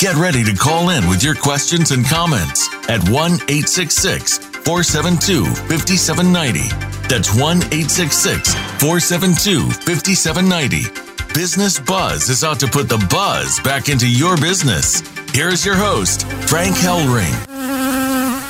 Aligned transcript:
Get 0.00 0.16
ready 0.16 0.42
to 0.44 0.54
call 0.54 0.88
in 0.88 1.06
with 1.10 1.22
your 1.22 1.34
questions 1.34 1.90
and 1.90 2.06
comments 2.06 2.74
at 2.88 3.06
1 3.10 3.32
866 3.32 4.38
472 4.38 5.44
5790. 5.44 6.68
That's 7.06 7.28
1 7.34 7.58
866 7.68 8.54
472 8.80 9.68
5790. 9.68 11.34
Business 11.34 11.78
Buzz 11.78 12.30
is 12.30 12.42
out 12.42 12.58
to 12.60 12.66
put 12.66 12.88
the 12.88 12.96
buzz 13.10 13.60
back 13.60 13.90
into 13.90 14.08
your 14.08 14.38
business. 14.38 15.02
Here's 15.34 15.66
your 15.66 15.76
host, 15.76 16.26
Frank 16.48 16.76
Hellring. 16.76 17.36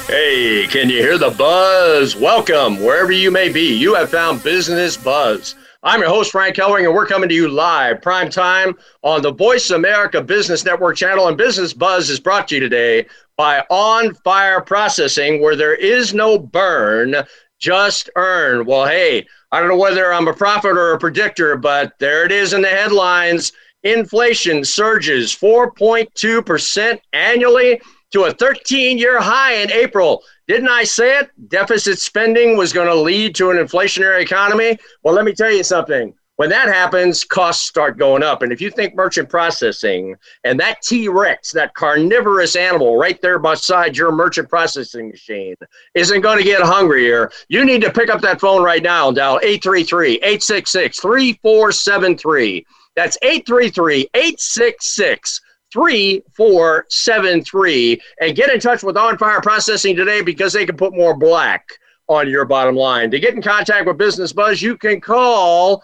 Hey, 0.07 0.69
can 0.71 0.89
you 0.89 0.99
hear 0.99 1.19
the 1.19 1.31
buzz? 1.31 2.15
Welcome, 2.15 2.79
wherever 2.79 3.11
you 3.11 3.33
may 3.33 3.49
be. 3.49 3.77
You 3.77 3.97
have 3.97 4.11
found 4.11 4.45
Business 4.45 4.97
Buzz. 4.97 5.57
I'm 5.83 6.01
your 6.01 6.11
host, 6.11 6.33
Frank 6.33 6.57
Hellring, 6.57 6.85
and 6.85 6.95
we're 6.95 7.07
coming 7.07 7.31
to 7.31 7.35
you 7.35 7.49
live, 7.49 8.03
prime 8.03 8.29
time, 8.29 8.75
on 9.01 9.23
the 9.23 9.33
Voice 9.33 9.71
America 9.71 10.21
Business 10.21 10.63
Network 10.63 10.95
channel. 10.95 11.29
And 11.29 11.39
Business 11.39 11.73
Buzz 11.73 12.11
is 12.11 12.21
brought 12.21 12.49
to 12.49 12.57
you 12.57 12.61
today 12.61 13.07
by 13.39 13.65
On 13.71 14.13
Fire 14.17 14.61
Processing, 14.61 15.41
where 15.41 15.57
there 15.57 15.75
is 15.75 16.13
no 16.13 16.39
burn, 16.39 17.15
just 17.59 18.11
earn. 18.17 18.67
Well, 18.67 18.87
hey, 18.87 19.27
I 19.53 19.59
don't 19.59 19.71
know 19.71 19.79
whether 19.79 20.13
I'm 20.13 20.29
a 20.29 20.35
prophet 20.35 20.77
or 20.77 20.93
a 20.93 20.99
predictor, 20.99 21.57
but 21.57 21.95
there 21.99 22.27
it 22.27 22.33
is 22.33 22.53
in 22.53 22.61
the 22.61 22.69
headlines. 22.69 23.53
Inflation 23.83 24.67
surges 24.67 25.35
4.2% 25.35 27.01
annually 27.15 27.81
to 28.13 28.25
a 28.25 28.33
13 28.33 28.99
year 28.99 29.19
high 29.19 29.55
in 29.55 29.71
April. 29.71 30.23
Didn't 30.51 30.69
I 30.69 30.83
say 30.83 31.17
it? 31.17 31.31
Deficit 31.49 32.01
spending 32.01 32.57
was 32.57 32.73
going 32.73 32.89
to 32.89 32.95
lead 32.97 33.37
to 33.37 33.53
an 33.53 33.57
inflationary 33.57 34.21
economy. 34.21 34.77
Well, 35.05 35.15
let 35.15 35.25
me 35.25 35.33
tell 35.33 35.53
you 35.53 35.63
something. 35.63 36.13
When 36.35 36.51
that 36.51 36.67
happens, 36.67 37.23
costs 37.23 37.69
start 37.69 37.99
going 37.99 38.25
up. 38.25 38.43
And 38.43 38.51
if 38.51 38.61
you 38.61 38.69
think 38.69 38.97
merchant 38.97 39.29
processing 39.29 40.17
and 40.43 40.59
that 40.59 40.83
T 40.83 41.07
Rex, 41.07 41.53
that 41.53 41.75
carnivorous 41.75 42.57
animal 42.57 42.97
right 42.97 43.23
there 43.23 43.39
beside 43.39 43.97
your 43.97 44.11
merchant 44.11 44.49
processing 44.49 45.11
machine, 45.11 45.55
isn't 45.95 46.21
going 46.21 46.39
to 46.39 46.45
get 46.45 46.63
hungrier, 46.63 47.31
you 47.47 47.65
need 47.65 47.83
to 47.83 47.93
pick 47.93 48.11
up 48.11 48.21
that 48.23 48.41
phone 48.41 48.65
right 48.65 48.83
now 48.83 49.07
and 49.07 49.17
dial 49.17 49.39
833 49.45 50.15
866 50.15 50.99
3473. 50.99 52.67
That's 52.97 53.17
833 53.23 54.09
866 54.15 55.41
3473 55.73 58.01
and 58.21 58.37
get 58.37 58.51
in 58.51 58.61
touch 58.61 58.83
with 58.83 58.97
On 58.97 59.17
Fire 59.19 59.41
Processing 59.41 59.97
today 59.97 60.23
because 60.23 60.53
they 60.53 60.67
can 60.67 60.77
put 60.77 60.95
more 60.95 61.17
black 61.17 61.67
on 62.09 62.29
your 62.29 62.45
bottom 62.45 62.75
line. 62.75 63.11
To 63.11 63.21
get 63.21 63.35
in 63.35 63.43
contact 63.43 63.87
with 63.87 63.97
Business 63.97 64.33
Buzz, 64.33 64.61
you 64.61 64.77
can 64.77 65.01
call 65.01 65.83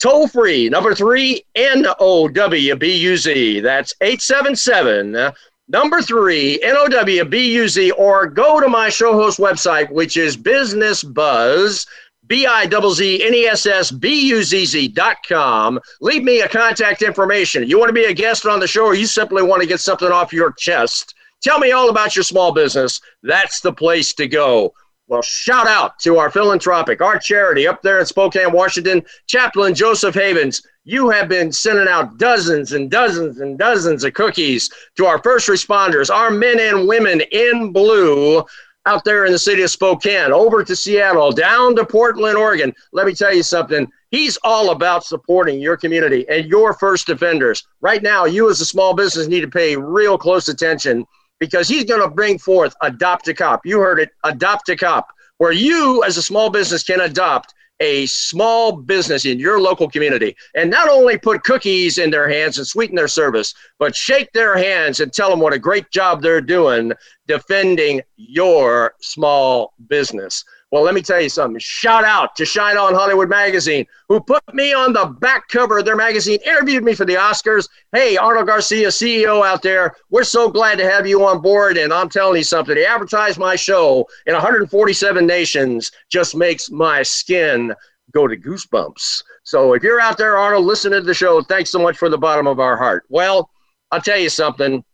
toll 0.00 0.26
free 0.26 0.68
number 0.68 0.94
three 0.94 1.44
N 1.54 1.86
O 2.00 2.28
W 2.28 2.76
B 2.76 2.96
U 2.96 3.16
Z. 3.16 3.60
That's 3.60 3.94
877 4.00 5.32
number 5.68 6.02
three 6.02 6.60
N 6.62 6.76
O 6.76 6.88
W 6.88 7.24
B 7.24 7.54
U 7.54 7.68
Z, 7.68 7.92
or 7.92 8.26
go 8.26 8.60
to 8.60 8.68
my 8.68 8.88
show 8.88 9.12
host 9.12 9.38
website, 9.38 9.90
which 9.90 10.16
is 10.16 10.36
Business 10.36 11.04
Buzz 11.04 11.86
B-I-Z-Z-N-E-S-S-B-U-Z-Z 12.30 14.88
dot 14.88 15.16
com. 15.28 15.78
Leave 16.00 16.22
me 16.22 16.40
a 16.42 16.48
contact 16.48 17.02
information. 17.02 17.68
You 17.68 17.76
want 17.76 17.88
to 17.88 17.92
be 17.92 18.04
a 18.04 18.14
guest 18.14 18.46
on 18.46 18.60
the 18.60 18.68
show 18.68 18.84
or 18.84 18.94
you 18.94 19.06
simply 19.06 19.42
want 19.42 19.62
to 19.62 19.68
get 19.68 19.80
something 19.80 20.12
off 20.12 20.32
your 20.32 20.52
chest? 20.52 21.16
Tell 21.42 21.58
me 21.58 21.72
all 21.72 21.90
about 21.90 22.14
your 22.14 22.22
small 22.22 22.52
business. 22.52 23.00
That's 23.24 23.60
the 23.60 23.72
place 23.72 24.14
to 24.14 24.28
go. 24.28 24.72
Well, 25.08 25.22
shout 25.22 25.66
out 25.66 25.98
to 26.00 26.18
our 26.18 26.30
philanthropic, 26.30 27.02
our 27.02 27.18
charity 27.18 27.66
up 27.66 27.82
there 27.82 27.98
in 27.98 28.06
Spokane, 28.06 28.52
Washington, 28.52 29.02
Chaplain 29.26 29.74
Joseph 29.74 30.14
Havens. 30.14 30.62
You 30.84 31.10
have 31.10 31.28
been 31.28 31.50
sending 31.50 31.88
out 31.88 32.16
dozens 32.16 32.74
and 32.74 32.88
dozens 32.88 33.40
and 33.40 33.58
dozens 33.58 34.04
of 34.04 34.14
cookies 34.14 34.70
to 34.96 35.06
our 35.06 35.20
first 35.20 35.48
responders, 35.48 36.14
our 36.14 36.30
men 36.30 36.60
and 36.60 36.86
women 36.86 37.22
in 37.32 37.72
blue 37.72 38.44
out 38.86 39.04
there 39.04 39.26
in 39.26 39.32
the 39.32 39.38
city 39.38 39.62
of 39.62 39.70
Spokane, 39.70 40.32
over 40.32 40.64
to 40.64 40.74
Seattle, 40.74 41.32
down 41.32 41.76
to 41.76 41.84
Portland, 41.84 42.36
Oregon. 42.36 42.72
Let 42.92 43.06
me 43.06 43.14
tell 43.14 43.34
you 43.34 43.42
something. 43.42 43.86
He's 44.10 44.38
all 44.42 44.70
about 44.70 45.04
supporting 45.04 45.60
your 45.60 45.76
community 45.76 46.26
and 46.28 46.46
your 46.46 46.72
first 46.74 47.08
offenders. 47.08 47.66
Right 47.80 48.02
now, 48.02 48.24
you 48.24 48.50
as 48.50 48.60
a 48.60 48.64
small 48.64 48.94
business 48.94 49.28
need 49.28 49.42
to 49.42 49.48
pay 49.48 49.76
real 49.76 50.16
close 50.16 50.48
attention 50.48 51.06
because 51.38 51.68
he's 51.68 51.84
going 51.84 52.02
to 52.02 52.08
bring 52.08 52.38
forth 52.38 52.74
Adopt 52.82 53.28
a 53.28 53.34
Cop. 53.34 53.64
You 53.64 53.80
heard 53.80 54.00
it, 54.00 54.10
Adopt 54.24 54.68
a 54.70 54.76
Cop, 54.76 55.08
where 55.38 55.52
you 55.52 56.02
as 56.04 56.16
a 56.16 56.22
small 56.22 56.50
business 56.50 56.82
can 56.82 57.00
adopt 57.00 57.54
a 57.80 58.06
small 58.06 58.72
business 58.72 59.24
in 59.24 59.38
your 59.38 59.60
local 59.60 59.88
community 59.88 60.36
and 60.54 60.70
not 60.70 60.88
only 60.88 61.18
put 61.18 61.42
cookies 61.44 61.98
in 61.98 62.10
their 62.10 62.28
hands 62.28 62.58
and 62.58 62.66
sweeten 62.66 62.94
their 62.94 63.08
service, 63.08 63.54
but 63.78 63.96
shake 63.96 64.30
their 64.32 64.56
hands 64.56 65.00
and 65.00 65.12
tell 65.12 65.30
them 65.30 65.40
what 65.40 65.54
a 65.54 65.58
great 65.58 65.90
job 65.90 66.22
they're 66.22 66.40
doing 66.40 66.92
defending 67.26 68.02
your 68.16 68.94
small 69.00 69.72
business. 69.88 70.44
Well, 70.70 70.82
let 70.82 70.94
me 70.94 71.02
tell 71.02 71.20
you 71.20 71.28
something. 71.28 71.58
Shout 71.58 72.04
out 72.04 72.36
to 72.36 72.44
Shine 72.44 72.76
On 72.76 72.94
Hollywood 72.94 73.28
Magazine, 73.28 73.86
who 74.08 74.20
put 74.20 74.42
me 74.54 74.72
on 74.72 74.92
the 74.92 75.06
back 75.06 75.48
cover 75.48 75.78
of 75.78 75.84
their 75.84 75.96
magazine, 75.96 76.38
interviewed 76.46 76.84
me 76.84 76.94
for 76.94 77.04
the 77.04 77.14
Oscars. 77.14 77.68
Hey, 77.92 78.16
Arnold 78.16 78.46
Garcia, 78.46 78.88
CEO 78.88 79.44
out 79.44 79.62
there, 79.62 79.96
we're 80.10 80.22
so 80.22 80.48
glad 80.48 80.78
to 80.78 80.88
have 80.88 81.08
you 81.08 81.26
on 81.26 81.42
board. 81.42 81.76
And 81.76 81.92
I'm 81.92 82.08
telling 82.08 82.36
you 82.36 82.44
something, 82.44 82.76
to 82.76 82.86
advertise 82.86 83.36
my 83.36 83.56
show 83.56 84.06
in 84.26 84.32
147 84.32 85.26
nations 85.26 85.90
just 86.08 86.36
makes 86.36 86.70
my 86.70 87.02
skin 87.02 87.74
go 88.12 88.28
to 88.28 88.36
goosebumps. 88.36 89.24
So 89.42 89.72
if 89.72 89.82
you're 89.82 90.00
out 90.00 90.18
there, 90.18 90.36
Arnold, 90.36 90.66
listening 90.66 91.00
to 91.00 91.06
the 91.06 91.14
show, 91.14 91.42
thanks 91.42 91.70
so 91.70 91.80
much 91.80 91.98
for 91.98 92.08
the 92.08 92.18
bottom 92.18 92.46
of 92.46 92.60
our 92.60 92.76
heart. 92.76 93.04
Well, 93.08 93.50
I'll 93.90 94.00
tell 94.00 94.18
you 94.18 94.28
something. 94.28 94.84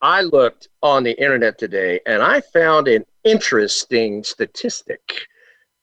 I 0.00 0.22
looked 0.22 0.68
on 0.82 1.02
the 1.02 1.20
internet 1.20 1.58
today 1.58 2.00
and 2.06 2.22
I 2.22 2.40
found 2.40 2.86
an 2.88 3.04
interesting 3.24 4.24
statistic 4.24 5.28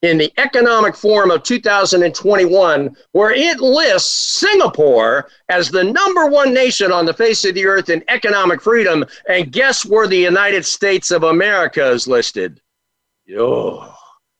in 0.02 0.18
the 0.18 0.32
Economic 0.38 0.96
Forum 0.96 1.30
of 1.30 1.44
2021, 1.44 2.96
where 3.12 3.32
it 3.32 3.60
lists 3.60 4.38
Singapore 4.40 5.30
as 5.50 5.70
the 5.70 5.84
number 5.84 6.28
one 6.28 6.54
nation 6.54 6.92
on 6.92 7.06
the 7.06 7.14
face 7.14 7.44
of 7.44 7.54
the 7.54 7.66
earth 7.66 7.90
in 7.90 8.04
economic 8.08 8.62
freedom. 8.62 9.04
And 9.28 9.52
guess 9.52 9.86
where 9.86 10.08
the 10.08 10.18
United 10.18 10.66
States 10.66 11.12
of 11.12 11.24
America 11.24 11.86
is 11.92 12.08
listed? 12.08 12.62
Oh, 13.38 13.94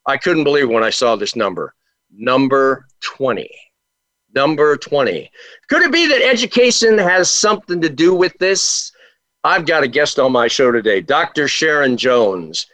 I 0.06 0.18
couldn't 0.18 0.46
believe 0.46 0.70
when 0.70 0.84
I 0.84 0.90
saw 0.90 1.16
this 1.16 1.36
number. 1.36 1.76
Number 2.12 2.88
20. 3.02 3.50
Number 4.34 4.78
20. 4.78 5.30
Could 5.68 5.82
it 5.82 5.92
be 5.92 6.08
that 6.08 6.22
education 6.22 6.98
has 6.98 7.30
something 7.30 7.82
to 7.82 7.90
do 7.90 8.14
with 8.14 8.38
this? 8.40 8.92
I've 9.44 9.66
got 9.66 9.84
a 9.84 9.88
guest 9.88 10.20
on 10.20 10.32
my 10.32 10.48
show 10.48 10.72
today, 10.72 11.02
Dr. 11.02 11.48
Sharon 11.48 11.98
Jones. 11.98 12.68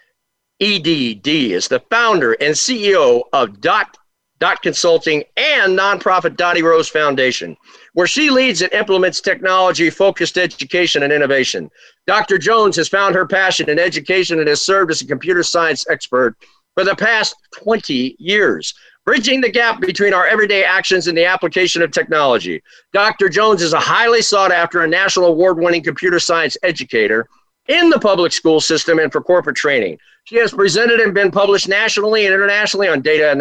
EDD 0.61 1.27
is 1.27 1.67
the 1.67 1.81
founder 1.89 2.33
and 2.33 2.53
CEO 2.53 3.23
of 3.33 3.59
Dot, 3.59 3.97
Dot 4.39 4.61
Consulting 4.61 5.23
and 5.35 5.77
nonprofit 5.77 6.37
Dottie 6.37 6.63
Rose 6.63 6.87
Foundation, 6.87 7.57
where 7.93 8.07
she 8.07 8.29
leads 8.29 8.61
and 8.61 8.71
implements 8.71 9.19
technology 9.19 9.89
focused 9.89 10.37
education 10.37 11.03
and 11.03 11.11
innovation. 11.11 11.69
Dr. 12.07 12.37
Jones 12.37 12.75
has 12.77 12.87
found 12.87 13.15
her 13.15 13.27
passion 13.27 13.69
in 13.69 13.79
education 13.79 14.39
and 14.39 14.47
has 14.47 14.61
served 14.61 14.91
as 14.91 15.01
a 15.01 15.07
computer 15.07 15.43
science 15.43 15.85
expert 15.89 16.35
for 16.73 16.83
the 16.83 16.95
past 16.95 17.35
20 17.53 18.15
years 18.19 18.73
bridging 19.05 19.39
the 19.39 19.51
gap 19.51 19.79
between 19.79 20.13
our 20.13 20.25
everyday 20.25 20.63
actions 20.63 21.07
and 21.07 21.17
the 21.17 21.25
application 21.25 21.81
of 21.81 21.91
technology. 21.91 22.61
Dr. 22.91 23.29
Jones 23.29 23.61
is 23.61 23.73
a 23.73 23.79
highly 23.79 24.21
sought 24.21 24.51
after 24.51 24.81
and 24.81 24.91
national 24.91 25.27
award 25.27 25.59
winning 25.59 25.83
computer 25.83 26.19
science 26.19 26.57
educator 26.63 27.29
in 27.67 27.89
the 27.89 27.99
public 27.99 28.31
school 28.31 28.59
system 28.59 28.99
and 28.99 29.11
for 29.11 29.21
corporate 29.21 29.55
training. 29.55 29.97
She 30.25 30.37
has 30.37 30.51
presented 30.51 30.99
and 31.01 31.13
been 31.13 31.29
published 31.29 31.67
nationally 31.67 32.25
and 32.25 32.33
internationally 32.33 32.87
on 32.87 33.01
data 33.01 33.35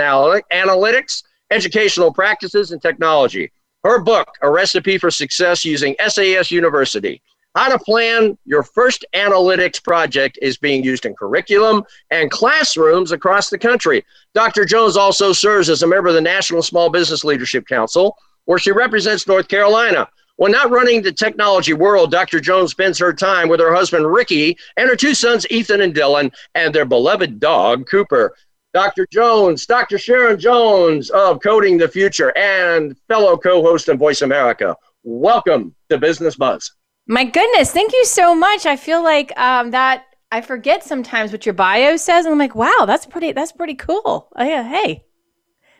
analytics, 0.52 1.22
educational 1.50 2.12
practices, 2.12 2.72
and 2.72 2.82
technology. 2.82 3.50
Her 3.84 4.02
book, 4.02 4.28
A 4.42 4.50
Recipe 4.50 4.98
for 4.98 5.10
Success 5.10 5.64
Using 5.64 5.96
SAS 6.06 6.50
University, 6.50 7.22
how 7.54 7.70
to 7.70 7.78
plan 7.78 8.36
your 8.44 8.62
first 8.62 9.06
analytics 9.14 9.82
project 9.82 10.38
is 10.42 10.58
being 10.58 10.84
used 10.84 11.06
in 11.06 11.14
curriculum 11.14 11.84
and 12.10 12.30
classrooms 12.30 13.12
across 13.12 13.48
the 13.48 13.58
country. 13.58 14.04
Dr. 14.34 14.66
Jones 14.66 14.98
also 14.98 15.32
serves 15.32 15.70
as 15.70 15.82
a 15.82 15.86
member 15.86 16.08
of 16.08 16.14
the 16.14 16.20
National 16.20 16.62
Small 16.62 16.90
Business 16.90 17.24
Leadership 17.24 17.66
Council, 17.66 18.14
where 18.44 18.58
she 18.58 18.72
represents 18.72 19.26
North 19.26 19.48
Carolina. 19.48 20.06
When 20.36 20.50
not 20.50 20.70
running 20.70 21.00
the 21.00 21.12
technology 21.12 21.74
world, 21.74 22.10
Dr. 22.10 22.40
Jones 22.40 22.72
spends 22.72 22.98
her 22.98 23.12
time 23.12 23.48
with 23.48 23.60
her 23.60 23.72
husband, 23.72 24.12
Ricky, 24.12 24.58
and 24.76 24.88
her 24.88 24.96
two 24.96 25.14
sons, 25.14 25.46
Ethan 25.48 25.80
and 25.80 25.94
Dylan, 25.94 26.34
and 26.56 26.74
their 26.74 26.84
beloved 26.84 27.38
dog, 27.38 27.86
Cooper. 27.88 28.34
Dr. 28.72 29.06
Jones, 29.12 29.64
Dr. 29.64 29.96
Sharon 29.96 30.40
Jones 30.40 31.08
of 31.10 31.40
Coding 31.40 31.78
the 31.78 31.86
Future, 31.86 32.36
and 32.36 32.98
fellow 33.06 33.36
co 33.36 33.62
host 33.62 33.88
of 33.88 34.00
Voice 34.00 34.22
America. 34.22 34.76
Welcome 35.04 35.76
to 35.90 35.98
Business 35.98 36.34
Buzz. 36.34 36.72
My 37.06 37.24
goodness, 37.24 37.70
thank 37.70 37.92
you 37.92 38.04
so 38.04 38.34
much. 38.34 38.66
I 38.66 38.74
feel 38.74 39.04
like 39.04 39.38
um, 39.38 39.70
that 39.70 40.06
I 40.32 40.40
forget 40.40 40.82
sometimes 40.82 41.30
what 41.30 41.46
your 41.46 41.52
bio 41.52 41.96
says, 41.96 42.24
and 42.24 42.32
I'm 42.32 42.38
like, 42.40 42.56
wow, 42.56 42.84
that's 42.84 43.06
pretty. 43.06 43.30
That's 43.30 43.52
pretty 43.52 43.76
cool. 43.76 44.02
Oh, 44.34 44.44
yeah, 44.44 44.64
hey, 44.64 45.04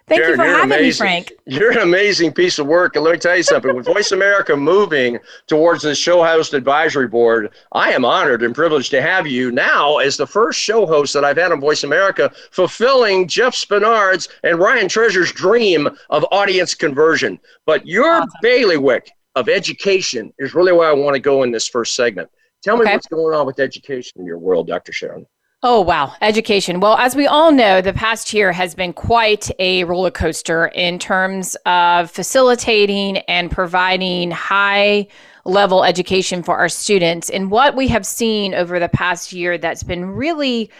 thank 0.07 0.21
Jared, 0.21 0.39
you 0.39 0.45
for 0.45 0.49
having 0.49 0.65
amazing. 0.65 0.87
me, 0.87 0.93
Frank. 0.93 1.33
You're 1.47 1.73
an 1.73 1.79
amazing 1.79 2.33
piece 2.33 2.59
of 2.59 2.67
work, 2.67 2.97
and 2.97 3.05
let 3.05 3.13
me 3.13 3.19
tell 3.19 3.37
you 3.37 3.43
something. 3.43 3.75
With 3.75 3.87
Voice 3.87 4.13
America 4.13 4.57
moving 4.75 5.19
towards 5.47 5.83
the 5.83 5.95
show 5.95 6.25
host 6.25 6.55
advisory 6.55 7.09
board, 7.09 7.51
I 7.73 7.93
am 7.93 8.05
honored 8.05 8.43
and 8.43 8.55
privileged 8.55 8.91
to 8.93 9.03
have 9.03 9.27
you 9.27 9.51
now 9.51 9.99
as 9.99 10.17
the 10.17 10.27
first 10.27 10.59
show 10.59 10.87
host 10.87 11.13
that 11.15 11.25
I've 11.25 11.37
had 11.37 11.53
on 11.53 11.61
Voice 11.61 11.85
America, 11.85 12.33
fulfilling 12.51 13.29
Jeff 13.29 13.55
Spenard's 13.55 14.29
and 14.43 14.59
Ryan 14.59 14.89
Treasure's 14.89 15.33
dream 15.33 15.89
of 16.11 16.25
audience 16.31 16.75
conversion. 16.75 17.39
But 17.67 17.87
your 17.87 18.23
awesome. 18.23 18.31
bailiwick 18.43 19.11
of 19.35 19.49
education 19.49 20.33
is 20.39 20.55
really 20.55 20.73
where 20.73 20.89
I 20.89 20.93
want 20.93 21.15
to 21.15 21.21
go 21.21 21.43
in 21.43 21.51
this 21.51 21.69
first 21.69 21.95
segment. 21.95 22.31
Tell 22.63 22.77
me 22.77 22.83
okay. 22.85 22.95
what's 22.95 23.07
going 23.09 23.35
on 23.35 23.47
with 23.47 23.61
education 23.61 24.21
in 24.21 24.27
your 24.27 24.39
world, 24.39 24.67
Dr. 24.67 24.93
Sharon. 24.93 25.27
Oh, 25.67 25.81
wow. 25.81 26.13
Education. 26.21 26.79
Well, 26.79 26.99
as 26.99 27.17
we 27.17 27.27
all 27.27 27.51
know, 27.51 27.81
the 27.81 27.95
past 27.95 28.35
year 28.35 28.53
has 28.53 28.75
been 28.75 28.93
quite 28.93 29.51
a 29.59 29.85
roller 29.85 30.11
coaster 30.11 30.67
in 30.67 30.99
terms 30.99 31.57
of 31.65 32.11
facilitating 32.11 33.17
and 33.17 33.51
providing 33.51 34.31
high 34.31 35.07
level 35.47 35.83
education 35.83 36.43
for 36.43 36.59
our 36.59 36.69
students. 36.69 37.31
And 37.31 37.51
what 37.51 37.77
we 37.77 37.89
have 37.89 38.05
seen 38.05 38.53
over 38.53 38.79
the 38.79 38.91
past 38.91 39.33
year 39.33 39.57
that's 39.57 39.83
been 39.83 40.05
really 40.05 40.71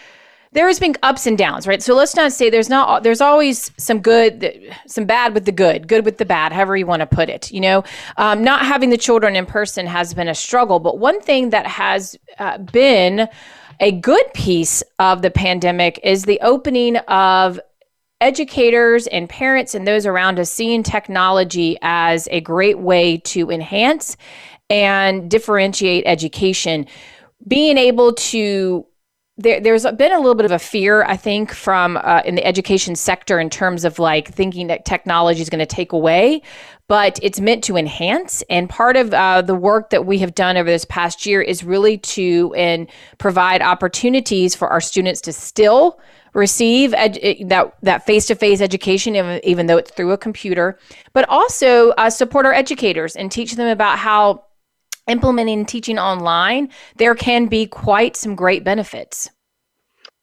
there 0.51 0.67
has 0.67 0.79
been 0.79 0.95
ups 1.03 1.27
and 1.27 1.37
downs, 1.37 1.67
right? 1.67 1.83
So 1.83 1.93
let's 1.95 2.15
not 2.15 2.31
say 2.31 2.49
there's 2.49 2.69
not 2.69 3.03
there's 3.03 3.21
always 3.21 3.71
some 3.77 3.99
good, 3.99 4.71
some 4.87 5.05
bad 5.05 5.33
with 5.33 5.45
the 5.45 5.51
good, 5.51 5.87
good 5.87 6.05
with 6.05 6.17
the 6.17 6.25
bad, 6.25 6.53
however 6.53 6.77
you 6.77 6.85
want 6.85 7.01
to 7.01 7.07
put 7.07 7.27
it. 7.27 7.51
You 7.51 7.59
know, 7.59 7.83
um, 8.17 8.43
not 8.43 8.65
having 8.65 8.89
the 8.89 8.97
children 8.97 9.35
in 9.35 9.47
person 9.47 9.85
has 9.87 10.13
been 10.13 10.29
a 10.29 10.35
struggle, 10.35 10.79
but 10.79 10.97
one 10.97 11.19
thing 11.21 11.49
that 11.49 11.67
has 11.67 12.17
uh, 12.39 12.59
been 12.59 13.27
a 13.79 13.91
good 13.91 14.25
piece 14.33 14.83
of 14.99 15.21
the 15.21 15.31
pandemic 15.31 15.99
is 16.03 16.23
the 16.23 16.39
opening 16.41 16.97
of 16.97 17.59
educators 18.21 19.07
and 19.07 19.29
parents 19.29 19.75
and 19.75 19.87
those 19.87 20.05
around 20.05 20.39
us 20.39 20.49
seeing 20.49 20.83
technology 20.83 21.77
as 21.81 22.27
a 22.31 22.41
great 22.41 22.79
way 22.79 23.17
to 23.17 23.51
enhance 23.51 24.15
and 24.69 25.29
differentiate 25.29 26.03
education. 26.07 26.87
Being 27.47 27.77
able 27.77 28.13
to 28.13 28.85
there, 29.37 29.59
there's 29.59 29.83
been 29.83 30.13
a 30.13 30.17
little 30.17 30.35
bit 30.35 30.45
of 30.45 30.51
a 30.51 30.59
fear, 30.59 31.03
I 31.03 31.17
think, 31.17 31.51
from 31.51 31.97
uh, 31.97 32.21
in 32.23 32.35
the 32.35 32.45
education 32.45 32.95
sector 32.95 33.37
in 33.37 33.49
terms 33.49 33.83
of 33.83 33.99
like 33.99 34.33
thinking 34.33 34.67
that 34.67 34.85
technology 34.85 35.41
is 35.41 35.49
going 35.49 35.59
to 35.59 35.65
take 35.65 35.91
away, 35.91 36.41
but 36.87 37.19
it's 37.21 37.41
meant 37.41 37.63
to 37.65 37.75
enhance. 37.75 38.43
And 38.49 38.69
part 38.69 38.95
of 38.95 39.13
uh, 39.13 39.41
the 39.41 39.55
work 39.55 39.89
that 39.89 40.05
we 40.05 40.19
have 40.19 40.35
done 40.35 40.55
over 40.55 40.69
this 40.69 40.85
past 40.85 41.25
year 41.25 41.41
is 41.41 41.65
really 41.65 41.97
to 41.97 42.53
and 42.55 42.89
provide 43.17 43.61
opportunities 43.61 44.55
for 44.55 44.69
our 44.69 44.79
students 44.79 45.19
to 45.21 45.33
still 45.33 45.99
receive 46.33 46.93
ed- 46.93 47.19
that 47.47 47.73
that 47.81 48.05
face-to-face 48.05 48.59
education 48.61 49.15
even, 49.15 49.39
even 49.43 49.67
though 49.67 49.77
it's 49.77 49.89
through 49.91 50.11
a 50.11 50.17
computer 50.17 50.77
but 51.13 51.27
also 51.29 51.91
uh, 51.91 52.09
support 52.09 52.45
our 52.45 52.53
educators 52.53 53.15
and 53.15 53.31
teach 53.31 53.55
them 53.55 53.69
about 53.69 53.97
how 53.97 54.44
implementing 55.07 55.65
teaching 55.65 55.99
online, 55.99 56.69
there 56.95 57.15
can 57.15 57.47
be 57.47 57.65
quite 57.65 58.15
some 58.15 58.35
great 58.35 58.63
benefits. 58.63 59.29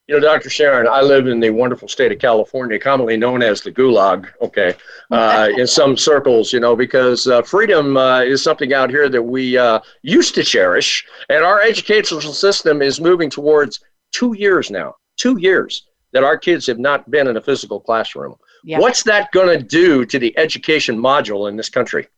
You 0.08 0.17
know, 0.17 0.20
Dr. 0.20 0.50
Sharon, 0.50 0.88
I 0.88 1.00
live 1.00 1.29
in 1.29 1.38
the 1.38 1.50
wonderful 1.50 1.87
state 1.87 2.11
of 2.11 2.19
California, 2.19 2.79
commonly 2.79 3.17
known 3.17 3.40
as 3.40 3.61
the 3.61 3.70
Gulag, 3.70 4.29
okay, 4.40 4.75
uh, 5.12 5.49
in 5.56 5.67
some 5.67 5.96
circles, 5.96 6.52
you 6.52 6.58
know, 6.58 6.75
because 6.75 7.26
uh, 7.29 7.43
freedom 7.43 7.96
uh, 7.96 8.20
is 8.20 8.43
something 8.43 8.75
out 8.75 8.90
here 8.90 9.08
that 9.08 9.23
we 9.23 9.56
uh, 9.56 9.79
used 10.02 10.34
to 10.34 10.43
cherish. 10.43 11.06
And 11.28 11.44
our 11.44 11.62
educational 11.62 12.20
system 12.20 12.82
is 12.82 13.00
moving 13.00 13.31
towards 13.31 13.81
two 14.11 14.35
years 14.37 14.70
now, 14.70 14.96
two 15.17 15.38
years 15.38 15.87
that 16.12 16.25
our 16.25 16.37
kids 16.37 16.67
have 16.67 16.78
not 16.78 17.11
been 17.11 17.28
in 17.28 17.37
a 17.37 17.40
physical 17.40 17.81
classroom. 17.81 18.35
Yeah. 18.64 18.81
What's 18.81 19.05
that 19.05 19.32
going 19.32 19.56
to 19.56 19.64
do 19.64 20.05
to 20.05 20.19
the 20.19 20.37
education 20.37 20.96
module 20.99 21.49
in 21.49 21.56
this 21.56 21.70
country? 21.70 22.08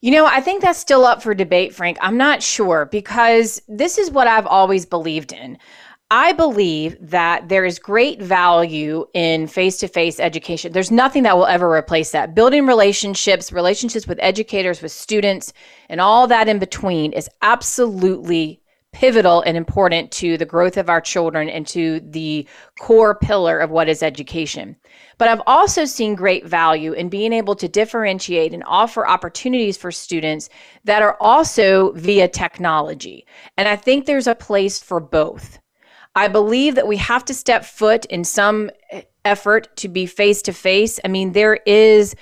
You 0.00 0.12
know, 0.12 0.26
I 0.26 0.40
think 0.40 0.62
that's 0.62 0.78
still 0.78 1.04
up 1.04 1.22
for 1.22 1.34
debate, 1.34 1.74
Frank. 1.74 1.98
I'm 2.00 2.16
not 2.16 2.42
sure 2.42 2.86
because 2.86 3.60
this 3.66 3.98
is 3.98 4.12
what 4.12 4.28
I've 4.28 4.46
always 4.46 4.86
believed 4.86 5.32
in. 5.32 5.58
I 6.10 6.32
believe 6.32 6.96
that 7.00 7.48
there 7.48 7.66
is 7.66 7.78
great 7.78 8.22
value 8.22 9.06
in 9.12 9.46
face 9.46 9.76
to 9.78 9.88
face 9.88 10.18
education. 10.20 10.72
There's 10.72 10.90
nothing 10.90 11.24
that 11.24 11.36
will 11.36 11.46
ever 11.46 11.70
replace 11.70 12.12
that. 12.12 12.34
Building 12.34 12.64
relationships, 12.64 13.52
relationships 13.52 14.06
with 14.06 14.18
educators, 14.22 14.80
with 14.80 14.92
students, 14.92 15.52
and 15.88 16.00
all 16.00 16.26
that 16.28 16.48
in 16.48 16.58
between 16.58 17.12
is 17.12 17.28
absolutely 17.42 18.60
pivotal 18.98 19.42
and 19.42 19.56
important 19.56 20.10
to 20.10 20.36
the 20.36 20.44
growth 20.44 20.76
of 20.76 20.90
our 20.90 21.00
children 21.00 21.48
and 21.48 21.68
to 21.68 22.00
the 22.00 22.44
core 22.80 23.14
pillar 23.14 23.60
of 23.60 23.70
what 23.70 23.88
is 23.88 24.02
education. 24.02 24.74
But 25.18 25.28
I've 25.28 25.42
also 25.46 25.84
seen 25.84 26.16
great 26.16 26.44
value 26.44 26.94
in 26.94 27.08
being 27.08 27.32
able 27.32 27.54
to 27.54 27.68
differentiate 27.68 28.52
and 28.52 28.64
offer 28.66 29.06
opportunities 29.06 29.76
for 29.76 29.92
students 29.92 30.48
that 30.82 31.00
are 31.00 31.16
also 31.20 31.92
via 31.92 32.26
technology. 32.26 33.24
And 33.56 33.68
I 33.68 33.76
think 33.76 34.04
there's 34.06 34.26
a 34.26 34.34
place 34.34 34.80
for 34.80 34.98
both. 34.98 35.60
I 36.16 36.26
believe 36.26 36.74
that 36.74 36.88
we 36.88 36.96
have 36.96 37.24
to 37.26 37.34
step 37.34 37.64
foot 37.64 38.04
in 38.06 38.24
some 38.24 38.68
eh, 38.90 39.02
effort 39.24 39.76
to 39.76 39.86
be 39.88 40.06
face 40.06 40.42
to 40.42 40.52
face. 40.52 40.98
I 41.04 41.08
mean, 41.08 41.30
there 41.30 41.60
is 41.66 42.16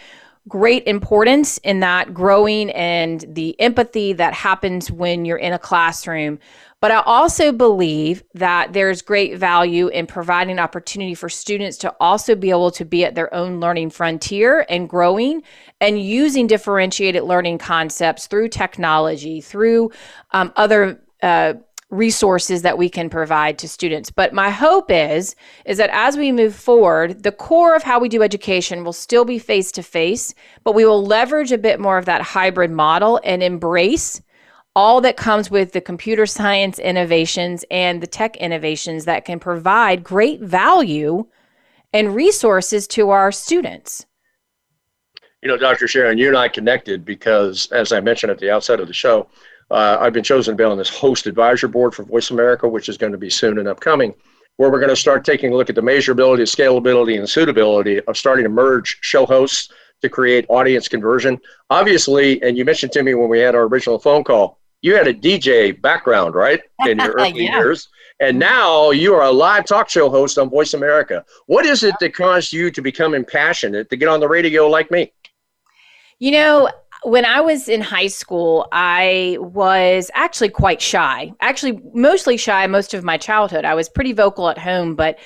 great 0.49 0.87
importance 0.87 1.59
in 1.59 1.81
that 1.81 2.15
growing 2.15 2.71
and 2.71 3.25
the 3.29 3.61
empathy 3.61 4.13
that 4.13 4.33
happens 4.33 4.91
when 4.91 5.25
you're 5.25 5.37
in 5.37 5.53
a 5.53 5.59
classroom. 5.59 6.39
But 6.81 6.91
I 6.91 7.03
also 7.07 7.53
believe 7.53 8.23
that 8.35 8.75
there's 8.75 9.01
great 9.01 9.39
value 9.39 9.89
in 9.89 10.07
providing 10.07 10.59
opportunity 10.59 11.15
for 11.15 11.29
students 11.29 11.79
to 11.79 11.95
also 12.01 12.35
be 12.35 12.51
able 12.51 12.71
to 12.73 12.85
be 12.85 13.05
at 13.05 13.15
their 13.15 13.33
own 13.33 13.61
learning 13.61 13.91
frontier 13.91 14.67
and 14.69 14.89
growing 14.89 15.43
and 15.81 16.01
using 16.01 16.47
differentiated 16.47 17.23
learning 17.23 17.59
concepts 17.59 18.27
through 18.27 18.49
technology, 18.49 19.41
through 19.41 19.91
um, 20.33 20.53
other 20.57 21.01
uh, 21.23 21.55
resources 21.89 22.63
that 22.63 22.77
we 22.77 22.89
can 22.89 23.09
provide 23.09 23.59
to 23.59 23.69
students. 23.69 24.11
But 24.11 24.35
my 24.35 24.51
hope 24.51 24.91
is 24.91 25.37
is 25.65 25.79
that 25.79 25.91
as 25.91 26.17
we 26.17 26.33
move 26.33 26.55
forward 26.55 27.23
the 27.23 27.33
core 27.33 27.77
of 27.77 27.85
how 27.85 28.01
we 28.01 28.09
do 28.09 28.23
education 28.23 28.85
will 28.85 28.93
still 28.93 29.25
be 29.25 29.39
face 29.39 29.71
to 29.73 29.83
face 29.83 30.35
but 30.65 30.75
we 30.75 30.85
will 30.85 31.05
leverage 31.05 31.53
a 31.53 31.59
bit 31.59 31.79
more 31.79 31.97
of 31.97 32.07
that 32.07 32.23
hybrid 32.23 32.73
model 32.73 33.21
and 33.23 33.41
embrace 33.41 34.21
all 34.77 35.01
that 35.01 35.17
comes 35.17 35.51
with 35.51 35.73
the 35.73 35.81
computer 35.81 36.27
science 36.27 36.79
innovations 36.79 37.65
and 37.71 38.03
the 38.03 38.07
tech 38.07 38.37
innovations 38.37 39.07
that 39.07 39.25
can 39.25 39.41
provide 39.41 40.05
great 40.05 40.41
value 40.41 41.27
and 41.95 42.15
resources 42.15 42.87
to 42.87 43.11
our 43.11 43.33
students 43.33 44.07
you 45.43 45.49
know 45.49 45.57
dr 45.57 45.89
sharon 45.89 46.19
you 46.19 46.29
and 46.29 46.37
i 46.37 46.47
connected 46.47 47.05
because 47.05 47.73
as 47.73 47.91
i 47.91 48.01
mentioned 48.01 48.31
at 48.31 48.39
the 48.39 48.51
outset 48.51 48.79
of 48.79 48.87
the 48.87 48.95
show 48.95 49.27
uh, 49.71 49.99
I've 50.01 50.13
been 50.13 50.23
chosen 50.23 50.53
to 50.53 50.57
be 50.57 50.65
on 50.65 50.79
this 50.79 50.89
host 50.89 51.27
advisor 51.27 51.69
board 51.69 51.95
for 51.95 52.05
Voice 52.05 52.31
America, 52.31 52.69
which 52.69 52.89
is 52.89 52.97
going 52.97 53.13
to 53.13 53.19
be 53.19 53.31
soon 53.31 53.59
and 53.59 53.67
upcoming, 53.67 54.15
where 54.57 54.71
we're 54.71 54.79
going 54.79 54.91
to 54.91 54.97
start 54.97 55.25
taking 55.25 55.53
a 55.53 55.57
look 55.57 55.69
at 55.69 55.75
the 55.75 55.81
measurability, 55.81 56.43
scalability, 56.43 57.19
and 57.19 57.29
suitability 57.29 58.01
of 58.03 58.17
starting 58.17 58.45
to 58.45 58.49
merge 58.49 58.99
show 59.01 59.27
hosts 59.27 59.73
to 60.03 60.09
create 60.09 60.47
audience 60.49 60.89
conversion. 60.89 61.39
Obviously, 61.71 62.41
and 62.43 62.57
you 62.57 62.65
mentioned 62.65 62.93
to 62.93 63.03
me 63.03 63.15
when 63.15 63.29
we 63.29 63.41
had 63.41 63.55
our 63.55 63.65
original 63.65 63.99
phone 63.99 64.23
call, 64.23 64.61
you 64.83 64.95
had 64.95 65.07
a 65.07 65.15
DJ 65.15 65.81
background, 65.81 66.35
right, 66.35 66.61
in 66.87 66.99
your 66.99 67.13
early 67.19 67.45
yeah. 67.45 67.59
years. 67.59 67.89
And 68.21 68.39
now 68.39 68.93
you 68.93 69.15
are 69.15 69.25
a 69.25 69.31
live 69.31 69.67
talk 69.67 69.91
show 69.91 70.09
host 70.09 70.39
on 70.39 70.49
Voice 70.49 70.75
America. 70.75 71.25
What 71.47 71.67
is 71.67 71.83
it 71.83 71.95
that 72.01 72.15
caused 72.15 72.53
you 72.53 72.71
to 72.71 72.81
become 72.81 73.15
impassioned 73.15 73.89
to 73.89 73.97
get 73.97 74.09
on 74.09 74.21
the 74.21 74.29
radio 74.29 74.67
like 74.69 74.91
me? 74.91 75.13
You 76.19 76.31
know, 76.31 76.71
when 77.03 77.27
I 77.27 77.41
was 77.43 77.69
in 77.69 77.83
high 77.83 78.07
school, 78.07 78.69
I 78.73 79.37
was 79.39 80.11
actually 80.15 80.49
quite 80.49 80.81
shy. 80.81 81.33
Actually, 81.41 81.81
mostly 81.93 82.39
shy 82.39 82.67
most 82.67 82.95
of 82.95 83.05
my 83.05 83.19
childhood. 83.19 83.67
I 83.67 83.75
was 83.75 83.89
pretty 83.89 84.13
vocal 84.13 84.49
at 84.49 84.57
home, 84.57 84.95
but 84.95 85.19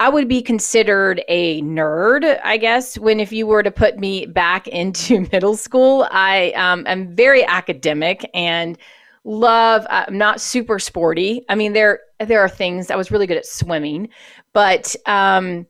I 0.00 0.08
would 0.08 0.28
be 0.28 0.42
considered 0.42 1.22
a 1.26 1.60
nerd, 1.62 2.40
I 2.44 2.56
guess, 2.56 2.96
when 2.98 3.18
if 3.18 3.32
you 3.32 3.48
were 3.48 3.64
to 3.64 3.70
put 3.70 3.98
me 3.98 4.26
back 4.26 4.68
into 4.68 5.26
middle 5.32 5.56
school. 5.56 6.06
I 6.10 6.52
um, 6.52 6.86
am 6.86 7.14
very 7.14 7.44
academic 7.44 8.28
and 8.34 8.78
love. 9.24 9.86
Uh, 9.90 10.04
I'm 10.08 10.18
not 10.18 10.40
super 10.40 10.78
sporty. 10.78 11.44
I 11.48 11.54
mean, 11.54 11.72
there 11.72 12.00
there 12.20 12.40
are 12.40 12.48
things. 12.48 12.90
I 12.90 12.96
was 12.96 13.10
really 13.10 13.26
good 13.26 13.36
at 13.36 13.46
swimming, 13.46 14.08
but 14.52 14.94
um, 15.06 15.66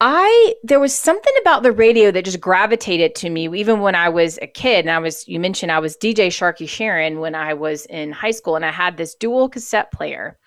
I 0.00 0.54
there 0.62 0.80
was 0.80 0.94
something 0.94 1.32
about 1.40 1.62
the 1.62 1.72
radio 1.72 2.10
that 2.10 2.24
just 2.24 2.40
gravitated 2.40 3.14
to 3.16 3.30
me 3.30 3.48
even 3.58 3.80
when 3.80 3.94
I 3.94 4.08
was 4.10 4.38
a 4.42 4.46
kid. 4.46 4.80
And 4.80 4.90
I 4.90 4.98
was 4.98 5.26
you 5.28 5.40
mentioned 5.40 5.72
I 5.72 5.78
was 5.78 5.96
DJ 5.96 6.26
Sharky 6.26 6.68
Sharon 6.68 7.20
when 7.20 7.34
I 7.34 7.54
was 7.54 7.86
in 7.86 8.12
high 8.12 8.32
school 8.32 8.56
and 8.56 8.66
I 8.66 8.70
had 8.70 8.96
this 8.96 9.14
dual 9.14 9.48
cassette 9.48 9.92
player. 9.92 10.38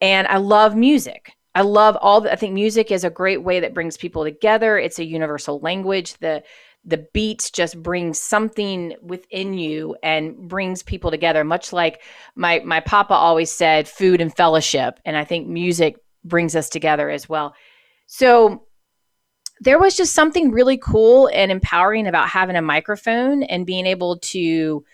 And 0.00 0.28
I 0.28 0.36
love 0.36 0.76
music. 0.76 1.32
I 1.58 1.62
love 1.62 1.98
all 2.00 2.20
the 2.20 2.32
I 2.32 2.36
think 2.36 2.54
music 2.54 2.92
is 2.92 3.02
a 3.02 3.10
great 3.10 3.42
way 3.42 3.58
that 3.58 3.74
brings 3.74 3.96
people 3.96 4.22
together. 4.22 4.78
It's 4.78 5.00
a 5.00 5.04
universal 5.04 5.58
language. 5.58 6.14
The 6.18 6.44
the 6.84 7.04
beats 7.12 7.50
just 7.50 7.82
bring 7.82 8.14
something 8.14 8.94
within 9.02 9.54
you 9.54 9.96
and 10.04 10.36
brings 10.36 10.84
people 10.84 11.10
together 11.10 11.42
much 11.42 11.72
like 11.72 12.00
my 12.36 12.60
my 12.64 12.78
papa 12.78 13.12
always 13.12 13.50
said 13.50 13.88
food 13.88 14.20
and 14.20 14.34
fellowship 14.36 15.00
and 15.04 15.16
i 15.16 15.24
think 15.24 15.48
music 15.48 15.96
brings 16.22 16.54
us 16.54 16.68
together 16.68 17.10
as 17.10 17.28
well 17.28 17.52
so 18.06 18.62
there 19.60 19.80
was 19.80 19.96
just 19.96 20.14
something 20.14 20.52
really 20.52 20.78
cool 20.78 21.28
and 21.34 21.50
empowering 21.50 22.06
about 22.06 22.28
having 22.28 22.54
a 22.54 22.62
microphone 22.62 23.42
and 23.42 23.66
being 23.66 23.84
able 23.84 24.20
to 24.20 24.84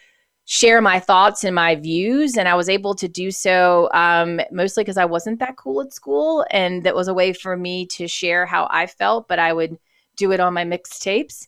share 0.46 0.80
my 0.80 1.00
thoughts 1.00 1.42
and 1.44 1.54
my 1.54 1.74
views. 1.74 2.36
And 2.36 2.48
I 2.48 2.54
was 2.54 2.68
able 2.68 2.94
to 2.96 3.08
do 3.08 3.30
so 3.30 3.88
um, 3.92 4.40
mostly 4.50 4.84
because 4.84 4.98
I 4.98 5.04
wasn't 5.04 5.38
that 5.40 5.56
cool 5.56 5.80
at 5.80 5.92
school. 5.92 6.44
And 6.50 6.84
that 6.84 6.94
was 6.94 7.08
a 7.08 7.14
way 7.14 7.32
for 7.32 7.56
me 7.56 7.86
to 7.86 8.06
share 8.06 8.46
how 8.46 8.68
I 8.70 8.86
felt, 8.86 9.26
but 9.26 9.38
I 9.38 9.52
would 9.52 9.78
do 10.16 10.32
it 10.32 10.40
on 10.40 10.54
my 10.54 10.64
mixtapes. 10.64 11.46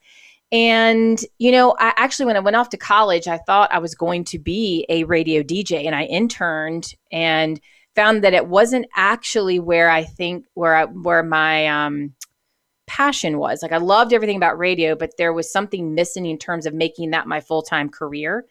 And, 0.53 1.23
you 1.38 1.50
know, 1.50 1.75
I 1.79 1.93
actually, 1.97 2.26
when 2.26 2.37
I 2.37 2.41
went 2.41 2.57
off 2.57 2.71
to 2.71 2.76
college, 2.76 3.26
I 3.26 3.38
thought 3.38 3.73
I 3.73 3.79
was 3.79 3.95
going 3.95 4.25
to 4.25 4.38
be 4.38 4.87
a 4.88 5.05
radio 5.05 5.43
DJ 5.43 5.87
and 5.87 5.95
I 5.95 6.05
interned 6.05 6.95
and 7.11 7.61
found 7.95 8.23
that 8.23 8.35
it 8.35 8.47
wasn't 8.47 8.87
actually 8.95 9.59
where 9.59 9.91
I 9.91 10.05
think, 10.05 10.47
where 10.55 10.75
I, 10.75 10.85
where 10.85 11.23
my, 11.23 11.67
um, 11.67 12.15
passion 12.87 13.38
was. 13.38 13.62
Like 13.62 13.73
I 13.73 13.79
loved 13.79 14.12
everything 14.12 14.37
about 14.37 14.59
radio, 14.59 14.95
but 14.95 15.17
there 15.19 15.33
was 15.33 15.50
something 15.50 15.95
missing 15.95 16.26
in 16.26 16.38
terms 16.38 16.67
of 16.67 16.75
making 16.75 17.11
that 17.11 17.26
my 17.26 17.41
full 17.41 17.62
time 17.62 17.88
career. 17.88 18.45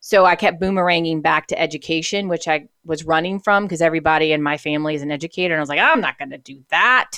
So 0.00 0.24
I 0.24 0.34
kept 0.34 0.60
boomeranging 0.60 1.22
back 1.22 1.46
to 1.48 1.60
education, 1.60 2.28
which 2.28 2.48
I 2.48 2.68
was 2.84 3.04
running 3.04 3.38
from 3.38 3.64
because 3.64 3.82
everybody 3.82 4.32
in 4.32 4.42
my 4.42 4.56
family 4.56 4.94
is 4.94 5.02
an 5.02 5.10
educator. 5.10 5.54
And 5.54 5.60
I 5.60 5.62
was 5.62 5.68
like, 5.68 5.78
I'm 5.78 6.00
not 6.00 6.18
going 6.18 6.30
to 6.30 6.38
do 6.38 6.62
that. 6.70 7.12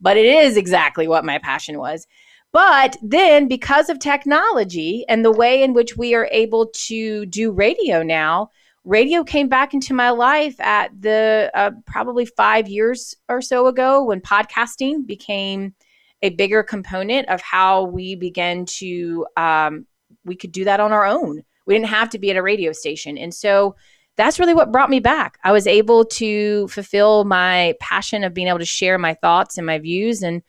But 0.00 0.16
it 0.16 0.24
is 0.24 0.56
exactly 0.56 1.08
what 1.08 1.24
my 1.24 1.38
passion 1.38 1.78
was. 1.78 2.06
But 2.52 2.96
then, 3.02 3.48
because 3.48 3.90
of 3.90 3.98
technology 3.98 5.04
and 5.08 5.24
the 5.24 5.32
way 5.32 5.62
in 5.62 5.72
which 5.74 5.96
we 5.96 6.14
are 6.14 6.28
able 6.32 6.66
to 6.66 7.26
do 7.26 7.52
radio 7.52 8.02
now, 8.02 8.50
radio 8.84 9.22
came 9.22 9.48
back 9.48 9.74
into 9.74 9.92
my 9.92 10.10
life 10.10 10.58
at 10.60 10.90
the 11.00 11.50
uh, 11.54 11.70
probably 11.86 12.26
five 12.26 12.68
years 12.68 13.14
or 13.28 13.40
so 13.40 13.66
ago 13.66 14.04
when 14.04 14.20
podcasting 14.20 15.06
became 15.06 15.74
a 16.22 16.30
bigger 16.30 16.62
component 16.62 17.28
of 17.28 17.40
how 17.40 17.84
we 17.84 18.14
began 18.14 18.64
to 18.66 19.26
um, 19.36 19.86
we 20.24 20.34
could 20.34 20.52
do 20.52 20.64
that 20.64 20.80
on 20.80 20.92
our 20.92 21.06
own 21.06 21.42
we 21.70 21.76
didn't 21.76 21.86
have 21.86 22.10
to 22.10 22.18
be 22.18 22.30
at 22.30 22.36
a 22.36 22.42
radio 22.42 22.72
station 22.72 23.16
and 23.16 23.32
so 23.32 23.76
that's 24.16 24.40
really 24.40 24.54
what 24.54 24.72
brought 24.72 24.90
me 24.90 24.98
back 24.98 25.38
i 25.44 25.52
was 25.52 25.68
able 25.68 26.04
to 26.04 26.66
fulfill 26.66 27.24
my 27.24 27.74
passion 27.80 28.24
of 28.24 28.34
being 28.34 28.48
able 28.48 28.58
to 28.58 28.64
share 28.64 28.98
my 28.98 29.14
thoughts 29.14 29.56
and 29.56 29.66
my 29.66 29.78
views 29.78 30.22
and 30.22 30.42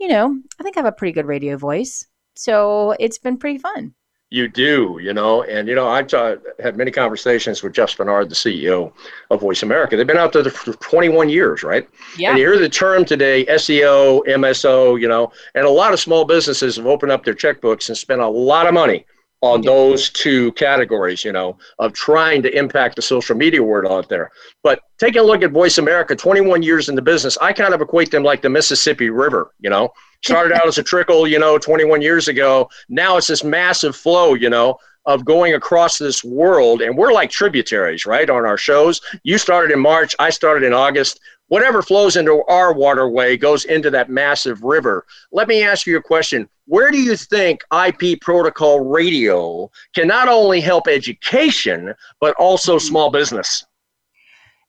you 0.00 0.08
know 0.08 0.34
i 0.58 0.62
think 0.62 0.76
i 0.76 0.80
have 0.80 0.86
a 0.86 0.92
pretty 0.92 1.12
good 1.12 1.26
radio 1.26 1.56
voice 1.58 2.06
so 2.34 2.96
it's 2.98 3.18
been 3.18 3.36
pretty 3.36 3.58
fun 3.58 3.94
you 4.30 4.48
do, 4.48 4.98
you 5.00 5.14
know, 5.14 5.44
and 5.44 5.68
you 5.68 5.76
know, 5.76 5.86
I've 5.86 6.10
had 6.10 6.76
many 6.76 6.90
conversations 6.90 7.62
with 7.62 7.72
Jeff 7.72 7.96
Spenard, 7.96 8.28
the 8.28 8.34
CEO 8.34 8.92
of 9.30 9.40
Voice 9.40 9.62
America. 9.62 9.96
They've 9.96 10.04
been 10.04 10.16
out 10.16 10.32
there 10.32 10.42
for 10.50 10.72
21 10.72 11.28
years, 11.28 11.62
right? 11.62 11.88
Yeah. 12.18 12.30
And 12.30 12.38
you 12.38 12.44
hear 12.44 12.58
the 12.58 12.68
term 12.68 13.04
today, 13.04 13.44
SEO, 13.44 14.26
MSO, 14.26 15.00
you 15.00 15.06
know, 15.06 15.30
and 15.54 15.64
a 15.64 15.70
lot 15.70 15.92
of 15.92 16.00
small 16.00 16.24
businesses 16.24 16.74
have 16.74 16.86
opened 16.86 17.12
up 17.12 17.24
their 17.24 17.34
checkbooks 17.34 17.88
and 17.88 17.96
spent 17.96 18.22
a 18.22 18.26
lot 18.26 18.66
of 18.66 18.74
money 18.74 19.06
on 19.44 19.60
those 19.60 20.08
two 20.10 20.52
categories, 20.52 21.24
you 21.24 21.32
know, 21.32 21.58
of 21.78 21.92
trying 21.92 22.42
to 22.42 22.56
impact 22.56 22.96
the 22.96 23.02
social 23.02 23.36
media 23.36 23.62
world 23.62 23.90
out 23.90 24.08
there. 24.08 24.30
But 24.62 24.80
taking 24.98 25.20
a 25.20 25.24
look 25.24 25.42
at 25.42 25.52
Voice 25.52 25.78
America, 25.78 26.16
21 26.16 26.62
years 26.62 26.88
in 26.88 26.94
the 26.94 27.02
business, 27.02 27.36
I 27.40 27.52
kind 27.52 27.74
of 27.74 27.80
equate 27.80 28.10
them 28.10 28.22
like 28.22 28.42
the 28.42 28.48
Mississippi 28.48 29.10
River, 29.10 29.52
you 29.60 29.70
know. 29.70 29.90
Started 30.24 30.54
out 30.54 30.66
as 30.66 30.78
a 30.78 30.82
trickle, 30.82 31.28
you 31.28 31.38
know, 31.38 31.58
21 31.58 32.00
years 32.00 32.28
ago. 32.28 32.68
Now 32.88 33.18
it's 33.18 33.26
this 33.26 33.44
massive 33.44 33.94
flow, 33.94 34.32
you 34.32 34.48
know, 34.48 34.78
of 35.04 35.26
going 35.26 35.52
across 35.52 35.98
this 35.98 36.24
world. 36.24 36.80
And 36.80 36.96
we're 36.96 37.12
like 37.12 37.30
tributaries, 37.30 38.06
right, 38.06 38.30
on 38.30 38.46
our 38.46 38.56
shows. 38.56 39.02
You 39.22 39.36
started 39.36 39.70
in 39.70 39.80
March, 39.80 40.16
I 40.18 40.30
started 40.30 40.64
in 40.64 40.72
August 40.72 41.20
whatever 41.48 41.82
flows 41.82 42.16
into 42.16 42.42
our 42.48 42.72
waterway 42.72 43.36
goes 43.36 43.64
into 43.64 43.90
that 43.90 44.10
massive 44.10 44.62
river. 44.62 45.04
Let 45.32 45.48
me 45.48 45.62
ask 45.62 45.86
you 45.86 45.96
a 45.96 46.02
question. 46.02 46.48
Where 46.66 46.90
do 46.90 46.98
you 46.98 47.16
think 47.16 47.62
IP 47.72 48.20
protocol 48.20 48.80
radio 48.80 49.70
can 49.94 50.08
not 50.08 50.28
only 50.28 50.60
help 50.60 50.88
education, 50.88 51.94
but 52.20 52.34
also 52.38 52.76
mm-hmm. 52.76 52.86
small 52.86 53.10
business? 53.10 53.64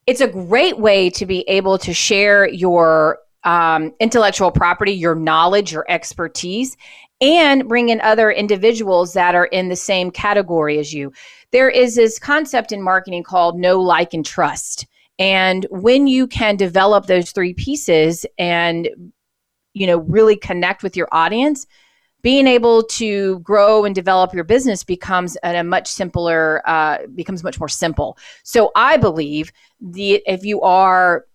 It's 0.07 0.21
a 0.21 0.27
great 0.27 0.77
way 0.77 1.09
to 1.11 1.25
be 1.25 1.41
able 1.47 1.77
to 1.79 1.93
share 1.93 2.47
your 2.47 3.19
um, 3.43 3.93
intellectual 3.99 4.51
property, 4.51 4.91
your 4.91 5.15
knowledge, 5.15 5.71
your 5.71 5.85
expertise, 5.87 6.75
and 7.21 7.67
bring 7.67 7.89
in 7.89 8.01
other 8.01 8.29
individuals 8.29 9.13
that 9.13 9.35
are 9.35 9.45
in 9.45 9.69
the 9.69 9.75
same 9.75 10.11
category 10.11 10.79
as 10.79 10.93
you. 10.93 11.13
There 11.51 11.69
is 11.69 11.95
this 11.95 12.19
concept 12.19 12.71
in 12.71 12.81
marketing 12.81 13.23
called 13.23 13.57
know, 13.57 13.79
like, 13.79 14.13
and 14.13 14.25
trust. 14.25 14.85
And 15.17 15.65
when 15.69 16.07
you 16.07 16.27
can 16.27 16.57
develop 16.57 17.05
those 17.05 17.31
three 17.31 17.53
pieces 17.53 18.25
and 18.37 18.89
you 19.73 19.87
know 19.87 19.99
really 19.99 20.35
connect 20.35 20.83
with 20.83 20.97
your 20.97 21.07
audience, 21.11 21.65
being 22.25 22.47
able 22.47 22.81
to 22.81 23.37
grow 23.41 23.85
and 23.85 23.93
develop 23.93 24.33
your 24.33 24.43
business 24.43 24.83
becomes 24.83 25.37
a, 25.43 25.63
much 25.63 25.87
simpler 25.87 26.67
uh, 26.67 26.97
becomes 27.13 27.43
much 27.43 27.59
more 27.59 27.69
simple. 27.69 28.17
So 28.41 28.71
I 28.75 28.97
believe 28.97 29.51
the 29.79 30.23
if 30.25 30.43
you 30.43 30.59
are 30.61 31.27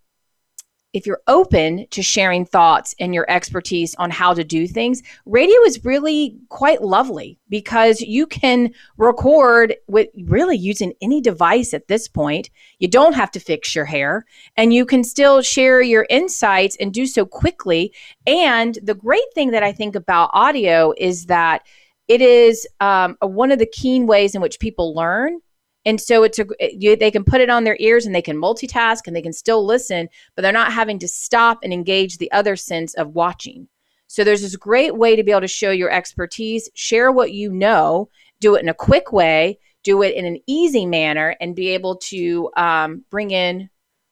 if 0.93 1.07
you're 1.07 1.23
open 1.29 1.87
to 1.91 2.03
sharing 2.03 2.45
thoughts 2.45 2.95
and 2.99 3.15
your 3.15 3.27
expertise 3.31 3.95
on 3.97 4.11
how 4.11 4.35
to 4.35 4.43
do 4.43 4.67
things, 4.67 5.03
radio 5.25 5.61
is 5.63 5.85
really 5.85 6.37
quite 6.49 6.83
lovely 6.83 7.39
because 7.49 8.01
you 8.01 8.27
can 8.27 8.73
record 8.97 9.77
with 9.87 10.09
really 10.25 10.57
using 10.57 10.93
any 11.01 11.21
device 11.21 11.73
at 11.73 11.89
this 11.89 12.09
point. 12.09 12.51
You 12.79 12.89
don't 12.89 13.15
have 13.15 13.31
to 13.33 13.41
fix 13.41 13.75
your 13.75 13.85
hair 13.85 14.27
and 14.57 14.75
you 14.75 14.85
can 14.85 15.05
still 15.05 15.43
share 15.43 15.81
your 15.81 16.07
insights 16.11 16.77
and 16.81 16.93
do 16.93 17.07
so 17.07 17.25
quickly. 17.25 17.93
And 18.27 18.79
the 18.83 18.95
great 18.95 19.33
thing 19.35 19.53
that 19.53 19.63
I 19.63 19.73
think 19.73 19.95
about 19.95 20.31
audio 20.33 20.93
is 20.97 21.27
that 21.27 21.63
it 22.09 22.21
is 22.21 22.67
um, 22.81 23.17
one 23.21 23.53
of 23.53 23.61
the 23.61 23.67
keen 23.67 24.09
ways 24.09 24.35
in 24.35 24.41
which 24.41 24.59
people 24.59 24.95
learn 24.95 25.41
and 25.85 26.01
so 26.01 26.23
it's 26.23 26.39
a 26.39 26.47
you, 26.61 26.97
they 26.97 27.11
can 27.11 27.25
put 27.25 27.41
it 27.41 27.51
on 27.51 27.65
their 27.65 27.77
ears 27.81 28.07
and 28.07 28.15
they 28.15 28.23
can 28.23 28.37
multitask 28.37 29.07
and 29.07 29.17
they 29.17 29.23
can 29.23 29.33
still 29.33 29.65
listen, 29.65 30.09
but 30.35 30.43
they're 30.43 30.53
not 30.53 30.73
having 30.73 30.99
to 30.99 31.09
stop 31.09 31.61
and 31.63 31.73
engage 31.73 32.19
the 32.19 32.31
other 32.33 32.57
sense 32.57 32.95
of 32.95 33.15
watching. 33.15 33.69
So 34.07 34.25
there's 34.25 34.43
this 34.43 34.57
great 34.57 34.97
way 34.97 35.17
to 35.17 35.23
be 35.23 35.31
able 35.31 35.43
to 35.43 35.49
show 35.49 35.71
your 35.71 35.91
expertise, 35.91 36.69
share 36.75 37.13
what 37.13 37.33
you 37.33 37.53
know, 37.53 38.09
do 38.41 38.57
it 38.57 38.63
in 38.63 38.69
a 38.69 38.75
quick 38.75 39.13
way, 39.13 39.59
do 39.85 40.03
it 40.03 40.15
in 40.15 40.25
an 40.25 40.39
easy 40.47 40.85
manner, 40.85 41.37
and 41.41 41.55
be 41.55 41.69
able 41.69 41.97
to 41.97 42.51
um, 42.57 43.05
bring 43.11 43.31
in 43.31 43.71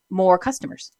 more 0.08 0.38
customers 0.38 0.92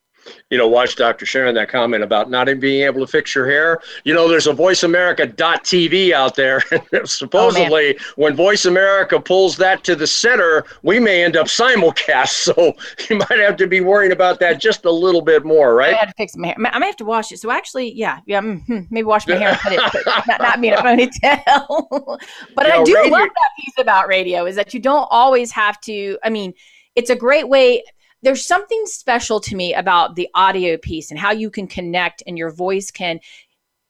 you 0.50 0.58
know, 0.58 0.68
watch 0.68 0.96
Dr. 0.96 1.26
Sharon 1.26 1.54
that 1.56 1.68
comment 1.68 2.02
about 2.02 2.30
not 2.30 2.48
even 2.48 2.60
being 2.60 2.84
able 2.84 3.00
to 3.00 3.06
fix 3.06 3.34
your 3.34 3.46
hair. 3.46 3.80
You 4.04 4.14
know, 4.14 4.28
there's 4.28 4.46
a 4.46 4.52
VoiceAmerica.tv 4.52 6.12
out 6.12 6.34
there. 6.34 6.62
Supposedly, 7.04 7.98
oh, 7.98 8.02
when 8.16 8.34
Voice 8.34 8.64
America 8.64 9.20
pulls 9.20 9.56
that 9.58 9.84
to 9.84 9.94
the 9.94 10.06
center, 10.06 10.64
we 10.82 10.98
may 10.98 11.24
end 11.24 11.36
up 11.36 11.46
simulcast. 11.46 12.28
So 12.48 12.72
you 13.10 13.16
might 13.16 13.38
have 13.40 13.56
to 13.56 13.66
be 13.66 13.80
worrying 13.80 14.12
about 14.12 14.40
that 14.40 14.58
just 14.58 14.84
a 14.86 14.90
little 14.90 15.20
bit 15.20 15.44
more, 15.44 15.74
right? 15.74 15.92
I 15.94 15.98
had 15.98 16.08
to 16.08 16.14
fix 16.16 16.34
my 16.36 16.48
hair. 16.48 16.56
I 16.72 16.78
may 16.78 16.86
have 16.86 16.96
to 16.96 17.04
wash 17.04 17.30
it. 17.30 17.38
So 17.38 17.50
actually, 17.50 17.92
yeah, 17.92 18.20
yeah, 18.26 18.40
mm-hmm, 18.40 18.80
maybe 18.90 19.04
wash 19.04 19.26
my 19.26 19.34
hair 19.34 19.50
and 19.50 19.58
put 19.58 19.72
it, 19.72 19.80
put, 19.92 20.06
not, 20.28 20.40
not 20.40 20.60
be 20.60 20.68
in 20.68 20.74
a 20.74 20.78
ponytail. 20.78 22.18
but 22.54 22.66
you 22.66 22.72
I 22.72 22.76
know, 22.78 22.84
do 22.84 22.94
radio- 22.94 23.12
love 23.12 23.28
that 23.28 23.50
piece 23.58 23.74
about 23.78 24.08
radio 24.08 24.46
is 24.46 24.56
that 24.56 24.72
you 24.72 24.80
don't 24.80 25.06
always 25.10 25.52
have 25.52 25.80
to. 25.82 26.18
I 26.24 26.30
mean, 26.30 26.54
it's 26.94 27.10
a 27.10 27.16
great 27.16 27.48
way 27.48 27.82
there's 28.22 28.46
something 28.46 28.82
special 28.86 29.40
to 29.40 29.56
me 29.56 29.74
about 29.74 30.16
the 30.16 30.28
audio 30.34 30.76
piece 30.76 31.10
and 31.10 31.20
how 31.20 31.30
you 31.30 31.50
can 31.50 31.66
connect 31.66 32.22
and 32.26 32.36
your 32.36 32.50
voice 32.50 32.90
can 32.90 33.20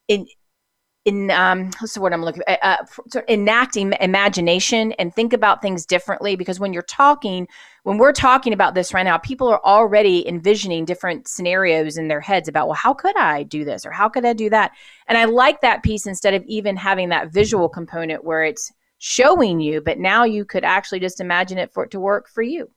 in 0.08 0.26
in 1.04 1.30
um 1.30 1.70
what's 1.78 1.94
the 1.94 2.00
word 2.00 2.12
i'm 2.12 2.24
looking 2.24 2.42
at 2.46 2.58
uh, 2.62 2.84
uh 3.16 3.20
enacting 3.28 3.94
imagination 4.00 4.92
and 4.92 5.14
think 5.14 5.32
about 5.32 5.62
things 5.62 5.86
differently 5.86 6.36
because 6.36 6.60
when 6.60 6.72
you're 6.72 6.82
talking 6.82 7.46
when 7.84 7.96
we're 7.96 8.12
talking 8.12 8.52
about 8.52 8.74
this 8.74 8.92
right 8.92 9.04
now 9.04 9.16
people 9.16 9.48
are 9.48 9.64
already 9.64 10.26
envisioning 10.28 10.84
different 10.84 11.26
scenarios 11.26 11.96
in 11.96 12.08
their 12.08 12.20
heads 12.20 12.48
about 12.48 12.66
well 12.66 12.74
how 12.74 12.92
could 12.92 13.16
i 13.16 13.42
do 13.44 13.64
this 13.64 13.86
or 13.86 13.90
how 13.90 14.08
could 14.08 14.24
i 14.24 14.32
do 14.32 14.50
that? 14.50 14.72
And 15.06 15.16
i 15.16 15.24
like 15.24 15.60
that 15.62 15.82
piece 15.82 16.06
instead 16.06 16.34
of 16.34 16.44
even 16.46 16.76
having 16.76 17.08
that 17.08 17.32
visual 17.32 17.68
component 17.68 18.24
where 18.24 18.44
it's 18.44 18.72
showing 18.98 19.60
you 19.60 19.80
but 19.80 19.98
now 19.98 20.24
you 20.24 20.44
could 20.44 20.64
actually 20.64 21.00
just 21.00 21.20
imagine 21.20 21.56
it 21.56 21.72
for 21.72 21.84
it 21.84 21.90
to 21.92 22.00
work 22.00 22.28
for 22.28 22.42
you 22.42 22.68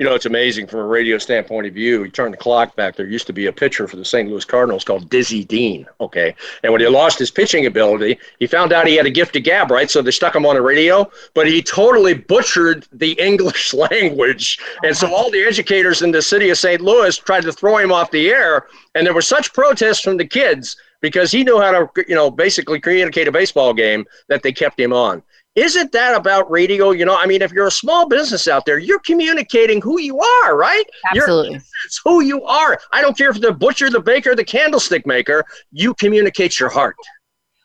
You 0.00 0.06
know, 0.06 0.14
it's 0.14 0.24
amazing 0.24 0.66
from 0.66 0.80
a 0.80 0.86
radio 0.86 1.18
standpoint 1.18 1.66
of 1.66 1.74
view. 1.74 2.04
You 2.04 2.10
turn 2.10 2.30
the 2.30 2.36
clock 2.38 2.74
back. 2.74 2.96
There 2.96 3.06
used 3.06 3.26
to 3.26 3.34
be 3.34 3.48
a 3.48 3.52
pitcher 3.52 3.86
for 3.86 3.96
the 3.96 4.04
St. 4.06 4.30
Louis 4.30 4.46
Cardinals 4.46 4.82
called 4.82 5.10
Dizzy 5.10 5.44
Dean. 5.44 5.86
Okay. 6.00 6.34
And 6.62 6.72
when 6.72 6.80
he 6.80 6.88
lost 6.88 7.18
his 7.18 7.30
pitching 7.30 7.66
ability, 7.66 8.18
he 8.38 8.46
found 8.46 8.72
out 8.72 8.86
he 8.86 8.96
had 8.96 9.04
a 9.04 9.10
gift 9.10 9.36
of 9.36 9.42
gab, 9.42 9.70
right? 9.70 9.90
So 9.90 10.00
they 10.00 10.10
stuck 10.10 10.34
him 10.34 10.46
on 10.46 10.54
the 10.54 10.62
radio, 10.62 11.10
but 11.34 11.46
he 11.46 11.60
totally 11.60 12.14
butchered 12.14 12.88
the 12.92 13.12
English 13.20 13.74
language. 13.74 14.58
And 14.84 14.96
so 14.96 15.14
all 15.14 15.30
the 15.30 15.44
educators 15.44 16.00
in 16.00 16.12
the 16.12 16.22
city 16.22 16.48
of 16.48 16.56
St. 16.56 16.80
Louis 16.80 17.18
tried 17.18 17.42
to 17.42 17.52
throw 17.52 17.76
him 17.76 17.92
off 17.92 18.10
the 18.10 18.30
air. 18.30 18.68
And 18.94 19.06
there 19.06 19.12
was 19.12 19.26
such 19.26 19.52
protest 19.52 20.02
from 20.02 20.16
the 20.16 20.26
kids 20.26 20.78
because 21.02 21.30
he 21.30 21.44
knew 21.44 21.60
how 21.60 21.72
to, 21.72 22.04
you 22.08 22.14
know, 22.14 22.30
basically 22.30 22.80
communicate 22.80 23.28
a 23.28 23.32
baseball 23.32 23.74
game 23.74 24.06
that 24.28 24.42
they 24.42 24.52
kept 24.52 24.80
him 24.80 24.94
on. 24.94 25.22
Isn't 25.60 25.92
that 25.92 26.16
about 26.16 26.50
radio? 26.50 26.92
You 26.92 27.04
know, 27.04 27.14
I 27.14 27.26
mean, 27.26 27.42
if 27.42 27.52
you're 27.52 27.66
a 27.66 27.70
small 27.70 28.08
business 28.08 28.48
out 28.48 28.64
there, 28.64 28.78
you're 28.78 28.98
communicating 29.00 29.82
who 29.82 30.00
you 30.00 30.18
are, 30.18 30.56
right? 30.56 30.84
Absolutely. 31.14 31.56
it's 31.84 32.00
who 32.02 32.22
you 32.22 32.42
are. 32.44 32.80
I 32.92 33.02
don't 33.02 33.14
care 33.14 33.28
if 33.28 33.42
the 33.42 33.52
butcher, 33.52 33.90
the 33.90 34.00
baker, 34.00 34.34
the 34.34 34.42
candlestick 34.42 35.06
maker, 35.06 35.44
you 35.70 35.92
communicate 35.92 36.58
your 36.58 36.70
heart. 36.70 36.96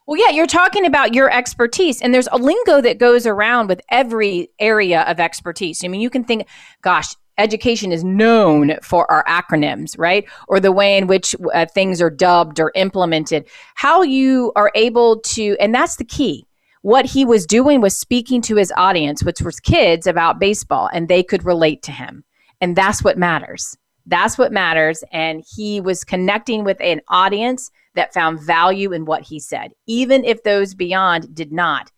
Well, 0.07 0.19
yeah, 0.19 0.29
you're 0.29 0.45
talking 0.45 0.85
about 0.85 1.15
your 1.15 1.31
expertise, 1.31 2.01
and 2.01 2.13
there's 2.13 2.27
a 2.33 2.37
lingo 2.37 2.81
that 2.81 2.97
goes 2.97 3.25
around 3.25 3.69
with 3.69 3.79
every 3.89 4.49
area 4.59 5.03
of 5.03 5.21
expertise. 5.21 5.81
I 5.81 5.87
mean, 5.87 6.01
you 6.01 6.09
can 6.09 6.25
think, 6.25 6.47
gosh, 6.81 7.15
education 7.37 7.93
is 7.93 8.03
known 8.03 8.75
for 8.81 9.09
our 9.09 9.23
acronyms, 9.23 9.97
right? 9.97 10.25
Or 10.49 10.59
the 10.59 10.73
way 10.73 10.97
in 10.97 11.07
which 11.07 11.33
uh, 11.53 11.65
things 11.67 12.01
are 12.01 12.09
dubbed 12.09 12.59
or 12.59 12.73
implemented. 12.75 13.47
How 13.75 14.01
you 14.01 14.51
are 14.57 14.69
able 14.75 15.21
to, 15.21 15.55
and 15.61 15.73
that's 15.73 15.95
the 15.95 16.03
key 16.03 16.45
what 16.85 17.07
he 17.07 17.25
was 17.25 17.47
doing 17.47 17.81
was 17.81 17.97
speaking 17.97 18.43
to 18.43 18.57
his 18.57 18.71
audience, 18.77 19.23
which 19.23 19.41
was 19.41 19.59
kids, 19.59 20.05
about 20.05 20.37
baseball, 20.37 20.87
and 20.93 21.07
they 21.07 21.23
could 21.23 21.43
relate 21.43 21.81
to 21.81 21.91
him. 21.91 22.23
And 22.61 22.75
that's 22.75 23.03
what 23.03 23.17
matters. 23.17 23.75
That's 24.05 24.37
what 24.37 24.51
matters. 24.51 25.03
And 25.11 25.43
he 25.55 25.81
was 25.81 26.03
connecting 26.03 26.63
with 26.63 26.79
an 26.81 27.01
audience 27.07 27.71
that 27.95 28.13
found 28.13 28.39
value 28.39 28.91
in 28.93 29.05
what 29.05 29.23
he 29.23 29.39
said, 29.39 29.71
even 29.87 30.23
if 30.23 30.43
those 30.43 30.75
beyond 30.75 31.33
did 31.33 31.51
not. 31.51 31.91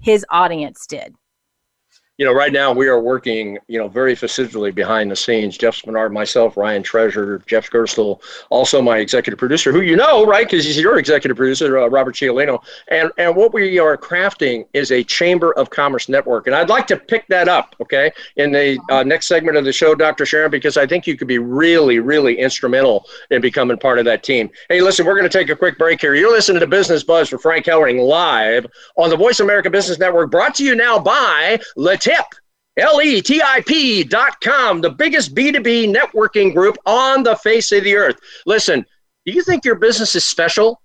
His 0.00 0.26
audience 0.28 0.88
did 0.88 1.14
you 2.18 2.26
know, 2.26 2.32
right 2.32 2.52
now 2.52 2.72
we 2.72 2.88
are 2.88 3.00
working, 3.00 3.58
you 3.68 3.78
know, 3.78 3.88
very 3.88 4.14
facilitatively 4.14 4.72
behind 4.72 5.10
the 5.10 5.16
scenes. 5.16 5.56
Jeff 5.56 5.74
Spenard, 5.76 6.12
myself, 6.12 6.58
Ryan 6.58 6.82
Treasure, 6.82 7.42
Jeff 7.46 7.70
Gerstel, 7.70 8.20
also 8.50 8.82
my 8.82 8.98
executive 8.98 9.38
producer, 9.38 9.72
who 9.72 9.80
you 9.80 9.96
know, 9.96 10.26
right, 10.26 10.46
because 10.46 10.64
he's 10.64 10.78
your 10.78 10.98
executive 10.98 11.38
producer, 11.38 11.78
uh, 11.78 11.88
Robert 11.88 12.14
Ciolino. 12.14 12.62
And 12.88 13.10
and 13.16 13.34
what 13.34 13.54
we 13.54 13.78
are 13.78 13.96
crafting 13.96 14.66
is 14.74 14.92
a 14.92 15.02
Chamber 15.02 15.52
of 15.54 15.70
Commerce 15.70 16.08
network, 16.08 16.46
and 16.46 16.54
I'd 16.54 16.68
like 16.68 16.86
to 16.88 16.98
pick 16.98 17.26
that 17.28 17.48
up, 17.48 17.74
okay, 17.80 18.12
in 18.36 18.52
the 18.52 18.78
uh, 18.90 19.02
next 19.02 19.26
segment 19.26 19.56
of 19.56 19.64
the 19.64 19.72
show, 19.72 19.94
Dr. 19.94 20.26
Sharon, 20.26 20.50
because 20.50 20.76
I 20.76 20.86
think 20.86 21.06
you 21.06 21.16
could 21.16 21.28
be 21.28 21.38
really, 21.38 21.98
really 21.98 22.38
instrumental 22.38 23.06
in 23.30 23.40
becoming 23.40 23.78
part 23.78 23.98
of 23.98 24.04
that 24.04 24.22
team. 24.22 24.50
Hey, 24.68 24.82
listen, 24.82 25.06
we're 25.06 25.16
going 25.16 25.28
to 25.28 25.38
take 25.38 25.48
a 25.48 25.56
quick 25.56 25.78
break 25.78 26.00
here. 26.00 26.14
You're 26.14 26.30
listening 26.30 26.60
to 26.60 26.66
Business 26.66 27.02
Buzz 27.02 27.30
for 27.30 27.38
Frank 27.38 27.64
Hellring 27.64 28.06
live 28.06 28.66
on 28.96 29.08
the 29.08 29.16
Voice 29.16 29.40
America 29.40 29.70
Business 29.70 29.98
Network, 29.98 30.30
brought 30.30 30.54
to 30.56 30.64
you 30.64 30.74
now 30.74 30.98
by 30.98 31.58
Letip 31.76 32.01
Letip, 32.02 32.24
L-E-T-I-P 32.78 34.04
dot 34.04 34.40
com, 34.40 34.80
the 34.80 34.90
biggest 34.90 35.34
B2B 35.34 35.94
networking 35.94 36.54
group 36.54 36.76
on 36.86 37.22
the 37.22 37.36
face 37.36 37.70
of 37.72 37.84
the 37.84 37.94
earth. 37.94 38.16
Listen, 38.46 38.84
do 39.24 39.32
you 39.32 39.42
think 39.42 39.64
your 39.64 39.76
business 39.76 40.14
is 40.14 40.24
special? 40.24 40.81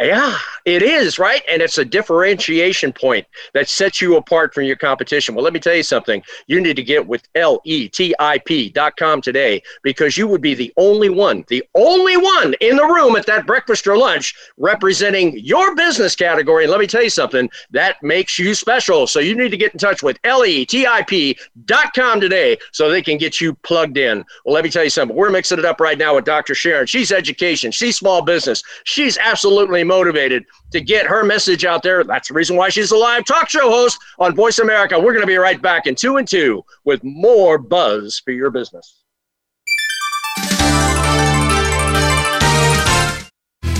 Yeah, 0.00 0.36
it 0.64 0.82
is, 0.82 1.20
right? 1.20 1.42
And 1.48 1.62
it's 1.62 1.78
a 1.78 1.84
differentiation 1.84 2.92
point 2.92 3.28
that 3.52 3.68
sets 3.68 4.00
you 4.00 4.16
apart 4.16 4.52
from 4.52 4.64
your 4.64 4.74
competition. 4.74 5.36
Well, 5.36 5.44
let 5.44 5.52
me 5.52 5.60
tell 5.60 5.76
you 5.76 5.84
something. 5.84 6.20
You 6.48 6.60
need 6.60 6.74
to 6.74 6.82
get 6.82 7.06
with 7.06 7.32
letip.com 7.34 9.20
today 9.20 9.62
because 9.84 10.18
you 10.18 10.26
would 10.26 10.40
be 10.40 10.54
the 10.54 10.72
only 10.76 11.10
one, 11.10 11.44
the 11.46 11.62
only 11.76 12.16
one 12.16 12.56
in 12.60 12.74
the 12.74 12.84
room 12.84 13.14
at 13.14 13.24
that 13.26 13.46
breakfast 13.46 13.86
or 13.86 13.96
lunch 13.96 14.34
representing 14.56 15.38
your 15.38 15.76
business 15.76 16.16
category. 16.16 16.64
And 16.64 16.72
let 16.72 16.80
me 16.80 16.88
tell 16.88 17.04
you 17.04 17.10
something, 17.10 17.48
that 17.70 18.02
makes 18.02 18.36
you 18.36 18.52
special. 18.56 19.06
So 19.06 19.20
you 19.20 19.36
need 19.36 19.50
to 19.50 19.56
get 19.56 19.74
in 19.74 19.78
touch 19.78 20.02
with 20.02 20.20
letip.com 20.22 22.20
today 22.20 22.58
so 22.72 22.90
they 22.90 23.02
can 23.02 23.16
get 23.16 23.40
you 23.40 23.54
plugged 23.62 23.96
in. 23.96 24.24
Well, 24.44 24.54
let 24.54 24.64
me 24.64 24.70
tell 24.70 24.82
you 24.82 24.90
something. 24.90 25.16
We're 25.16 25.30
mixing 25.30 25.60
it 25.60 25.64
up 25.64 25.80
right 25.80 25.98
now 25.98 26.16
with 26.16 26.24
Dr. 26.24 26.56
Sharon. 26.56 26.88
She's 26.88 27.12
education, 27.12 27.70
she's 27.70 27.96
small 27.96 28.22
business, 28.22 28.64
she's 28.82 29.16
absolutely 29.18 29.83
motivated 29.84 30.44
to 30.72 30.80
get 30.80 31.06
her 31.06 31.24
message 31.24 31.64
out 31.64 31.82
there. 31.82 32.02
That's 32.04 32.28
the 32.28 32.34
reason 32.34 32.56
why 32.56 32.70
she's 32.70 32.90
a 32.90 32.96
live 32.96 33.24
talk 33.24 33.48
show 33.48 33.70
host 33.70 33.98
on 34.18 34.34
Voice 34.34 34.58
America. 34.58 34.98
We're 34.98 35.12
going 35.12 35.20
to 35.20 35.26
be 35.26 35.36
right 35.36 35.60
back 35.60 35.86
in 35.86 35.94
two 35.94 36.16
and 36.16 36.26
two 36.26 36.64
with 36.84 37.02
more 37.04 37.58
buzz 37.58 38.20
for 38.24 38.32
your 38.32 38.50
business. 38.50 39.04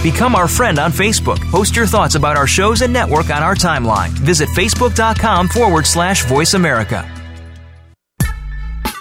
Become 0.02 0.34
our 0.34 0.48
friend 0.48 0.78
on 0.78 0.92
Facebook. 0.92 1.40
Post 1.50 1.74
your 1.74 1.86
thoughts 1.86 2.14
about 2.14 2.36
our 2.36 2.46
shows 2.46 2.82
and 2.82 2.92
network 2.92 3.30
on 3.30 3.42
our 3.42 3.54
timeline. 3.54 4.10
Visit 4.10 4.50
facebook.com 4.50 5.48
forward 5.48 5.86
slash 5.86 6.26
voice 6.26 6.52
America. 6.52 7.10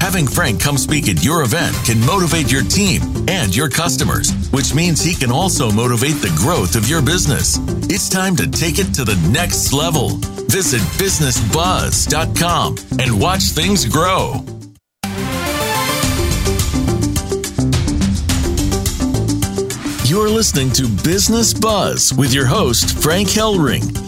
Having 0.00 0.28
Frank 0.28 0.60
come 0.60 0.78
speak 0.78 1.08
at 1.08 1.24
your 1.24 1.42
event 1.42 1.76
can 1.84 2.00
motivate 2.06 2.50
your 2.50 2.62
team 2.62 3.02
and 3.28 3.54
your 3.54 3.68
customers, 3.68 4.30
which 4.50 4.74
means 4.74 5.02
he 5.02 5.14
can 5.14 5.30
also 5.30 5.70
motivate 5.70 6.16
the 6.22 6.34
growth 6.36 6.76
of 6.76 6.88
your 6.88 7.02
business. 7.02 7.58
It's 7.90 8.08
time 8.08 8.36
to 8.36 8.50
take 8.50 8.78
it 8.78 8.94
to 8.94 9.04
the 9.04 9.16
next 9.30 9.72
level. 9.72 10.10
Visit 10.48 10.80
businessbuzz.com 10.98 12.76
and 13.00 13.20
watch 13.20 13.42
things 13.42 13.84
grow. 13.84 14.44
You're 20.04 20.30
listening 20.30 20.72
to 20.72 20.88
Business 21.04 21.52
Buzz 21.52 22.14
with 22.14 22.32
your 22.32 22.46
host, 22.46 23.02
Frank 23.02 23.28
Hellring. 23.28 24.07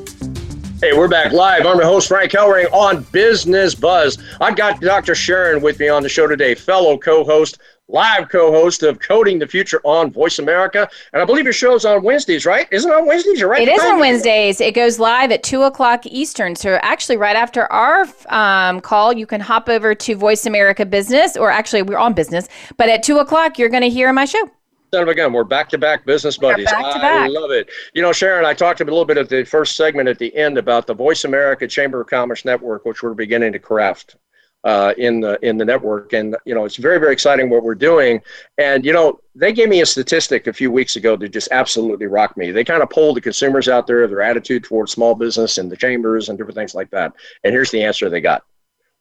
Hey, 0.81 0.97
we're 0.97 1.07
back 1.07 1.31
live. 1.31 1.67
I'm 1.67 1.77
your 1.77 1.85
host, 1.85 2.07
Frank 2.07 2.31
Hellring, 2.31 2.65
on 2.73 3.03
Business 3.11 3.75
Buzz. 3.75 4.17
I've 4.41 4.55
got 4.55 4.81
Dr. 4.81 5.13
Sharon 5.13 5.61
with 5.61 5.79
me 5.79 5.89
on 5.89 6.01
the 6.01 6.09
show 6.09 6.25
today, 6.25 6.55
fellow 6.55 6.97
co 6.97 7.23
host, 7.23 7.59
live 7.87 8.29
co 8.29 8.51
host 8.51 8.81
of 8.81 8.99
Coding 8.99 9.37
the 9.37 9.45
Future 9.45 9.79
on 9.83 10.11
Voice 10.11 10.39
America. 10.39 10.89
And 11.13 11.21
I 11.21 11.25
believe 11.25 11.43
your 11.43 11.53
show's 11.53 11.85
on 11.85 12.01
Wednesdays, 12.01 12.47
right? 12.47 12.67
Isn't 12.71 12.89
it 12.89 12.95
on 12.95 13.05
Wednesdays? 13.05 13.39
You're 13.39 13.47
right. 13.47 13.61
It 13.61 13.71
is 13.71 13.83
on 13.83 13.99
Wednesdays. 13.99 14.59
It 14.59 14.73
goes 14.73 14.97
live 14.97 15.31
at 15.31 15.43
2 15.43 15.61
o'clock 15.61 16.07
Eastern. 16.07 16.55
So, 16.55 16.79
actually, 16.81 17.17
right 17.17 17.35
after 17.35 17.71
our 17.71 18.07
um, 18.29 18.81
call, 18.81 19.13
you 19.13 19.27
can 19.27 19.39
hop 19.39 19.69
over 19.69 19.93
to 19.93 20.15
Voice 20.15 20.47
America 20.47 20.83
Business, 20.83 21.37
or 21.37 21.51
actually, 21.51 21.83
we're 21.83 21.99
on 21.99 22.13
business. 22.13 22.47
But 22.77 22.89
at 22.89 23.03
2 23.03 23.19
o'clock, 23.19 23.59
you're 23.59 23.69
going 23.69 23.83
to 23.83 23.89
hear 23.89 24.11
my 24.13 24.25
show 24.25 24.49
son 24.93 25.03
of 25.03 25.07
a 25.07 25.15
gun. 25.15 25.31
We're 25.31 25.45
back 25.45 25.69
to 25.69 25.77
back 25.77 26.05
business 26.05 26.37
buddies. 26.37 26.65
Back 26.65 26.95
to 26.95 27.01
I 27.01 27.27
love 27.27 27.51
it. 27.51 27.69
You 27.93 28.01
know, 28.01 28.11
Sharon, 28.11 28.43
I 28.43 28.53
talked 28.53 28.81
a 28.81 28.83
little 28.83 29.05
bit 29.05 29.17
at 29.17 29.29
the 29.29 29.45
first 29.45 29.77
segment 29.77 30.09
at 30.09 30.19
the 30.19 30.35
end 30.35 30.57
about 30.57 30.85
the 30.85 30.93
Voice 30.93 31.23
America 31.23 31.65
Chamber 31.65 32.01
of 32.01 32.07
Commerce 32.07 32.43
Network, 32.43 32.83
which 32.83 33.01
we're 33.01 33.13
beginning 33.13 33.53
to 33.53 33.59
craft. 33.59 34.17
Uh, 34.63 34.93
in 34.99 35.19
the 35.19 35.39
in 35.43 35.57
the 35.57 35.65
network, 35.65 36.13
and 36.13 36.35
you 36.45 36.53
know 36.53 36.65
it's 36.65 36.75
very 36.75 36.99
very 36.99 37.11
exciting 37.11 37.49
what 37.49 37.63
we're 37.63 37.73
doing. 37.73 38.21
And 38.59 38.85
you 38.85 38.93
know 38.93 39.19
they 39.33 39.53
gave 39.53 39.69
me 39.69 39.81
a 39.81 39.85
statistic 39.87 40.45
a 40.45 40.53
few 40.53 40.69
weeks 40.69 40.97
ago 40.97 41.15
that 41.15 41.29
just 41.29 41.47
absolutely 41.49 42.05
rocked 42.05 42.37
me. 42.37 42.51
They 42.51 42.63
kind 42.63 42.83
of 42.83 42.91
polled 42.91 43.17
the 43.17 43.21
consumers 43.21 43.67
out 43.67 43.87
there, 43.87 44.05
their 44.05 44.21
attitude 44.21 44.63
towards 44.63 44.91
small 44.91 45.15
business 45.15 45.57
and 45.57 45.71
the 45.71 45.75
chambers 45.75 46.29
and 46.29 46.37
different 46.37 46.57
things 46.57 46.75
like 46.75 46.91
that. 46.91 47.11
And 47.43 47.53
here's 47.53 47.71
the 47.71 47.81
answer 47.81 48.07
they 48.07 48.21
got: 48.21 48.43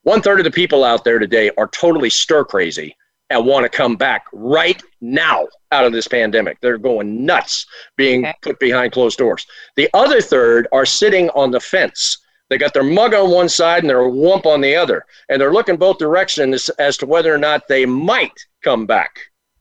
one 0.05 0.23
third 0.23 0.41
of 0.41 0.45
the 0.45 0.51
people 0.51 0.83
out 0.83 1.05
there 1.05 1.19
today 1.19 1.51
are 1.59 1.69
totally 1.69 2.09
stir 2.09 2.43
crazy 2.47 2.97
and 3.31 3.47
want 3.47 3.63
to 3.63 3.69
come 3.69 3.97
back 3.97 4.27
right 4.33 4.83
now 5.01 5.47
out 5.71 5.85
of 5.85 5.93
this 5.93 6.09
pandemic. 6.09 6.61
They're 6.61 6.79
going 6.79 7.25
nuts 7.25 7.65
being 7.97 8.27
okay. 8.27 8.35
put 8.43 8.59
behind 8.59 8.93
closed 8.93 9.19
doors. 9.19 9.47
The 9.77 9.89
other 9.95 10.21
third 10.21 10.67
are 10.73 10.85
sitting 10.85 11.31
on 11.31 11.53
the 11.53 11.61
fence. 11.61 12.19
They 12.49 12.59
got 12.59 12.75
their 12.75 12.83
mug 12.83 13.15
on 13.15 13.31
one 13.31 13.49
side 13.49 13.85
and 13.85 13.89
their 13.91 13.99
wump 14.01 14.45
on 14.45 14.61
the 14.61 14.75
other, 14.75 15.07
and 15.29 15.41
they're 15.41 15.53
looking 15.53 15.77
both 15.77 15.99
directions 15.99 16.69
as 16.71 16.97
to 16.99 17.07
whether 17.07 17.33
or 17.33 17.39
not 17.39 17.69
they 17.69 17.87
might 17.87 18.45
come 18.63 18.85
back 18.87 19.17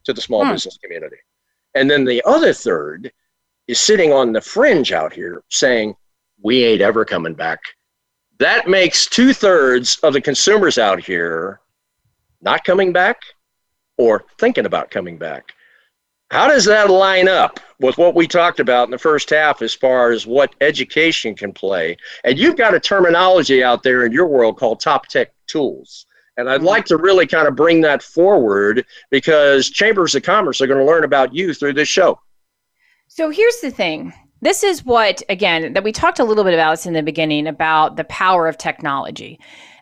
to 0.05 0.13
the 0.13 0.21
small 0.21 0.43
hmm. 0.43 0.51
business 0.51 0.77
community. 0.77 1.17
And 1.75 1.89
then 1.89 2.03
the 2.03 2.23
other 2.25 2.51
third 2.51 3.11
is 3.67 3.79
sitting 3.79 4.11
on 4.11 4.33
the 4.33 4.41
fringe 4.41 4.91
out 4.91 5.13
here 5.13 5.43
saying, 5.49 5.95
We 6.41 6.63
ain't 6.65 6.81
ever 6.81 7.05
coming 7.05 7.35
back. 7.35 7.59
That 8.39 8.67
makes 8.67 9.05
two 9.05 9.33
thirds 9.33 9.99
of 9.99 10.13
the 10.13 10.21
consumers 10.21 10.79
out 10.79 11.03
here 11.03 11.59
not 12.41 12.63
coming 12.63 12.91
back 12.91 13.21
or 13.99 14.23
thinking 14.37 14.65
about 14.65 14.89
coming 14.89 15.17
back. 15.17 15.51
How 16.31 16.47
does 16.47 16.63
that 16.65 16.89
line 16.89 17.27
up 17.27 17.59
with 17.79 17.97
what 17.97 18.15
we 18.15 18.27
talked 18.27 18.59
about 18.59 18.85
in 18.85 18.91
the 18.91 18.97
first 18.97 19.29
half 19.29 19.61
as 19.61 19.73
far 19.73 20.11
as 20.11 20.25
what 20.25 20.55
education 20.61 21.35
can 21.35 21.51
play? 21.51 21.97
And 22.23 22.39
you've 22.39 22.55
got 22.55 22.73
a 22.73 22.79
terminology 22.79 23.61
out 23.61 23.83
there 23.83 24.05
in 24.05 24.11
your 24.11 24.27
world 24.27 24.57
called 24.57 24.79
top 24.79 25.07
tech 25.07 25.33
tools. 25.47 26.05
And 26.37 26.49
I'd 26.49 26.63
like 26.63 26.85
to 26.85 26.97
really 26.97 27.27
kind 27.27 27.47
of 27.47 27.55
bring 27.55 27.81
that 27.81 28.01
forward 28.01 28.85
because 29.09 29.69
chambers 29.69 30.15
of 30.15 30.23
commerce 30.23 30.61
are 30.61 30.67
going 30.67 30.79
to 30.79 30.85
learn 30.85 31.03
about 31.03 31.33
you 31.33 31.53
through 31.53 31.73
this 31.73 31.89
show. 31.89 32.21
So 33.07 33.31
here's 33.31 33.59
the 33.59 33.71
thing. 33.71 34.13
This 34.41 34.63
is 34.63 34.85
what, 34.85 35.21
again, 35.27 35.73
that 35.73 35.83
we 35.83 35.91
talked 35.91 36.19
a 36.19 36.23
little 36.23 36.45
bit 36.45 36.53
about 36.53 36.71
this 36.71 36.85
in 36.85 36.93
the 36.93 37.03
beginning 37.03 37.47
about 37.47 37.97
the 37.97 38.05
power 38.05 38.47
of 38.47 38.57
technology. 38.57 39.39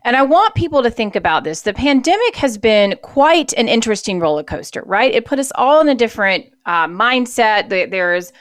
And 0.07 0.15
I 0.15 0.21
want 0.21 0.55
people 0.55 0.83
to 0.83 0.89
think 0.89 1.17
about 1.17 1.43
this. 1.43 1.63
The 1.63 1.73
pandemic 1.73 2.37
has 2.37 2.57
been 2.57 2.97
quite 3.01 3.51
an 3.57 3.67
interesting 3.67 4.21
roller 4.21 4.41
coaster, 4.41 4.81
right? 4.85 5.13
It 5.13 5.25
put 5.25 5.37
us 5.37 5.51
all 5.55 5.81
in 5.81 5.89
a 5.89 5.95
different 5.95 6.45
uh, 6.65 6.87
mindset. 6.87 7.67
There's 7.67 8.31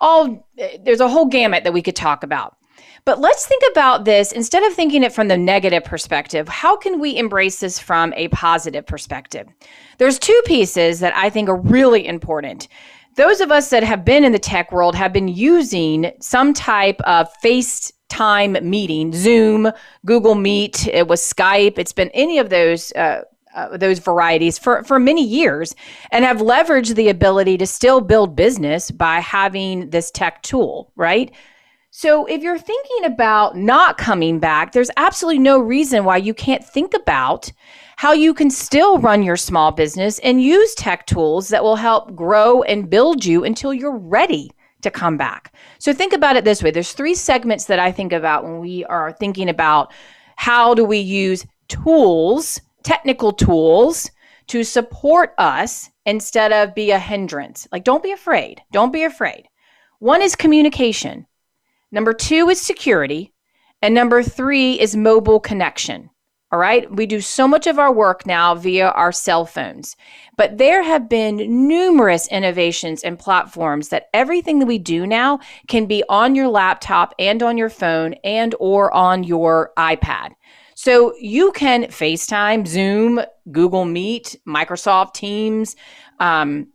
all 0.00 0.46
there's 0.82 1.00
a 1.00 1.08
whole 1.08 1.24
gamut 1.24 1.64
that 1.64 1.72
we 1.72 1.80
could 1.80 1.96
talk 1.96 2.24
about. 2.24 2.58
But 3.06 3.20
let's 3.20 3.46
think 3.46 3.62
about 3.70 4.04
this 4.04 4.32
instead 4.32 4.64
of 4.64 4.74
thinking 4.74 5.02
it 5.02 5.14
from 5.14 5.28
the 5.28 5.38
negative 5.38 5.84
perspective. 5.84 6.46
How 6.46 6.76
can 6.76 7.00
we 7.00 7.16
embrace 7.16 7.58
this 7.58 7.78
from 7.78 8.12
a 8.16 8.28
positive 8.28 8.86
perspective? 8.86 9.48
There's 9.96 10.18
two 10.18 10.42
pieces 10.44 11.00
that 11.00 11.16
I 11.16 11.30
think 11.30 11.48
are 11.48 11.56
really 11.56 12.06
important. 12.06 12.68
Those 13.14 13.40
of 13.40 13.50
us 13.50 13.70
that 13.70 13.82
have 13.82 14.04
been 14.04 14.24
in 14.24 14.32
the 14.32 14.38
tech 14.38 14.72
world 14.72 14.94
have 14.94 15.14
been 15.14 15.28
using 15.28 16.12
some 16.20 16.52
type 16.52 17.00
of 17.04 17.32
face 17.40 17.93
time 18.08 18.56
meeting, 18.62 19.12
Zoom, 19.12 19.70
Google 20.04 20.34
Meet, 20.34 20.86
it 20.88 21.08
was 21.08 21.20
Skype, 21.20 21.78
it's 21.78 21.92
been 21.92 22.10
any 22.10 22.38
of 22.38 22.50
those 22.50 22.92
uh, 22.92 23.22
uh, 23.54 23.76
those 23.76 24.00
varieties 24.00 24.58
for, 24.58 24.82
for 24.82 24.98
many 24.98 25.24
years 25.24 25.76
and 26.10 26.24
have 26.24 26.38
leveraged 26.38 26.96
the 26.96 27.08
ability 27.08 27.56
to 27.56 27.66
still 27.66 28.00
build 28.00 28.34
business 28.34 28.90
by 28.90 29.20
having 29.20 29.90
this 29.90 30.10
tech 30.10 30.42
tool, 30.42 30.90
right? 30.96 31.32
So 31.90 32.26
if 32.26 32.42
you're 32.42 32.58
thinking 32.58 33.04
about 33.04 33.56
not 33.56 33.96
coming 33.96 34.40
back, 34.40 34.72
there's 34.72 34.90
absolutely 34.96 35.38
no 35.38 35.60
reason 35.60 36.04
why 36.04 36.16
you 36.16 36.34
can't 36.34 36.64
think 36.64 36.92
about 36.94 37.52
how 37.96 38.12
you 38.12 38.34
can 38.34 38.50
still 38.50 38.98
run 38.98 39.22
your 39.22 39.36
small 39.36 39.70
business 39.70 40.18
and 40.18 40.42
use 40.42 40.74
tech 40.74 41.06
tools 41.06 41.48
that 41.50 41.62
will 41.62 41.76
help 41.76 42.16
grow 42.16 42.64
and 42.64 42.90
build 42.90 43.24
you 43.24 43.44
until 43.44 43.72
you're 43.72 43.96
ready 43.96 44.50
to 44.84 44.90
come 44.90 45.16
back. 45.16 45.52
So 45.78 45.92
think 45.92 46.12
about 46.12 46.36
it 46.36 46.44
this 46.44 46.62
way 46.62 46.70
there's 46.70 46.92
three 46.92 47.14
segments 47.14 47.66
that 47.66 47.78
I 47.78 47.92
think 47.92 48.12
about 48.12 48.44
when 48.44 48.60
we 48.60 48.84
are 48.84 49.12
thinking 49.12 49.48
about 49.48 49.92
how 50.36 50.74
do 50.74 50.84
we 50.84 50.98
use 50.98 51.44
tools, 51.68 52.60
technical 52.82 53.32
tools, 53.32 54.10
to 54.46 54.62
support 54.62 55.34
us 55.38 55.90
instead 56.06 56.52
of 56.52 56.74
be 56.74 56.90
a 56.90 56.98
hindrance. 56.98 57.66
Like, 57.72 57.84
don't 57.84 58.02
be 58.02 58.12
afraid. 58.12 58.62
Don't 58.72 58.92
be 58.92 59.04
afraid. 59.04 59.48
One 59.98 60.22
is 60.22 60.36
communication, 60.36 61.26
number 61.90 62.12
two 62.12 62.48
is 62.50 62.60
security, 62.60 63.32
and 63.80 63.94
number 63.94 64.22
three 64.22 64.78
is 64.78 64.96
mobile 64.96 65.40
connection. 65.40 66.10
All 66.54 66.60
right. 66.60 66.88
We 66.94 67.06
do 67.06 67.20
so 67.20 67.48
much 67.48 67.66
of 67.66 67.80
our 67.80 67.92
work 67.92 68.26
now 68.26 68.54
via 68.54 68.90
our 68.90 69.10
cell 69.10 69.44
phones, 69.44 69.96
but 70.36 70.58
there 70.58 70.82
have 70.82 71.08
been 71.08 71.68
numerous 71.68 72.28
innovations 72.28 73.02
and 73.02 73.18
platforms 73.18 73.88
that 73.88 74.08
everything 74.12 74.58
that 74.58 74.66
we 74.66 74.78
do 74.78 75.06
now 75.06 75.38
can 75.68 75.86
be 75.86 76.02
on 76.08 76.34
your 76.34 76.48
laptop 76.48 77.14
and 77.18 77.42
on 77.42 77.58
your 77.58 77.70
phone 77.70 78.14
and 78.24 78.54
or 78.58 78.92
on 78.92 79.24
your 79.24 79.72
iPad. 79.76 80.30
So 80.74 81.14
you 81.20 81.52
can 81.52 81.84
FaceTime, 81.84 82.66
Zoom, 82.66 83.20
Google 83.50 83.84
Meet, 83.84 84.36
Microsoft 84.46 85.14
Teams, 85.14 85.76
um, 86.18 86.66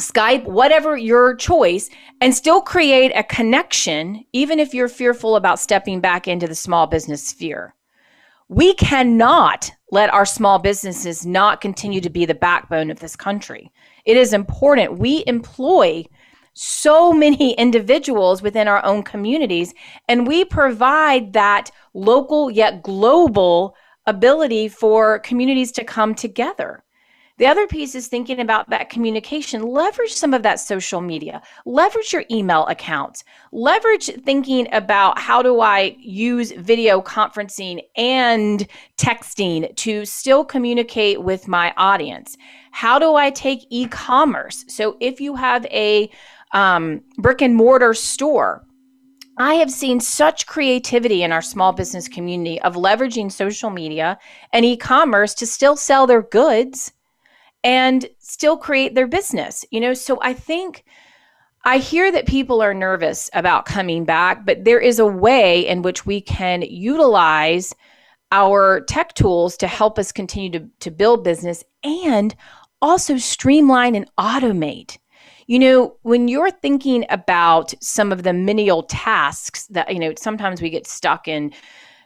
Skype, 0.00 0.44
whatever 0.44 0.96
your 0.96 1.36
choice, 1.36 1.88
and 2.20 2.34
still 2.34 2.60
create 2.60 3.12
a 3.14 3.22
connection, 3.22 4.24
even 4.32 4.58
if 4.58 4.74
you're 4.74 4.88
fearful 4.88 5.36
about 5.36 5.60
stepping 5.60 6.00
back 6.00 6.26
into 6.26 6.48
the 6.48 6.54
small 6.54 6.86
business 6.86 7.22
sphere. 7.22 7.74
We 8.48 8.74
cannot 8.74 9.70
let 9.90 10.12
our 10.12 10.26
small 10.26 10.58
businesses 10.58 11.24
not 11.24 11.62
continue 11.62 12.00
to 12.02 12.10
be 12.10 12.26
the 12.26 12.34
backbone 12.34 12.90
of 12.90 13.00
this 13.00 13.16
country. 13.16 13.72
It 14.04 14.16
is 14.16 14.34
important. 14.34 14.98
We 14.98 15.24
employ 15.26 16.04
so 16.52 17.12
many 17.12 17.52
individuals 17.58 18.42
within 18.42 18.68
our 18.68 18.84
own 18.84 19.02
communities, 19.02 19.72
and 20.08 20.26
we 20.26 20.44
provide 20.44 21.32
that 21.32 21.70
local 21.94 22.50
yet 22.50 22.82
global 22.82 23.74
ability 24.06 24.68
for 24.68 25.20
communities 25.20 25.72
to 25.72 25.84
come 25.84 26.14
together. 26.14 26.83
The 27.36 27.46
other 27.46 27.66
piece 27.66 27.96
is 27.96 28.06
thinking 28.06 28.38
about 28.38 28.70
that 28.70 28.90
communication. 28.90 29.62
Leverage 29.62 30.12
some 30.12 30.32
of 30.34 30.44
that 30.44 30.60
social 30.60 31.00
media, 31.00 31.42
leverage 31.66 32.12
your 32.12 32.24
email 32.30 32.64
accounts, 32.66 33.24
leverage 33.50 34.06
thinking 34.24 34.68
about 34.72 35.18
how 35.18 35.42
do 35.42 35.60
I 35.60 35.96
use 35.98 36.52
video 36.52 37.02
conferencing 37.02 37.80
and 37.96 38.64
texting 38.96 39.74
to 39.74 40.04
still 40.04 40.44
communicate 40.44 41.24
with 41.24 41.48
my 41.48 41.74
audience. 41.76 42.36
How 42.70 43.00
do 43.00 43.16
I 43.16 43.30
take 43.30 43.66
e 43.68 43.88
commerce? 43.88 44.64
So 44.68 44.96
if 45.00 45.20
you 45.20 45.34
have 45.34 45.66
a 45.66 46.08
um, 46.52 47.00
brick 47.18 47.42
and 47.42 47.56
mortar 47.56 47.94
store, 47.94 48.64
I 49.38 49.54
have 49.54 49.72
seen 49.72 49.98
such 49.98 50.46
creativity 50.46 51.24
in 51.24 51.32
our 51.32 51.42
small 51.42 51.72
business 51.72 52.06
community 52.06 52.62
of 52.62 52.76
leveraging 52.76 53.32
social 53.32 53.70
media 53.70 54.18
and 54.52 54.64
e 54.64 54.76
commerce 54.76 55.34
to 55.34 55.46
still 55.48 55.76
sell 55.76 56.06
their 56.06 56.22
goods 56.22 56.92
and 57.64 58.06
still 58.20 58.56
create 58.56 58.94
their 58.94 59.08
business. 59.08 59.64
You 59.70 59.80
know, 59.80 59.94
so 59.94 60.18
I 60.22 60.34
think 60.34 60.84
I 61.64 61.78
hear 61.78 62.12
that 62.12 62.26
people 62.26 62.62
are 62.62 62.74
nervous 62.74 63.30
about 63.32 63.64
coming 63.64 64.04
back, 64.04 64.44
but 64.44 64.64
there 64.64 64.80
is 64.80 64.98
a 64.98 65.06
way 65.06 65.66
in 65.66 65.80
which 65.82 66.04
we 66.04 66.20
can 66.20 66.62
utilize 66.62 67.74
our 68.30 68.82
tech 68.82 69.14
tools 69.14 69.56
to 69.56 69.66
help 69.66 69.98
us 69.98 70.12
continue 70.12 70.50
to, 70.50 70.68
to 70.80 70.90
build 70.90 71.24
business 71.24 71.64
and 71.82 72.34
also 72.82 73.16
streamline 73.16 73.94
and 73.94 74.10
automate. 74.18 74.98
You 75.46 75.58
know, 75.58 75.96
when 76.02 76.28
you're 76.28 76.50
thinking 76.50 77.06
about 77.08 77.72
some 77.80 78.12
of 78.12 78.22
the 78.22 78.32
menial 78.32 78.82
tasks 78.82 79.66
that, 79.68 79.92
you 79.92 79.98
know, 79.98 80.12
sometimes 80.18 80.60
we 80.60 80.68
get 80.68 80.86
stuck 80.86 81.28
in 81.28 81.52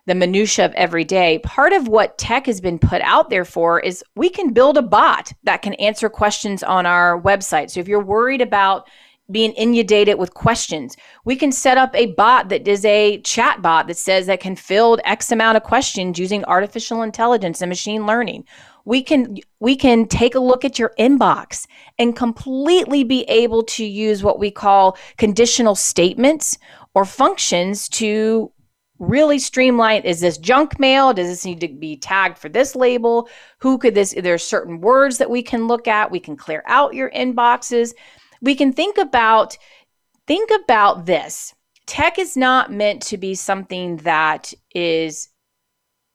the 0.08 0.14
minutia 0.14 0.64
of 0.64 0.72
every 0.72 1.04
day. 1.04 1.38
Part 1.40 1.72
of 1.72 1.86
what 1.86 2.18
tech 2.18 2.46
has 2.46 2.60
been 2.60 2.78
put 2.78 3.02
out 3.02 3.30
there 3.30 3.44
for 3.44 3.78
is 3.78 4.02
we 4.16 4.30
can 4.30 4.52
build 4.52 4.76
a 4.76 4.82
bot 4.82 5.32
that 5.44 5.62
can 5.62 5.74
answer 5.74 6.08
questions 6.08 6.62
on 6.62 6.86
our 6.86 7.20
website. 7.20 7.70
So 7.70 7.80
if 7.80 7.86
you're 7.86 8.02
worried 8.02 8.40
about 8.40 8.88
being 9.30 9.52
inundated 9.52 10.18
with 10.18 10.32
questions. 10.32 10.96
We 11.24 11.36
can 11.36 11.52
set 11.52 11.76
up 11.76 11.94
a 11.94 12.14
bot 12.14 12.48
that 12.48 12.66
is 12.66 12.82
a 12.84 13.20
chat 13.20 13.60
bot 13.60 13.86
that 13.88 13.98
says 13.98 14.26
that 14.26 14.40
can 14.40 14.56
field 14.56 15.00
X 15.04 15.30
amount 15.30 15.58
of 15.58 15.64
questions 15.64 16.18
using 16.18 16.44
artificial 16.46 17.02
intelligence 17.02 17.60
and 17.60 17.68
machine 17.68 18.06
learning. 18.06 18.44
We 18.86 19.02
can 19.02 19.36
we 19.60 19.76
can 19.76 20.08
take 20.08 20.34
a 20.34 20.40
look 20.40 20.64
at 20.64 20.78
your 20.78 20.94
inbox 20.98 21.66
and 21.98 22.16
completely 22.16 23.04
be 23.04 23.24
able 23.24 23.64
to 23.64 23.84
use 23.84 24.22
what 24.22 24.38
we 24.38 24.50
call 24.50 24.96
conditional 25.18 25.74
statements 25.74 26.56
or 26.94 27.04
functions 27.04 27.86
to 27.90 28.50
really 28.98 29.38
streamline 29.38 30.02
is 30.02 30.20
this 30.20 30.38
junk 30.38 30.78
mail 30.80 31.12
does 31.12 31.28
this 31.28 31.44
need 31.44 31.60
to 31.60 31.68
be 31.68 31.96
tagged 31.96 32.36
for 32.36 32.48
this 32.48 32.74
label 32.74 33.28
who 33.58 33.78
could 33.78 33.94
this 33.94 34.14
there's 34.22 34.44
certain 34.44 34.80
words 34.80 35.18
that 35.18 35.30
we 35.30 35.42
can 35.42 35.68
look 35.68 35.86
at 35.86 36.10
we 36.10 36.18
can 36.18 36.36
clear 36.36 36.64
out 36.66 36.94
your 36.94 37.10
inboxes 37.10 37.92
we 38.40 38.54
can 38.54 38.72
think 38.72 38.98
about 38.98 39.56
think 40.26 40.50
about 40.64 41.06
this. 41.06 41.54
Tech 41.86 42.18
is 42.18 42.36
not 42.36 42.70
meant 42.70 43.02
to 43.02 43.16
be 43.16 43.34
something 43.34 43.96
that 43.98 44.52
is 44.74 45.30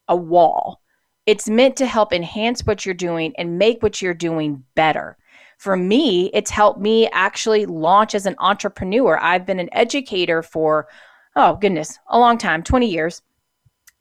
a 0.08 0.16
wall. 0.16 0.82
It's 1.26 1.50
meant 1.50 1.78
to 1.78 1.86
help 1.86 2.14
enhance 2.14 2.62
what 2.62 2.86
you're 2.86 2.94
doing 2.94 3.34
and 3.38 3.58
make 3.58 3.82
what 3.82 4.02
you're 4.02 4.14
doing 4.14 4.64
better. 4.76 5.18
For 5.58 5.76
me, 5.76 6.30
it's 6.34 6.52
helped 6.52 6.80
me 6.80 7.10
actually 7.12 7.66
launch 7.66 8.14
as 8.14 8.26
an 8.26 8.36
entrepreneur. 8.40 9.18
I've 9.20 9.46
been 9.46 9.60
an 9.60 9.70
educator 9.72 10.44
for, 10.44 10.88
oh 11.36 11.56
goodness, 11.56 11.98
a 12.08 12.20
long 12.20 12.38
time 12.38 12.64
20 12.64 12.90
years. 12.90 13.22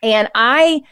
And 0.03 0.29
I 0.35 0.83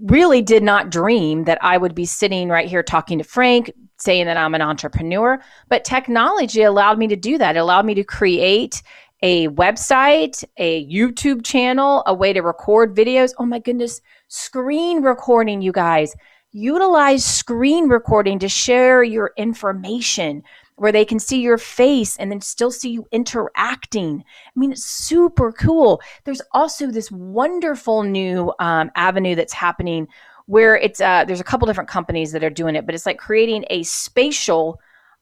really 0.00 0.42
did 0.42 0.62
not 0.62 0.90
dream 0.90 1.44
that 1.44 1.58
I 1.62 1.76
would 1.76 1.94
be 1.94 2.06
sitting 2.06 2.48
right 2.48 2.68
here 2.68 2.82
talking 2.82 3.18
to 3.18 3.24
Frank, 3.24 3.70
saying 3.98 4.26
that 4.26 4.36
I'm 4.36 4.54
an 4.54 4.62
entrepreneur, 4.62 5.40
but 5.68 5.84
technology 5.84 6.62
allowed 6.62 6.98
me 6.98 7.06
to 7.08 7.16
do 7.16 7.38
that. 7.38 7.56
It 7.56 7.60
allowed 7.60 7.86
me 7.86 7.94
to 7.94 8.04
create 8.04 8.82
a 9.22 9.48
website, 9.48 10.42
a 10.56 10.84
YouTube 10.88 11.44
channel, 11.44 12.02
a 12.06 12.14
way 12.14 12.32
to 12.32 12.40
record 12.40 12.96
videos. 12.96 13.32
Oh 13.38 13.46
my 13.46 13.60
goodness, 13.60 14.00
screen 14.28 15.02
recording, 15.02 15.62
you 15.62 15.72
guys. 15.72 16.14
Utilize 16.50 17.24
screen 17.24 17.88
recording 17.88 18.38
to 18.40 18.48
share 18.48 19.02
your 19.02 19.32
information 19.36 20.42
where 20.76 20.92
they 20.92 21.04
can 21.04 21.18
see 21.18 21.40
your 21.40 21.58
face 21.58 22.16
and 22.16 22.30
then 22.30 22.40
still 22.40 22.70
see 22.70 22.90
you 22.90 23.06
interacting. 23.12 24.24
I 24.26 24.58
mean, 24.58 24.72
it's 24.72 24.84
super 24.84 25.52
cool. 25.52 26.00
There's 26.24 26.42
also 26.52 26.90
this 26.90 27.10
wonderful 27.10 28.02
new 28.02 28.52
um, 28.58 28.90
avenue 28.96 29.34
that's 29.34 29.52
happening 29.52 30.08
where 30.46 30.76
it's 30.76 31.00
uh, 31.00 31.24
there's 31.24 31.40
a 31.40 31.44
couple 31.44 31.66
different 31.66 31.90
companies 31.90 32.32
that 32.32 32.44
are 32.44 32.50
doing 32.50 32.74
it, 32.74 32.86
but 32.86 32.94
it's 32.94 33.06
like 33.06 33.18
creating 33.18 33.64
a 33.70 33.82
spatial 33.84 34.80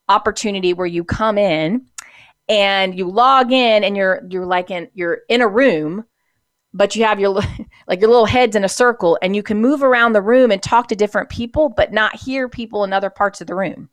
opportunity 0.08 0.72
where 0.72 0.86
you 0.86 1.04
come 1.04 1.38
in 1.38 1.86
and 2.48 2.98
you 2.98 3.08
log 3.08 3.52
in 3.52 3.84
and 3.84 3.96
you're 3.96 4.22
you're 4.28 4.44
like 4.44 4.70
in 4.70 4.88
you're 4.92 5.20
in 5.28 5.40
a 5.40 5.48
room 5.48 6.04
but 6.74 6.96
you 6.96 7.04
have 7.04 7.20
your 7.20 7.40
like 7.86 8.00
your 8.00 8.10
little 8.10 8.26
heads 8.26 8.56
in 8.56 8.64
a 8.64 8.68
circle 8.68 9.16
and 9.22 9.36
you 9.36 9.42
can 9.42 9.60
move 9.60 9.82
around 9.82 10.12
the 10.12 10.20
room 10.20 10.50
and 10.50 10.62
talk 10.62 10.88
to 10.88 10.96
different 10.96 11.28
people 11.30 11.68
but 11.68 11.92
not 11.92 12.16
hear 12.16 12.48
people 12.48 12.82
in 12.82 12.92
other 12.92 13.08
parts 13.08 13.40
of 13.40 13.46
the 13.46 13.54
room 13.54 13.88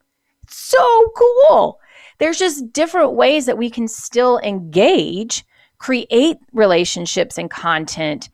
so 0.48 1.12
cool 1.16 1.80
there's 2.18 2.38
just 2.38 2.72
different 2.72 3.12
ways 3.12 3.46
that 3.46 3.58
we 3.58 3.70
can 3.70 3.86
still 3.86 4.38
engage 4.40 5.44
create 5.78 6.38
relationships 6.52 7.38
and 7.38 7.50
content 7.50 8.28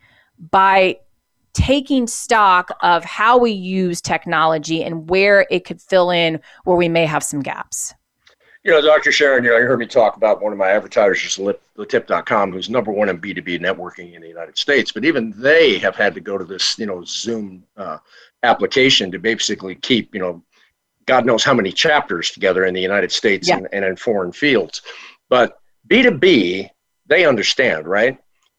by 0.51 0.97
taking 1.53 2.07
stock 2.07 2.77
of 2.83 3.05
how 3.05 3.39
we 3.39 3.53
use 3.53 4.01
technology 4.01 4.83
and 4.83 5.09
where 5.09 5.47
it 5.51 5.65
could 5.65 5.81
fill 5.81 6.11
in 6.11 6.41
where 6.65 6.77
we 6.77 6.89
may 6.89 7.07
have 7.07 7.23
some 7.23 7.41
gaps. 7.41 7.95
You 8.65 8.73
know, 8.73 8.81
Dr. 8.81 9.13
Sharon, 9.13 9.45
you 9.45 9.51
heard 9.51 9.79
me 9.79 9.87
talk 9.87 10.17
about 10.17 10.43
one 10.43 10.51
of 10.51 10.59
my 10.59 10.71
advertisers, 10.71 11.21
just 11.21 11.39
Letip.com, 11.39 12.51
who's 12.51 12.71
number 12.71 12.91
one 12.91 13.11
in 13.11 13.21
B2B 13.21 13.61
networking 13.61 14.15
in 14.15 14.23
the 14.23 14.29
United 14.29 14.57
States. 14.57 14.91
But 14.91 15.05
even 15.05 15.35
they 15.37 15.79
have 15.79 15.95
had 15.95 16.15
to 16.15 16.21
go 16.21 16.39
to 16.39 16.45
this, 16.45 16.79
you 16.79 16.87
know, 16.87 17.05
Zoom 17.05 17.63
uh, 17.77 17.99
application 18.43 19.13
to 19.13 19.19
basically 19.19 19.75
keep, 19.75 20.15
you 20.15 20.21
know, 20.21 20.43
God 21.07 21.27
knows 21.27 21.45
how 21.45 21.55
many 21.55 21.73
chapters 21.73 22.31
together 22.31 22.65
in 22.65 22.75
the 22.75 22.81
United 22.81 23.13
States 23.13 23.49
yeah. 23.49 23.57
and, 23.57 23.69
and 23.73 23.85
in 23.85 23.97
foreign 23.97 24.33
fields. 24.33 24.83
But 25.29 25.59
B2B, 25.89 26.69
they 27.07 27.27
understand, 27.27 27.87
right? 27.87 28.19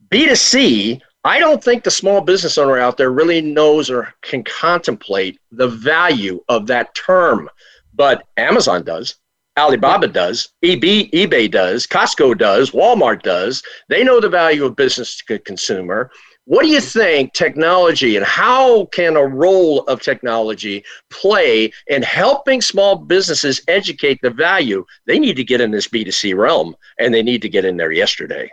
B2C, 0.10 1.02
I 1.24 1.40
don't 1.40 1.64
think 1.64 1.84
the 1.84 1.92
small 1.92 2.22
business 2.22 2.58
owner 2.58 2.78
out 2.78 2.98
there 2.98 3.10
really 3.10 3.42
knows 3.42 3.90
or 3.90 4.14
can 4.22 4.44
contemplate 4.44 5.40
the 5.52 5.68
value 5.68 6.44
of 6.50 6.68
that 6.68 6.94
term, 6.94 7.50
but 7.94 8.28
Amazon 8.38 8.84
does. 8.84 9.16
Alibaba 9.58 10.08
does, 10.08 10.50
eBay, 10.64 11.10
eBay 11.12 11.50
does, 11.50 11.88
Costco 11.88 12.38
does, 12.38 12.72
Walmart 12.72 13.24
does. 13.24 13.64
They 13.88 14.04
know 14.04 14.20
the 14.20 14.30
value 14.30 14.66
of 14.66 14.76
business 14.76 15.22
to 15.28 15.40
consumer. 15.40 16.12
What 16.48 16.62
do 16.62 16.68
you 16.68 16.80
think 16.80 17.34
technology 17.34 18.18
and 18.18 18.26
how 18.26 18.86
can 18.86 19.16
a 19.16 19.26
role 19.26 19.82
of 19.86 20.00
technology 20.00 20.84
play 21.10 21.72
in 21.88 22.04
helping 22.04 22.62
small 22.62 22.96
businesses 22.96 23.62
educate 23.68 24.20
the 24.22 24.30
value? 24.30 24.86
They 25.08 25.18
need 25.18 25.38
to 25.38 25.44
get 25.44 25.60
in 25.60 25.72
this 25.72 25.88
B2C 25.88 26.38
realm 26.38 26.76
and 27.00 27.12
they 27.12 27.24
need 27.24 27.42
to 27.42 27.50
get 27.50 27.66
in 27.66 27.78
there 27.78 27.92
yesterday. 27.92 28.52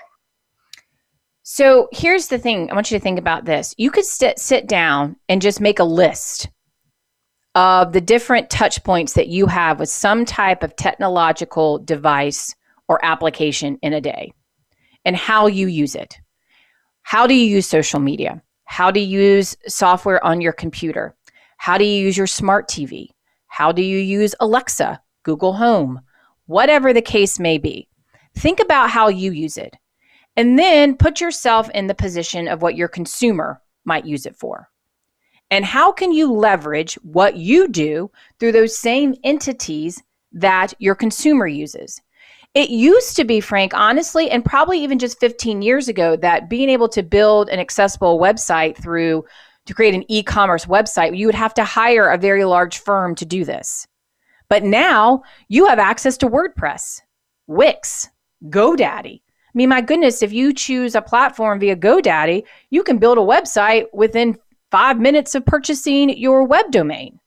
So 1.43 1.89
here's 1.93 2.29
the 2.29 2.39
thing 2.39 2.71
I 2.71 2.75
want 2.75 2.91
you 2.91 2.99
to 2.99 3.03
think 3.03 3.19
about 3.19 3.45
this. 3.45 3.75
You 3.77 3.91
could 3.91 4.07
sit, 4.07 4.39
sit 4.39 4.67
down 4.67 5.17
and 5.29 5.43
just 5.43 5.61
make 5.61 5.79
a 5.79 5.85
list 5.85 6.49
of 7.55 7.93
the 7.93 8.01
different 8.01 8.49
touch 8.49 8.83
points 8.85 9.13
that 9.13 9.29
you 9.29 9.47
have 9.47 9.79
with 9.79 9.91
some 9.91 10.25
type 10.25 10.63
of 10.63 10.77
technological 10.77 11.79
device 11.79 12.55
or 12.89 13.05
application 13.05 13.79
in 13.83 13.93
a 13.93 14.01
day 14.01 14.33
and 15.05 15.15
how 15.15 15.47
you 15.47 15.67
use 15.67 15.95
it. 15.95 16.19
How 17.03 17.27
do 17.27 17.35
you 17.35 17.47
use 17.47 17.67
social 17.67 18.01
media? 18.01 18.43
How 18.65 18.91
do 18.91 19.01
you 19.01 19.21
use 19.21 19.57
software 19.69 20.25
on 20.25 20.41
your 20.41 20.53
computer? 20.53 21.15
How 21.59 21.79
do 21.79 21.85
you 21.85 22.05
use 22.05 22.17
your 22.17 22.27
smart 22.27 22.69
TV? 22.69 23.09
How 23.47 23.71
do 23.71 23.83
you 23.83 23.99
use 23.99 24.35
Alexa, 24.41 25.01
Google 25.23 25.53
Home, 25.53 26.01
whatever 26.47 26.93
the 26.93 27.03
case 27.03 27.39
may 27.39 27.59
be? 27.59 27.89
Think 28.35 28.61
about 28.61 28.91
how 28.91 29.09
you 29.09 29.33
use 29.33 29.57
it. 29.57 29.77
And 30.37 30.59
then 30.59 30.97
put 30.97 31.21
yourself 31.21 31.69
in 31.71 31.87
the 31.87 31.95
position 31.95 32.49
of 32.49 32.63
what 32.63 32.77
your 32.77 32.89
consumer 32.89 33.61
might 33.85 34.07
use 34.07 34.25
it 34.25 34.37
for. 34.37 34.71
And 35.51 35.67
how 35.67 35.93
can 35.93 36.13
you 36.13 36.33
leverage 36.33 36.95
what 37.03 37.37
you 37.37 37.69
do 37.69 38.11
through 38.39 38.53
those 38.53 38.77
same 38.77 39.15
entities 39.23 40.03
that 40.33 40.73
your 40.79 40.95
consumer 40.95 41.47
uses? 41.47 42.01
It 42.55 42.69
used 42.69 43.17
to 43.17 43.25
be, 43.25 43.41
Frank, 43.41 43.73
honestly, 43.73 44.31
and 44.31 44.45
probably 44.45 44.83
even 44.83 44.99
just 44.99 45.19
15 45.21 45.63
years 45.63 45.89
ago, 45.89 46.17
that 46.17 46.51
being 46.51 46.69
able 46.69 46.89
to 46.91 47.03
build 47.03 47.49
an 47.49 47.59
accessible 47.59 48.19
website 48.19 48.77
through 48.77 49.25
to 49.65 49.75
create 49.75 49.95
an 49.95 50.05
e 50.09 50.23
commerce 50.23 50.67
website, 50.67 51.17
you 51.17 51.27
would 51.27 51.35
have 51.35 51.55
to 51.55 51.65
hire 51.65 52.11
a 52.11 52.19
very 52.19 52.45
large 52.45 52.79
firm 52.79 53.15
to 53.15 53.25
do 53.25 53.45
this. 53.45 53.87
But 54.51 54.65
now 54.65 55.23
you 55.49 55.67
have 55.67 55.79
access 55.79 56.19
to 56.19 56.29
WordPress, 56.29 57.01
Wix, 57.47 58.11
GoDaddy. 58.45 59.23
I 59.23 59.55
mean, 59.55 59.71
my 59.71 59.81
goodness, 59.81 60.23
if 60.23 60.33
you 60.33 60.53
choose 60.53 60.95
a 60.95 61.01
platform 61.01 61.59
via 61.59 61.77
GoDaddy, 61.77 62.43
you 62.69 62.83
can 62.83 62.99
build 62.99 63.17
a 63.17 63.23
website 63.23 63.87
within 63.95 64.37
five 64.71 64.99
minutes 64.99 65.35
of 65.35 65.47
purchasing 65.47 66.11
your 66.11 66.45
web 66.45 66.71
domain. 66.71 67.19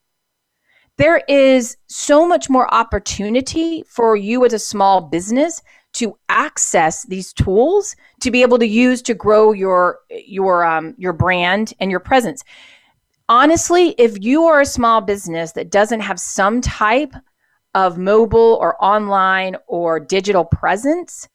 There 0.97 1.21
is 1.27 1.77
so 1.87 2.25
much 2.25 2.49
more 2.49 2.73
opportunity 2.73 3.83
for 3.87 4.15
you 4.15 4.45
as 4.45 4.53
a 4.53 4.59
small 4.59 5.01
business 5.01 5.61
to 5.93 6.17
access 6.29 7.05
these 7.05 7.33
tools 7.33 7.95
to 8.21 8.31
be 8.31 8.41
able 8.41 8.59
to 8.59 8.67
use 8.67 9.01
to 9.01 9.13
grow 9.13 9.51
your 9.51 9.99
your 10.09 10.65
um, 10.65 10.93
your 10.97 11.13
brand 11.13 11.73
and 11.79 11.89
your 11.89 11.99
presence. 11.99 12.43
Honestly, 13.27 13.95
if 13.97 14.23
you 14.23 14.43
are 14.43 14.61
a 14.61 14.65
small 14.65 15.01
business 15.01 15.53
that 15.53 15.71
doesn't 15.71 16.01
have 16.01 16.19
some 16.19 16.61
type 16.61 17.13
of 17.73 17.97
mobile 17.97 18.57
or 18.61 18.81
online 18.83 19.57
or 19.67 19.99
digital 19.99 20.45
presence, 20.45 21.27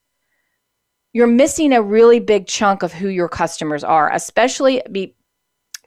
you're 1.12 1.26
missing 1.26 1.72
a 1.72 1.82
really 1.82 2.20
big 2.20 2.46
chunk 2.46 2.82
of 2.82 2.92
who 2.92 3.08
your 3.08 3.28
customers 3.28 3.82
are, 3.82 4.12
especially 4.12 4.82
be, 4.92 5.16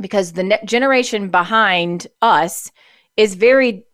because 0.01 0.33
the 0.33 0.59
generation 0.65 1.29
behind 1.29 2.07
us 2.21 2.71
is 3.17 3.35
very 3.35 3.85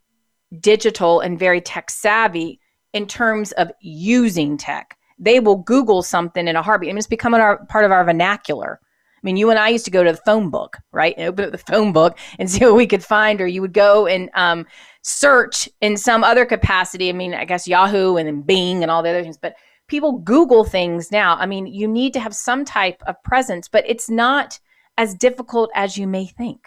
digital 0.59 1.19
and 1.19 1.37
very 1.37 1.61
tech 1.61 1.89
savvy. 1.89 2.59
in 2.93 3.05
terms 3.05 3.51
of 3.53 3.71
using 3.81 4.57
tech. 4.57 4.97
They 5.19 5.39
will 5.39 5.57
Google 5.57 6.01
something 6.01 6.47
in 6.47 6.55
a 6.55 6.61
heartbeat. 6.61 6.89
I 6.89 6.93
mean, 6.93 6.97
it's 6.97 7.07
becoming 7.07 7.41
our 7.41 7.65
part 7.65 7.85
of 7.85 7.91
our 7.91 8.03
vernacular. 8.03 8.79
I 8.81 9.19
mean, 9.21 9.37
you 9.37 9.49
and 9.49 9.59
I 9.59 9.67
used 9.69 9.85
to 9.85 9.91
go 9.91 10.03
to 10.03 10.11
the 10.11 10.21
phone 10.25 10.49
book, 10.49 10.77
right? 10.93 11.13
And 11.17 11.27
open 11.27 11.45
up 11.45 11.51
the 11.51 11.57
phone 11.57 11.91
book 11.91 12.17
and 12.39 12.49
see 12.49 12.65
what 12.65 12.75
we 12.75 12.87
could 12.87 13.03
find, 13.03 13.41
or 13.41 13.47
you 13.47 13.61
would 13.61 13.73
go 13.73 14.07
and 14.07 14.29
um, 14.33 14.65
search 15.01 15.67
in 15.81 15.97
some 15.97 16.23
other 16.23 16.45
capacity. 16.45 17.09
I 17.09 17.11
mean, 17.11 17.33
I 17.33 17.43
guess 17.43 17.67
Yahoo 17.67 18.15
and 18.15 18.27
then 18.27 18.41
Bing 18.41 18.81
and 18.81 18.89
all 18.89 19.03
the 19.03 19.09
other 19.09 19.23
things, 19.23 19.37
but 19.37 19.55
people 19.87 20.19
Google 20.19 20.63
things 20.63 21.11
now. 21.11 21.35
I 21.35 21.45
mean, 21.45 21.67
you 21.67 21.87
need 21.87 22.13
to 22.13 22.19
have 22.19 22.33
some 22.33 22.63
type 22.63 23.03
of 23.07 23.21
presence, 23.23 23.67
but 23.67 23.83
it's 23.87 24.09
not 24.09 24.59
as 24.97 25.13
difficult 25.15 25.69
as 25.75 25.97
you 25.97 26.07
may 26.07 26.25
think. 26.25 26.61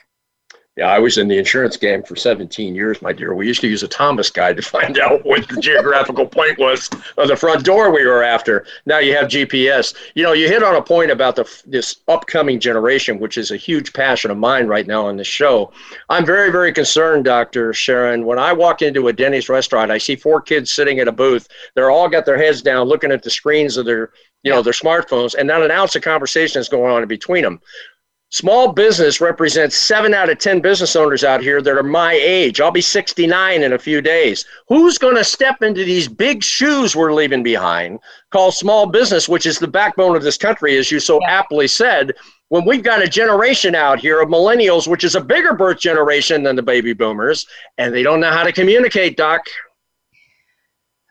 Yeah, 0.79 0.87
I 0.87 1.01
was 1.01 1.19
in 1.19 1.29
the 1.29 1.37
insurance 1.37 1.77
game 1.77 2.03
for 2.03 2.17
17 2.17 2.75
years, 2.75 3.03
my 3.03 3.13
dear. 3.13 3.35
We 3.35 3.47
used 3.47 3.61
to 3.61 3.69
use 3.69 3.83
a 3.83 3.89
Thomas 3.89 4.31
guide 4.31 4.57
to 4.57 4.63
find 4.63 4.99
out 5.03 5.23
what 5.23 5.47
the 5.47 5.61
geographical 5.61 6.27
point 6.27 6.59
was 6.59 6.89
of 7.19 7.29
the 7.29 7.37
front 7.37 7.63
door 7.63 7.93
we 7.93 8.07
were 8.07 8.23
after. 8.23 8.65
Now 8.87 8.99
you 8.99 9.15
have 9.15 9.29
GPS. 9.29 9.95
You 10.15 10.23
know, 10.23 10.33
you 10.33 10.49
hit 10.49 10.63
on 10.63 10.75
a 10.75 10.83
point 10.83 11.11
about 11.11 11.37
the 11.37 11.63
this 11.67 11.97
upcoming 12.09 12.59
generation, 12.59 13.19
which 13.19 13.37
is 13.37 13.51
a 13.51 13.57
huge 13.57 13.93
passion 13.93 14.31
of 14.31 14.39
mine 14.39 14.67
right 14.67 14.87
now 14.87 15.05
on 15.05 15.19
the 15.19 15.25
show. 15.25 15.73
I'm 16.09 16.25
very, 16.25 16.51
very 16.51 16.73
concerned, 16.73 17.27
Dr. 17.27 17.75
Sharon. 17.75 18.25
When 18.25 18.39
I 18.39 18.55
walk 18.55 18.81
into 18.81 19.09
a 19.09 19.13
Denny's 19.13 19.51
restaurant, 19.51 19.91
I 19.91 19.99
see 19.99 20.17
four 20.17 20.41
kids 20.41 20.71
sitting 20.71 21.01
at 21.01 21.09
a 21.09 21.13
booth. 21.13 21.49
They're 21.75 21.91
all 21.91 22.09
got 22.09 22.25
their 22.25 22.39
heads 22.39 22.63
down 22.63 22.89
looking 22.89 23.13
at 23.13 23.23
the 23.23 23.31
screens 23.31 23.77
of 23.77 23.85
their 23.85 24.13
you 24.43 24.51
know 24.51 24.63
their 24.63 24.73
smartphones 24.73 25.35
and 25.35 25.47
not 25.47 25.63
an 25.63 25.71
ounce 25.71 25.95
of 25.95 26.03
conversation 26.03 26.61
is 26.61 26.69
going 26.69 26.91
on 26.91 27.03
in 27.03 27.09
between 27.09 27.43
them 27.43 27.61
Small 28.33 28.73
business 28.73 29.21
represents 29.21 29.77
seven 29.77 30.15
out 30.15 30.31
of 30.31 30.39
10 30.39 30.61
business 30.61 30.97
owners 30.97 31.23
out 31.23 31.43
here 31.43 31.61
that 31.61 31.77
are 31.77 31.83
my 31.83 32.15
age. 32.15 32.63
I'll 32.63 32.71
be 32.71 32.81
69 32.81 33.63
in 33.63 33.75
a 33.75 33.79
few 33.79 34.01
days. 34.01 34.47
Who's 34.69 34.97
going 34.97 35.17
to 35.17 35.23
step 35.23 35.63
into 35.63 35.85
these 35.85 36.09
big 36.09 36.43
shoes 36.43 36.97
we're 36.97 37.13
leaving 37.13 37.43
behind, 37.43 37.99
called 38.31 38.55
small 38.55 38.87
business, 38.87 39.29
which 39.29 39.45
is 39.45 39.59
the 39.59 39.69
backbone 39.69 40.17
of 40.17 40.23
this 40.23 40.39
country, 40.39 40.79
as 40.79 40.91
you 40.91 40.99
so 40.99 41.21
yeah. 41.21 41.31
aptly 41.31 41.69
said, 41.69 42.13
when 42.49 42.65
we've 42.65 42.83
got 42.83 43.03
a 43.03 43.07
generation 43.07 43.75
out 43.75 44.01
here 44.01 44.23
of 44.23 44.31
millennials, 44.31 44.89
which 44.89 45.05
is 45.05 45.15
a 45.15 45.21
bigger 45.21 45.53
birth 45.53 45.79
generation 45.79 46.43
than 46.43 46.57
the 46.57 46.63
baby 46.63 46.95
boomers, 46.95 47.47
and 47.77 47.93
they 47.93 48.03
don't 48.03 48.21
know 48.21 48.31
how 48.31 48.45
to 48.45 48.53
communicate, 48.53 49.19
Doc. 49.19 49.43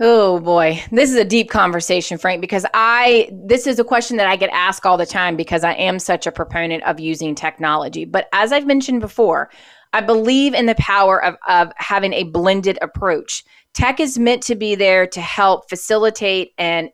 Oh 0.04 0.40
boy, 0.40 0.84
this 0.92 1.12
is 1.12 1.16
a 1.16 1.24
deep 1.24 1.52
conversation, 1.52 2.18
Frank, 2.18 2.42
because 2.42 2.66
I 2.74 3.30
this 3.32 3.68
is 3.68 3.78
a 3.78 3.84
question 3.84 4.18
that 4.18 4.26
I 4.26 4.36
get 4.36 4.50
asked 4.52 4.84
all 4.84 4.98
the 4.98 5.06
time 5.06 5.36
because 5.36 5.64
I 5.64 5.74
am 5.74 6.00
such 6.00 6.26
a 6.26 6.32
proponent 6.32 6.82
of 6.86 7.00
using 7.00 7.36
technology. 7.36 8.06
But 8.06 8.28
as 8.34 8.52
I've 8.52 8.66
mentioned 8.66 9.00
before, 9.00 9.52
I 9.94 10.02
believe 10.02 10.56
in 10.56 10.66
the 10.66 10.74
power 10.74 11.24
of, 11.24 11.36
of 11.48 11.72
having 11.76 12.14
a 12.14 12.24
blended 12.24 12.80
approach. 12.82 13.44
Tech 13.76 14.00
is 14.00 14.18
meant 14.18 14.42
to 14.44 14.56
be 14.56 14.74
there 14.74 15.06
to 15.06 15.22
help 15.22 15.70
facilitate 15.70 16.54
and 16.58 16.90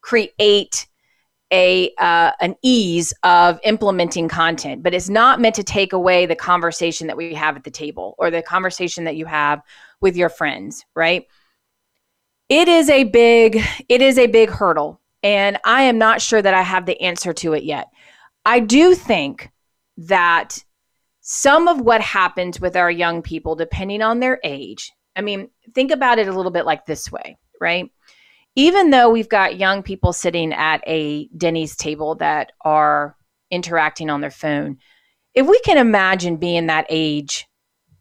create 0.00 0.86
a 1.52 1.90
uh, 1.98 2.30
an 2.40 2.54
ease 2.62 3.12
of 3.24 3.58
implementing 3.64 4.28
content, 4.28 4.84
but 4.84 4.94
it's 4.94 5.08
not 5.08 5.40
meant 5.40 5.56
to 5.56 5.64
take 5.64 5.92
away 5.92 6.26
the 6.26 6.36
conversation 6.36 7.08
that 7.08 7.16
we 7.16 7.34
have 7.34 7.56
at 7.56 7.64
the 7.64 7.72
table 7.72 8.14
or 8.18 8.30
the 8.30 8.40
conversation 8.40 9.02
that 9.02 9.16
you 9.16 9.26
have 9.26 9.60
with 10.00 10.16
your 10.16 10.28
friends, 10.28 10.84
right? 10.94 11.26
It 12.52 12.68
is 12.68 12.90
a 12.90 13.04
big 13.04 13.64
it 13.88 14.02
is 14.02 14.18
a 14.18 14.26
big 14.26 14.50
hurdle 14.50 15.00
and 15.22 15.58
i 15.64 15.80
am 15.82 15.96
not 15.96 16.20
sure 16.20 16.42
that 16.42 16.52
i 16.52 16.60
have 16.60 16.84
the 16.84 17.00
answer 17.00 17.32
to 17.32 17.54
it 17.54 17.64
yet. 17.64 17.88
I 18.44 18.60
do 18.60 18.94
think 18.94 19.50
that 19.96 20.62
some 21.20 21.66
of 21.66 21.80
what 21.80 22.02
happens 22.02 22.60
with 22.60 22.76
our 22.76 22.90
young 22.90 23.22
people 23.22 23.54
depending 23.54 24.02
on 24.02 24.20
their 24.20 24.38
age 24.44 24.92
i 25.16 25.22
mean 25.22 25.48
think 25.74 25.90
about 25.90 26.18
it 26.18 26.28
a 26.28 26.32
little 26.32 26.52
bit 26.52 26.66
like 26.66 26.84
this 26.84 27.10
way 27.10 27.38
right? 27.60 27.90
Even 28.56 28.90
though 28.90 29.08
we've 29.08 29.28
got 29.28 29.56
young 29.56 29.82
people 29.82 30.12
sitting 30.12 30.52
at 30.52 30.82
a 30.86 31.28
denny's 31.28 31.74
table 31.74 32.16
that 32.16 32.52
are 32.60 33.16
interacting 33.50 34.10
on 34.10 34.20
their 34.20 34.30
phone 34.30 34.76
if 35.34 35.46
we 35.46 35.58
can 35.60 35.78
imagine 35.78 36.36
being 36.36 36.66
that 36.66 36.84
age 36.90 37.46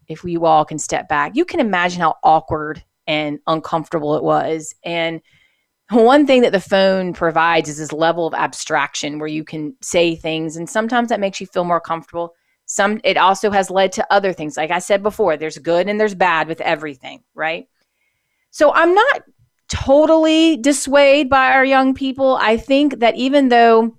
if 0.10 0.26
we 0.26 0.36
all 0.36 0.66
can 0.66 0.78
step 0.78 1.08
back 1.08 1.38
you 1.38 1.46
can 1.46 1.62
imagine 1.62 2.02
how 2.02 2.16
awkward 2.22 2.84
and 3.08 3.40
uncomfortable 3.48 4.16
it 4.16 4.24
was. 4.24 4.76
And 4.84 5.22
one 5.90 6.26
thing 6.26 6.42
that 6.42 6.54
the 6.54 6.60
phone 6.60 7.14
provides 7.14 7.68
is 7.68 7.78
this 7.78 7.92
level 7.92 8.26
of 8.26 8.34
abstraction 8.34 9.20
where 9.20 9.28
you 9.28 9.44
can 9.44 9.76
say 9.82 10.16
things 10.16 10.56
and 10.56 10.70
sometimes 10.70 11.10
that 11.10 11.20
makes 11.20 11.42
you 11.42 11.48
feel 11.48 11.66
more 11.66 11.82
comfortable. 11.82 12.34
Some 12.66 13.02
it 13.04 13.18
also 13.18 13.52
has 13.52 13.70
led 13.70 13.92
to 13.94 14.14
other 14.14 14.32
things. 14.32 14.56
Like 14.56 14.72
I 14.72 14.80
said 14.80 15.04
before, 15.04 15.36
there's 15.36 15.58
good 15.58 15.90
and 15.90 16.00
there's 16.00 16.16
bad 16.16 16.48
with 16.48 16.62
everything, 16.62 17.24
right? 17.36 17.68
So 18.52 18.74
I'm 18.74 18.94
not 18.94 19.24
totally 19.68 20.58
dissuaded 20.58 21.30
by 21.30 21.52
our 21.52 21.66
young 21.66 21.94
people. 21.94 22.38
I 22.40 22.58
think 22.58 23.00
that 23.00 23.16
even 23.16 23.50
though 23.50 23.98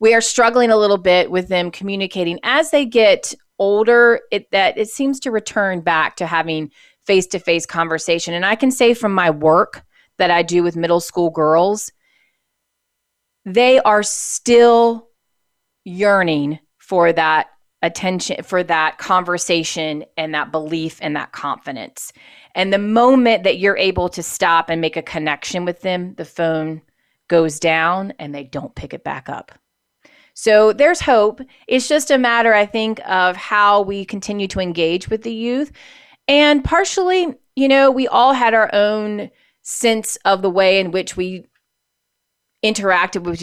we 0.00 0.14
are 0.14 0.20
struggling 0.20 0.70
a 0.70 0.76
little 0.76 0.98
bit 0.98 1.30
with 1.30 1.48
them 1.48 1.70
communicating 1.70 2.40
as 2.42 2.70
they 2.70 2.84
get 2.84 3.34
older, 3.58 4.20
it 4.32 4.50
that 4.50 4.78
it 4.78 4.88
seems 4.88 5.20
to 5.20 5.30
return 5.30 5.82
back 5.82 6.16
to 6.16 6.26
having 6.26 6.70
face 7.10 7.26
to 7.26 7.40
face 7.40 7.66
conversation. 7.66 8.34
And 8.34 8.46
I 8.46 8.54
can 8.54 8.70
say 8.70 8.94
from 8.94 9.12
my 9.12 9.30
work 9.30 9.82
that 10.18 10.30
I 10.30 10.44
do 10.44 10.62
with 10.62 10.76
middle 10.76 11.00
school 11.00 11.28
girls, 11.28 11.90
they 13.44 13.80
are 13.80 14.04
still 14.04 15.08
yearning 15.84 16.60
for 16.78 17.12
that 17.12 17.48
attention, 17.82 18.44
for 18.44 18.62
that 18.62 18.98
conversation 18.98 20.04
and 20.16 20.32
that 20.34 20.52
belief 20.52 21.00
and 21.02 21.16
that 21.16 21.32
confidence. 21.32 22.12
And 22.54 22.72
the 22.72 22.78
moment 22.78 23.42
that 23.42 23.58
you're 23.58 23.76
able 23.76 24.08
to 24.10 24.22
stop 24.22 24.70
and 24.70 24.80
make 24.80 24.96
a 24.96 25.02
connection 25.02 25.64
with 25.64 25.80
them, 25.80 26.14
the 26.14 26.24
phone 26.24 26.80
goes 27.26 27.58
down 27.58 28.12
and 28.20 28.32
they 28.32 28.44
don't 28.44 28.76
pick 28.76 28.94
it 28.94 29.02
back 29.02 29.28
up. 29.28 29.50
So 30.34 30.72
there's 30.72 31.00
hope. 31.00 31.40
It's 31.66 31.88
just 31.88 32.12
a 32.12 32.18
matter, 32.18 32.54
I 32.54 32.66
think, 32.66 33.00
of 33.04 33.34
how 33.34 33.82
we 33.82 34.04
continue 34.04 34.46
to 34.46 34.60
engage 34.60 35.10
with 35.10 35.24
the 35.24 35.34
youth 35.34 35.72
and 36.30 36.62
partially, 36.62 37.34
you 37.56 37.66
know, 37.66 37.90
we 37.90 38.06
all 38.06 38.32
had 38.32 38.54
our 38.54 38.72
own 38.72 39.30
sense 39.62 40.14
of 40.24 40.42
the 40.42 40.48
way 40.48 40.78
in 40.78 40.92
which 40.92 41.16
we 41.16 41.44
interacted 42.64 43.24
with 43.24 43.42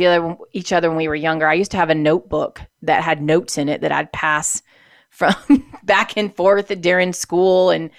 each 0.53 0.71
other, 0.71 0.87
when 0.89 0.97
we 0.97 1.09
were 1.09 1.15
younger. 1.15 1.47
I 1.47 1.55
used 1.55 1.71
to 1.71 1.77
have 1.77 1.89
a 1.89 1.95
notebook 1.95 2.61
that 2.83 3.03
had 3.03 3.21
notes 3.21 3.57
in 3.57 3.67
it 3.67 3.81
that 3.81 3.91
I'd 3.91 4.13
pass 4.13 4.61
from 5.09 5.35
back 5.83 6.15
and 6.15 6.33
forth 6.33 6.69
during 6.79 7.11
school. 7.11 7.71
And, 7.71 7.89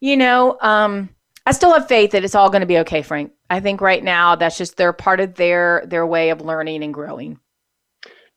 you 0.00 0.16
know, 0.16 0.56
um, 0.62 1.10
I 1.44 1.52
still 1.52 1.74
have 1.74 1.86
faith 1.86 2.12
that 2.12 2.24
it's 2.24 2.34
all 2.34 2.48
going 2.48 2.60
to 2.60 2.66
be 2.66 2.78
okay, 2.78 3.02
Frank. 3.02 3.32
I 3.50 3.60
think 3.60 3.82
right 3.82 4.02
now 4.02 4.34
that's 4.34 4.56
just 4.56 4.78
they're 4.78 4.94
part 4.94 5.20
of 5.20 5.34
their 5.34 5.84
their 5.86 6.06
way 6.06 6.30
of 6.30 6.40
learning 6.40 6.82
and 6.82 6.94
growing 6.94 7.38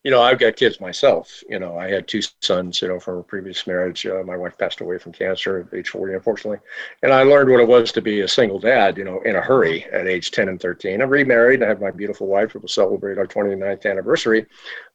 you 0.04 0.10
know, 0.10 0.20
I've 0.20 0.38
got 0.38 0.56
kids 0.56 0.80
myself. 0.80 1.44
You 1.48 1.60
know, 1.60 1.78
I 1.78 1.88
had 1.88 2.08
two 2.08 2.22
sons, 2.40 2.82
you 2.82 2.88
know, 2.88 2.98
from 2.98 3.18
a 3.18 3.22
previous 3.22 3.66
marriage. 3.66 4.04
Uh, 4.04 4.22
my 4.24 4.36
wife 4.36 4.58
passed 4.58 4.80
away 4.80 4.98
from 4.98 5.12
cancer 5.12 5.60
at 5.60 5.78
age 5.78 5.90
40, 5.90 6.14
unfortunately. 6.14 6.58
And 7.02 7.12
I 7.12 7.22
learned 7.22 7.50
what 7.50 7.60
it 7.60 7.68
was 7.68 7.92
to 7.92 8.02
be 8.02 8.20
a 8.20 8.28
single 8.28 8.58
dad, 8.58 8.98
you 8.98 9.04
know, 9.04 9.20
in 9.20 9.36
a 9.36 9.40
hurry 9.40 9.84
at 9.92 10.08
age 10.08 10.32
10 10.32 10.48
and 10.48 10.60
13. 10.60 11.00
I'm 11.00 11.08
remarried. 11.08 11.62
I 11.62 11.68
have 11.68 11.80
my 11.80 11.92
beautiful 11.92 12.26
wife. 12.26 12.54
We'll 12.54 12.66
celebrate 12.66 13.18
our 13.18 13.26
29th 13.26 13.88
anniversary 13.88 14.46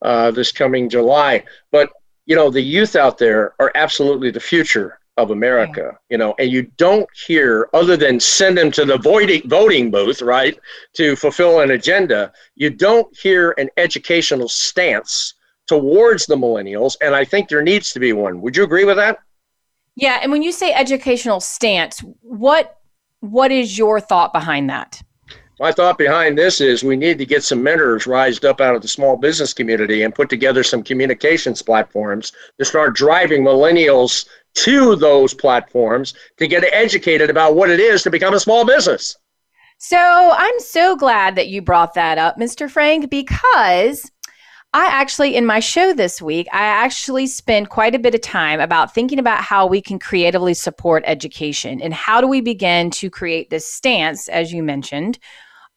uh, 0.02 0.32
this 0.32 0.52
coming 0.52 0.89
July. 0.89 1.46
But, 1.72 1.89
you 2.26 2.36
know, 2.36 2.50
the 2.50 2.62
youth 2.62 2.98
out 2.98 3.17
there 3.17 3.54
are 3.60 3.72
absolutely 3.76 4.32
the 4.32 4.41
future 4.41 5.00
of 5.18 5.32
America, 5.32 5.98
you 6.10 6.18
know, 6.18 6.36
and 6.40 6.52
you 6.52 6.64
don't 6.78 7.10
hear 7.26 7.70
other 7.74 7.98
than 7.98 8.20
send 8.20 8.58
them 8.58 8.72
to 8.72 8.86
the 8.86 8.98
voting 8.98 9.42
voting 9.50 9.90
booth, 9.92 10.22
right, 10.22 10.58
to 10.94 11.16
fulfill 11.16 11.62
an 11.62 11.72
agenda. 11.72 12.32
You 12.56 12.70
don't 12.70 13.08
hear 13.18 13.54
an 13.58 13.70
educational 13.78 14.48
stance 14.48 15.34
towards 15.68 16.28
the 16.28 16.36
millennials, 16.36 16.96
and 17.02 17.16
I 17.16 17.26
think 17.26 17.50
there 17.50 17.64
needs 17.64 17.92
to 17.94 18.00
be 18.00 18.14
one. 18.14 18.42
Would 18.42 18.56
you 18.56 18.64
agree 18.64 18.86
with 18.86 18.98
that? 18.98 19.20
Yeah, 19.96 20.20
and 20.22 20.32
when 20.32 20.44
you 20.44 20.52
say 20.52 20.72
educational 20.72 21.40
stance, 21.40 22.04
what 22.22 22.78
what 23.20 23.52
is 23.52 23.78
your 23.78 24.00
thought 24.00 24.32
behind 24.32 24.70
that? 24.70 25.02
My 25.60 25.72
thought 25.72 25.98
behind 25.98 26.38
this 26.38 26.62
is 26.62 26.84
we 26.84 26.96
need 26.96 27.18
to 27.18 27.26
get 27.26 27.44
some 27.44 27.64
mentors 27.64 28.06
rised 28.06 28.46
up 28.46 28.62
out 28.62 28.76
of 28.76 28.84
the 28.84 28.88
small 28.88 29.18
business 29.18 29.54
community 29.54 30.04
and 30.04 30.14
put 30.14 30.30
together 30.30 30.64
some 30.64 30.84
communications 30.84 31.64
platforms 31.64 32.32
to 32.60 32.66
start 32.66 32.96
driving 32.96 33.44
millennials 33.44 34.28
to 34.56 34.95
those 34.95 35.33
platforms 35.33 36.13
to 36.37 36.48
get 36.48 36.63
educated 36.73 37.29
about 37.29 37.56
what 37.56 37.69
it 37.69 37.79
is 37.79 38.04
to 38.04 38.10
become 38.10 38.33
a 38.33 38.39
small 38.39 38.65
business. 38.65 39.17
So 39.77 39.98
I'm 39.98 40.60
so 40.60 40.95
glad 40.95 41.35
that 41.35 41.50
you 41.50 41.62
brought 41.62 41.93
that 41.93 42.17
up, 42.17 42.37
Mr. 42.37 42.69
Frank, 42.69 43.12
because 43.12 44.10
I 44.73 44.85
actually, 44.87 45.35
in 45.35 45.45
my 45.45 45.60
show 45.60 45.93
this 45.93 46.21
week, 46.21 46.48
I 46.52 46.62
actually 46.62 47.27
spend 47.27 47.69
quite 47.69 47.95
a 47.95 48.00
bit 48.00 48.15
of 48.15 48.21
time 48.21 48.60
about 48.60 48.93
thinking 48.93 49.19
about 49.19 49.43
how 49.43 49.65
we 49.65 49.81
can 49.81 49.98
creatively 49.98 50.54
support 50.54 51.04
education 51.06 51.81
and 51.81 51.93
how 51.93 52.21
do 52.21 52.27
we 52.27 52.41
begin 52.41 52.89
to 52.91 53.10
create 53.10 53.50
this 53.50 53.71
stance, 53.71 54.27
as 54.27 54.52
you 54.52 54.63
mentioned, 54.63 55.19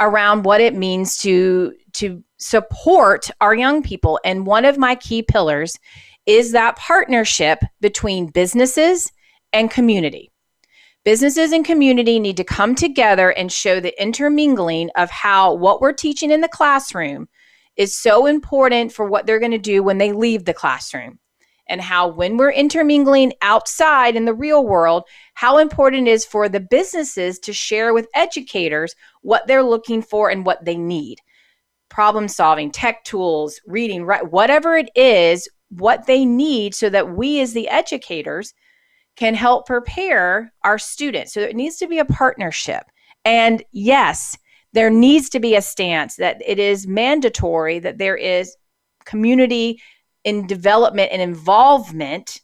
around 0.01 0.45
what 0.45 0.61
it 0.61 0.75
means 0.75 1.19
to 1.19 1.75
to 1.93 2.23
support 2.39 3.31
our 3.41 3.55
young 3.55 3.83
people. 3.83 4.19
And 4.25 4.47
one 4.47 4.65
of 4.65 4.79
my 4.79 4.95
key 4.95 5.23
pillars 5.23 5.79
is 6.27 6.53
that 6.53 6.77
partnership 6.77 7.61
between 7.81 8.27
businesses 8.27 9.13
and 9.53 9.71
community. 9.71 10.31
Businesses 11.05 11.53
and 11.53 11.65
community 11.65 12.21
need 12.21 12.37
to 12.37 12.45
come 12.45 12.75
together 12.75 13.31
and 13.31 13.51
show 13.51 13.81
the 13.81 14.01
intermingling 14.01 14.91
of 14.97 15.11
how 15.11 15.55
what 15.55 15.81
we're 15.81 15.93
teaching 15.93 16.31
in 16.31 16.43
the 16.43 16.49
classroom 16.49 17.29
is 17.77 17.97
so 17.97 18.27
important 18.27 18.93
for 18.93 19.07
what 19.07 19.25
they're 19.25 19.39
going 19.39 19.51
to 19.51 19.59
do 19.59 19.83
when 19.83 19.99
they 19.99 20.13
leave 20.13 20.45
the 20.45 20.53
classroom. 20.53 21.19
And 21.69 21.81
how, 21.81 22.09
when 22.09 22.37
we're 22.37 22.51
intermingling 22.51 23.33
outside 23.43 24.17
in 24.17 24.25
the 24.25 24.35
real 24.35 24.67
world, 24.67 25.05
how 25.35 25.59
important 25.59 26.09
it 26.09 26.11
is 26.11 26.25
for 26.25 26.49
the 26.49 26.61
businesses 26.61 27.39
to 27.41 27.53
share 27.53 27.95
with 27.95 28.09
educators 28.15 28.95
what 29.23 29.47
they're 29.47 29.63
looking 29.63 30.03
for 30.03 30.31
and 30.31 30.45
what 30.45 30.65
they 30.65 30.77
need 30.77 31.19
problem 31.91 32.29
solving, 32.29 32.71
tech 32.71 33.05
tools, 33.05 33.61
reading, 33.67 34.05
right, 34.05 34.31
whatever 34.31 34.77
it 34.77 34.89
is, 34.95 35.49
what 35.71 36.07
they 36.07 36.25
need 36.25 36.75
so 36.75 36.91
that 36.91 37.17
we 37.17 37.41
as 37.41 37.53
the 37.53 37.69
educators 37.69 38.55
can 39.17 39.35
help 39.35 39.67
prepare 39.67 40.53
our 40.65 40.79
students. 40.79 41.33
So 41.33 41.41
it 41.41 41.57
needs 41.57 41.77
to 41.77 41.87
be 41.87 41.99
a 41.99 42.05
partnership. 42.05 42.85
And 43.25 43.63
yes, 43.73 44.37
there 44.73 44.91
needs 44.91 45.29
to 45.31 45.41
be 45.41 45.57
a 45.57 45.63
stance 45.63 46.17
that 46.17 46.41
it 46.45 46.59
is 46.59 46.87
mandatory 46.87 47.79
that 47.81 47.99
there 47.99 48.17
is 48.17 48.57
community 49.05 49.81
in 50.25 50.47
development 50.47 51.11
and 51.13 51.21
involvement. 51.21 52.41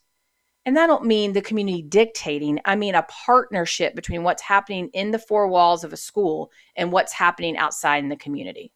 And 0.64 0.78
I 0.78 0.86
don't 0.86 1.04
mean 1.04 1.32
the 1.32 1.42
community 1.42 1.82
dictating, 1.82 2.60
I 2.64 2.74
mean 2.74 2.94
a 2.94 3.04
partnership 3.04 3.94
between 3.94 4.24
what's 4.24 4.42
happening 4.42 4.90
in 4.92 5.12
the 5.12 5.18
four 5.18 5.46
walls 5.46 5.84
of 5.84 5.92
a 5.92 5.96
school 5.96 6.50
and 6.74 6.90
what's 6.90 7.12
happening 7.12 7.56
outside 7.56 8.02
in 8.02 8.08
the 8.08 8.16
community. 8.16 8.72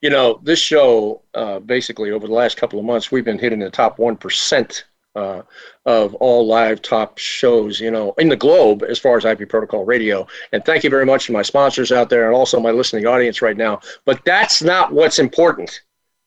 You 0.00 0.10
know, 0.10 0.40
this 0.42 0.58
show, 0.58 1.22
uh, 1.34 1.60
basically 1.60 2.10
over 2.10 2.26
the 2.26 2.32
last 2.32 2.56
couple 2.56 2.78
of 2.78 2.84
months, 2.84 3.12
we've 3.12 3.24
been 3.24 3.38
hitting 3.38 3.60
the 3.60 3.70
top 3.70 3.98
1% 3.98 4.82
uh, 5.14 5.42
of 5.84 6.14
all 6.16 6.46
live 6.46 6.82
top 6.82 7.18
shows, 7.18 7.78
you 7.80 7.90
know, 7.90 8.14
in 8.18 8.28
the 8.28 8.36
globe 8.36 8.82
as 8.82 8.98
far 8.98 9.16
as 9.16 9.24
IP 9.24 9.48
Protocol 9.48 9.84
Radio. 9.84 10.26
And 10.52 10.64
thank 10.64 10.84
you 10.84 10.90
very 10.90 11.06
much 11.06 11.26
to 11.26 11.32
my 11.32 11.42
sponsors 11.42 11.92
out 11.92 12.08
there 12.08 12.26
and 12.26 12.34
also 12.34 12.58
my 12.60 12.70
listening 12.70 13.06
audience 13.06 13.42
right 13.42 13.56
now. 13.56 13.80
But 14.04 14.24
that's 14.24 14.62
not 14.62 14.92
what's 14.92 15.18
important. 15.18 15.82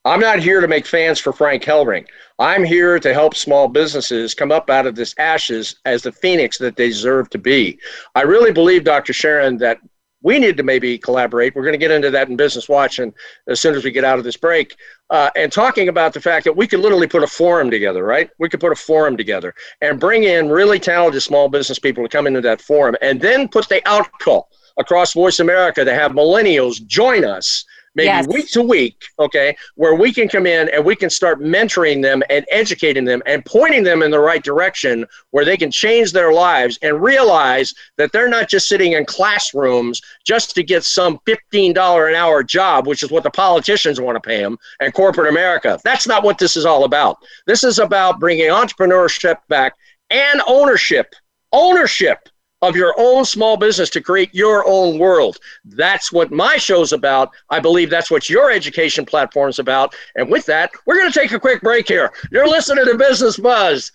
I'm 0.06 0.20
not 0.20 0.38
here 0.38 0.62
to 0.62 0.68
make 0.68 0.86
fans 0.86 1.20
for 1.20 1.34
Frank 1.34 1.64
Hellring. 1.64 2.06
I'm 2.38 2.64
here 2.64 3.00
to 3.00 3.14
help 3.14 3.34
small 3.34 3.68
businesses 3.68 4.36
come 4.36 4.52
up 4.52 4.70
out 4.70 4.86
of 4.86 4.96
this 4.96 5.16
ashes 5.18 5.78
as 5.86 6.04
the 6.04 6.12
phoenix 6.12 6.60
that 6.60 6.76
they 6.76 6.90
deserve 6.90 7.30
to 7.32 7.40
be. 7.40 7.80
I 8.14 8.22
really 8.22 8.52
believe, 8.52 8.84
Dr. 8.84 9.14
Sharon, 9.14 9.58
that 9.58 9.80
we 10.26 10.40
need 10.40 10.58
to 10.58 10.64
maybe 10.64 10.98
collaborate. 10.98 11.56
We're 11.56 11.62
going 11.62 11.74
to 11.74 11.78
get 11.78 11.92
into 11.92 12.10
that 12.10 12.30
in 12.30 12.36
Business 12.36 12.68
Watch, 12.68 12.98
and 12.98 13.14
as 13.48 13.62
soon 13.62 13.76
as 13.76 13.84
we 13.84 13.92
get 13.92 14.04
out 14.04 14.18
of 14.18 14.24
this 14.24 14.36
break, 14.36 14.76
uh, 15.12 15.30
and 15.36 15.52
talking 15.52 15.88
about 15.88 16.14
the 16.14 16.20
fact 16.20 16.46
that 16.46 16.58
we 16.58 16.66
could 16.66 16.80
literally 16.80 17.06
put 17.06 17.22
a 17.22 17.28
forum 17.28 17.70
together, 17.70 18.04
right? 18.04 18.32
We 18.40 18.50
could 18.50 18.60
put 18.60 18.72
a 18.72 18.76
forum 18.76 19.18
together 19.18 19.54
and 19.82 20.00
bring 20.00 20.24
in 20.24 20.50
really 20.50 20.80
talented 20.80 21.22
small 21.22 21.48
business 21.48 21.78
people 21.78 22.04
to 22.04 22.10
come 22.10 22.26
into 22.26 22.42
that 22.42 22.60
forum, 22.60 22.96
and 23.04 23.22
then 23.22 23.48
put 23.48 23.70
the 23.70 23.88
out 23.88 24.10
call 24.20 24.50
across 24.78 25.14
Voice 25.14 25.40
America 25.40 25.86
to 25.86 25.94
have 25.94 26.14
millennials 26.14 26.84
join 26.88 27.24
us 27.24 27.64
maybe 27.96 28.08
yes. 28.08 28.28
week 28.28 28.50
to 28.52 28.62
week, 28.62 29.06
okay, 29.20 29.56
where 29.76 29.96
we 29.96 30.14
can 30.14 30.28
come 30.28 30.46
in 30.46 30.70
and 30.70 30.84
we 30.84 30.96
can 30.96 31.10
start 31.10 31.40
mentoring 31.40 32.02
them 32.02 32.22
and 32.30 32.46
educating 32.52 33.06
them 33.06 33.24
and 33.26 33.44
pointing 33.46 33.84
them 33.84 34.04
in 34.04 34.12
the 34.12 34.20
right 34.20 34.44
direction 34.44 35.06
where 35.32 35.46
they 35.46 35.58
can 35.58 35.72
change 35.72 36.12
their 36.12 36.32
lives 36.34 36.78
and 36.82 37.02
realize 37.02 37.74
that 37.98 38.12
they're 38.12 38.30
not 38.30 38.50
just 38.50 38.68
sitting 38.68 38.94
in 38.94 39.06
classrooms 39.06 40.02
just 40.26 40.54
to 40.56 40.64
get 40.64 40.84
some 40.84 41.20
$15 41.28 42.10
an 42.10 42.16
hour 42.16 42.44
job, 42.44 42.88
which 42.88 43.04
is 43.04 43.12
what 43.12 43.24
the 43.24 43.32
politicians 43.32 44.00
want 44.00 44.16
to 44.16 44.22
pay 44.22 44.42
them, 44.42 44.58
and 44.80 44.94
corporate 44.94 45.30
America. 45.30 45.80
That's 45.84 46.08
not 46.08 46.24
what 46.24 46.38
this 46.38 46.58
is 46.58 46.66
all 46.66 46.84
about. 46.84 47.18
This 47.48 47.64
is 47.64 47.80
about 47.80 48.20
bringing 48.20 48.50
entrepreneurship 48.50 49.38
back 49.48 49.74
and 50.10 50.42
ownership. 50.48 51.14
Ownership 51.52 52.28
of 52.62 52.76
your 52.76 52.94
own 52.98 53.26
small 53.26 53.58
business 53.58 53.90
to 53.92 54.02
create 54.02 54.34
your 54.34 54.66
own 54.68 54.98
world. 54.98 55.38
That's 55.66 56.12
what 56.12 56.32
my 56.32 56.58
show's 56.58 56.94
about. 56.94 57.32
I 57.50 57.60
believe 57.60 57.90
that's 57.90 58.10
what 58.10 58.30
your 58.30 58.52
education 58.52 59.06
platform's 59.06 59.60
about. 59.60 59.96
And 60.16 60.30
with 60.30 60.46
that, 60.48 60.72
we're 60.86 60.98
going 60.98 61.12
to 61.12 61.20
take 61.20 61.32
a 61.32 61.40
quick 61.40 61.62
break 61.62 61.88
here. 61.88 62.12
You're 62.32 62.48
listening 62.48 62.86
to 62.86 62.98
Business 62.98 63.38
Buzz 63.38 63.92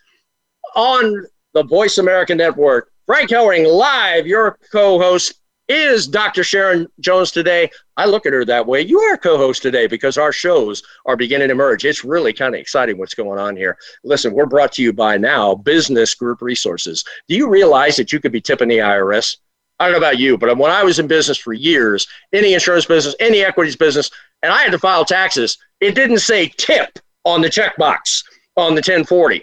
on 0.77 1.27
the 1.55 1.65
Voice 1.65 1.99
America 1.99 2.35
Network. 2.35 2.93
Frank 3.07 3.31
Hellring 3.31 3.67
live, 3.67 4.27
your 4.27 4.57
co-host 4.71 5.40
is 5.71 6.09
Dr. 6.09 6.43
Sharon 6.43 6.89
Jones 6.99 7.31
today. 7.31 7.71
I 7.97 8.05
look 8.05 8.27
at 8.27 8.33
her 8.33 8.45
that 8.45 8.67
way. 8.67 8.81
You 8.81 8.99
are 8.99 9.17
co 9.17 9.37
host 9.37 9.63
today 9.63 9.87
because 9.87 10.19
our 10.19 10.33
shows 10.33 10.83
are 11.07 11.17
beginning 11.17 11.49
to 11.49 11.55
merge. 11.55 11.85
It's 11.85 12.05
really 12.05 12.33
kind 12.33 12.55
of 12.55 12.61
exciting 12.61 12.99
what's 12.99 13.15
going 13.15 13.39
on 13.39 13.57
here. 13.57 13.79
Listen, 14.03 14.35
we're 14.35 14.47
brought 14.47 14.73
to 14.73 14.83
you 14.83 14.93
by 14.93 15.17
now 15.17 15.55
Business 15.55 16.15
Group 16.15 16.43
Resources. 16.43 17.05
Do 17.29 17.37
you 17.37 17.49
realize 17.49 17.95
that 17.97 18.13
you 18.13 18.19
could 18.19 18.33
be 18.33 18.41
tipping 18.41 18.69
the 18.69 18.79
IRS? 18.79 19.37
I 19.79 19.85
don't 19.85 19.93
know 19.93 19.99
about 19.99 20.19
you, 20.19 20.37
but 20.37 20.59
when 20.59 20.73
I 20.73 20.83
was 20.83 20.99
in 20.99 21.07
business 21.07 21.39
for 21.39 21.53
years, 21.53 22.07
any 22.33 22.53
insurance 22.53 22.85
business, 22.85 23.15
any 23.21 23.45
equities 23.45 23.77
business, 23.77 24.11
and 24.43 24.53
I 24.53 24.63
had 24.63 24.73
to 24.73 24.79
file 24.79 25.05
taxes, 25.05 25.57
it 25.81 25.95
didn't 25.95 26.19
say 26.19 26.49
tip 26.49 26.99
on 27.25 27.41
the 27.41 27.49
checkbox 27.49 28.25
on 28.57 28.75
the 28.75 28.81
1040. 28.81 29.43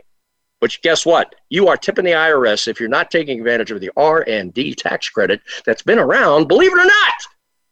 But 0.60 0.78
guess 0.82 1.05
what? 1.05 1.36
You 1.49 1.68
are 1.68 1.78
tipping 1.78 2.05
the 2.05 2.12
IRS 2.12 2.68
if 2.68 2.80
you're 2.80 2.89
not 2.89 3.12
taking 3.12 3.39
advantage 3.39 3.72
of 3.72 3.80
the 3.80 3.91
R&D 3.95 4.76
tax 4.76 5.10
credit 5.10 5.41
that's 5.66 5.84
been 5.84 5.99
around, 5.99 6.47
believe 6.47 6.72
it 6.72 6.80
or 6.80 6.86
not, 6.86 7.14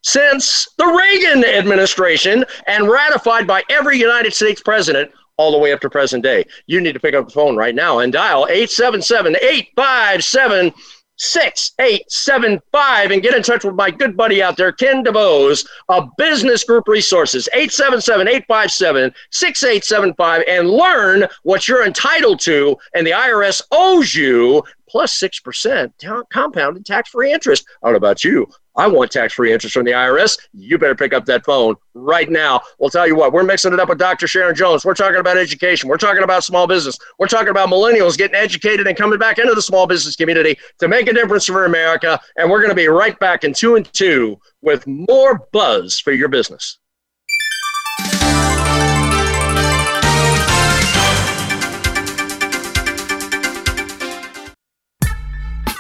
since 0.02 0.68
the 0.78 0.86
Reagan 0.86 1.44
administration 1.44 2.46
and 2.68 2.90
ratified 2.90 3.48
by 3.48 3.64
every 3.70 3.98
United 3.98 4.34
States 4.34 4.62
president 4.62 5.12
all 5.38 5.52
the 5.52 5.58
way 5.58 5.74
up 5.74 5.82
to 5.82 5.90
present 5.90 6.24
day. 6.24 6.46
You 6.68 6.80
need 6.80 6.94
to 6.94 7.00
pick 7.00 7.16
up 7.16 7.26
the 7.26 7.34
phone 7.34 7.58
right 7.58 7.76
now 7.76 8.00
and 8.00 8.14
dial 8.14 8.46
877 8.50 9.36
857 9.42 10.74
6875 11.18 13.12
and 13.12 13.22
get 13.22 13.36
in 13.36 13.44
touch 13.44 13.64
with 13.64 13.76
my 13.76 13.90
good 13.90 14.18
buddy 14.18 14.44
out 14.44 14.58
there, 14.58 14.72
Ken 14.72 15.04
DeVos 15.04 15.66
of 15.90 16.10
Business 16.18 16.64
Group 16.64 16.88
Resources, 16.88 17.48
877 17.54 18.28
857 18.28 19.14
6875, 19.32 20.44
and 20.48 20.70
learn 20.70 21.28
what 21.44 21.68
you're 21.68 21.86
entitled 21.86 22.40
to 22.42 22.78
and 22.94 23.06
the 23.06 23.12
IRS 23.12 23.62
owes 23.72 24.14
you 24.16 24.64
plus 24.88 25.20
6% 25.20 26.26
compounded 26.32 26.86
tax 26.86 27.10
free 27.10 27.34
interest. 27.34 27.66
I 27.82 27.88
don't 27.88 27.94
know 27.94 27.98
about 27.98 28.24
you. 28.24 28.48
I 28.78 28.88
want 28.88 29.12
tax 29.12 29.34
free 29.34 29.54
interest 29.54 29.74
from 29.74 29.86
the 29.86 29.92
IRS. 29.92 30.38
You 30.54 30.78
better 30.78 30.96
pick 30.96 31.14
up 31.14 31.26
that 31.26 31.46
phone 31.46 31.76
right 31.94 32.30
now. 32.30 32.62
We'll 32.78 32.90
tell 32.90 33.08
you 33.08 33.16
what, 33.16 33.32
we're 33.32 33.44
mixing 33.44 33.72
it 33.74 33.80
up 33.80 33.88
with 33.88 33.98
Dr. 33.98 34.28
Sharon 34.28 34.54
Jones. 34.54 34.84
We're 34.84 34.94
talking 34.94 35.20
about 35.20 35.38
education. 35.38 35.88
We're 35.88 35.98
talking 35.98 36.24
about 36.24 36.44
small 36.44 36.68
business. 36.68 36.98
We're 37.18 37.28
talking 37.28 37.50
about 37.50 37.70
millennials 37.70 38.18
getting 38.18 38.36
educated 38.36 38.86
and 38.88 38.98
coming 38.98 39.18
back 39.18 39.40
into 39.40 39.54
the 39.54 39.62
small 39.62 39.88
business 39.88 40.16
community 40.16 40.58
to 40.80 40.88
make 40.90 41.08
a 41.08 41.14
difference 41.14 41.46
for 41.46 41.66
America. 41.66 42.20
And 42.36 42.50
we're 42.50 42.60
going 42.60 42.72
to 42.72 42.76
be 42.76 42.88
right 42.88 43.18
back 43.20 43.46
in 43.46 43.54
two 43.54 43.76
and 43.76 43.92
two 43.94 44.40
with 44.62 44.86
more 44.88 45.48
buzz 45.54 46.00
for 46.00 46.12
your 46.12 46.28
business. 46.28 46.80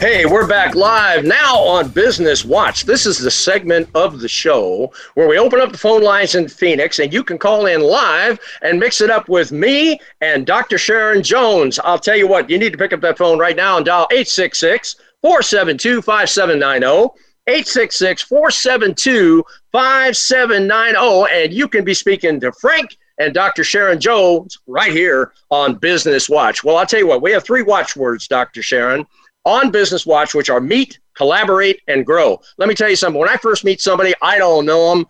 Hey, 0.00 0.24
we're 0.24 0.46
back 0.46 0.74
live 0.74 1.24
now 1.26 1.58
on 1.58 1.90
Business 1.90 2.42
Watch. 2.42 2.84
This 2.86 3.04
is 3.04 3.18
the 3.18 3.30
segment 3.30 3.86
of 3.94 4.20
the 4.20 4.28
show 4.28 4.90
where 5.12 5.28
we 5.28 5.36
open 5.36 5.60
up 5.60 5.72
the 5.72 5.76
phone 5.76 6.02
lines 6.02 6.34
in 6.34 6.48
Phoenix 6.48 7.00
and 7.00 7.12
you 7.12 7.22
can 7.22 7.36
call 7.36 7.66
in 7.66 7.82
live 7.82 8.40
and 8.62 8.80
mix 8.80 9.02
it 9.02 9.10
up 9.10 9.28
with 9.28 9.52
me 9.52 10.00
and 10.22 10.46
Dr. 10.46 10.78
Sharon 10.78 11.22
Jones. 11.22 11.78
I'll 11.80 11.98
tell 11.98 12.16
you 12.16 12.26
what, 12.26 12.48
you 12.48 12.56
need 12.56 12.72
to 12.72 12.78
pick 12.78 12.94
up 12.94 13.02
that 13.02 13.18
phone 13.18 13.38
right 13.38 13.54
now 13.54 13.76
and 13.76 13.84
dial 13.84 14.08
866 14.10 14.96
472 15.20 16.00
5790. 16.00 17.10
866 17.46 18.22
472 18.22 19.44
5790. 19.70 21.44
And 21.44 21.52
you 21.52 21.68
can 21.68 21.84
be 21.84 21.92
speaking 21.92 22.40
to 22.40 22.52
Frank 22.52 22.96
and 23.18 23.34
Dr. 23.34 23.64
Sharon 23.64 24.00
Jones 24.00 24.60
right 24.66 24.92
here 24.92 25.34
on 25.50 25.74
Business 25.74 26.26
Watch. 26.26 26.64
Well, 26.64 26.78
I'll 26.78 26.86
tell 26.86 27.00
you 27.00 27.06
what, 27.06 27.20
we 27.20 27.32
have 27.32 27.44
three 27.44 27.60
watchwords, 27.60 28.26
Dr. 28.28 28.62
Sharon 28.62 29.06
on 29.44 29.70
Business 29.70 30.06
Watch, 30.06 30.34
which 30.34 30.50
are 30.50 30.60
meet, 30.60 30.98
collaborate, 31.14 31.80
and 31.88 32.04
grow. 32.04 32.40
Let 32.58 32.68
me 32.68 32.74
tell 32.74 32.88
you 32.88 32.96
something. 32.96 33.18
When 33.18 33.28
I 33.28 33.36
first 33.36 33.64
meet 33.64 33.80
somebody, 33.80 34.14
I 34.22 34.38
don't 34.38 34.66
know 34.66 34.94
them. 34.94 35.06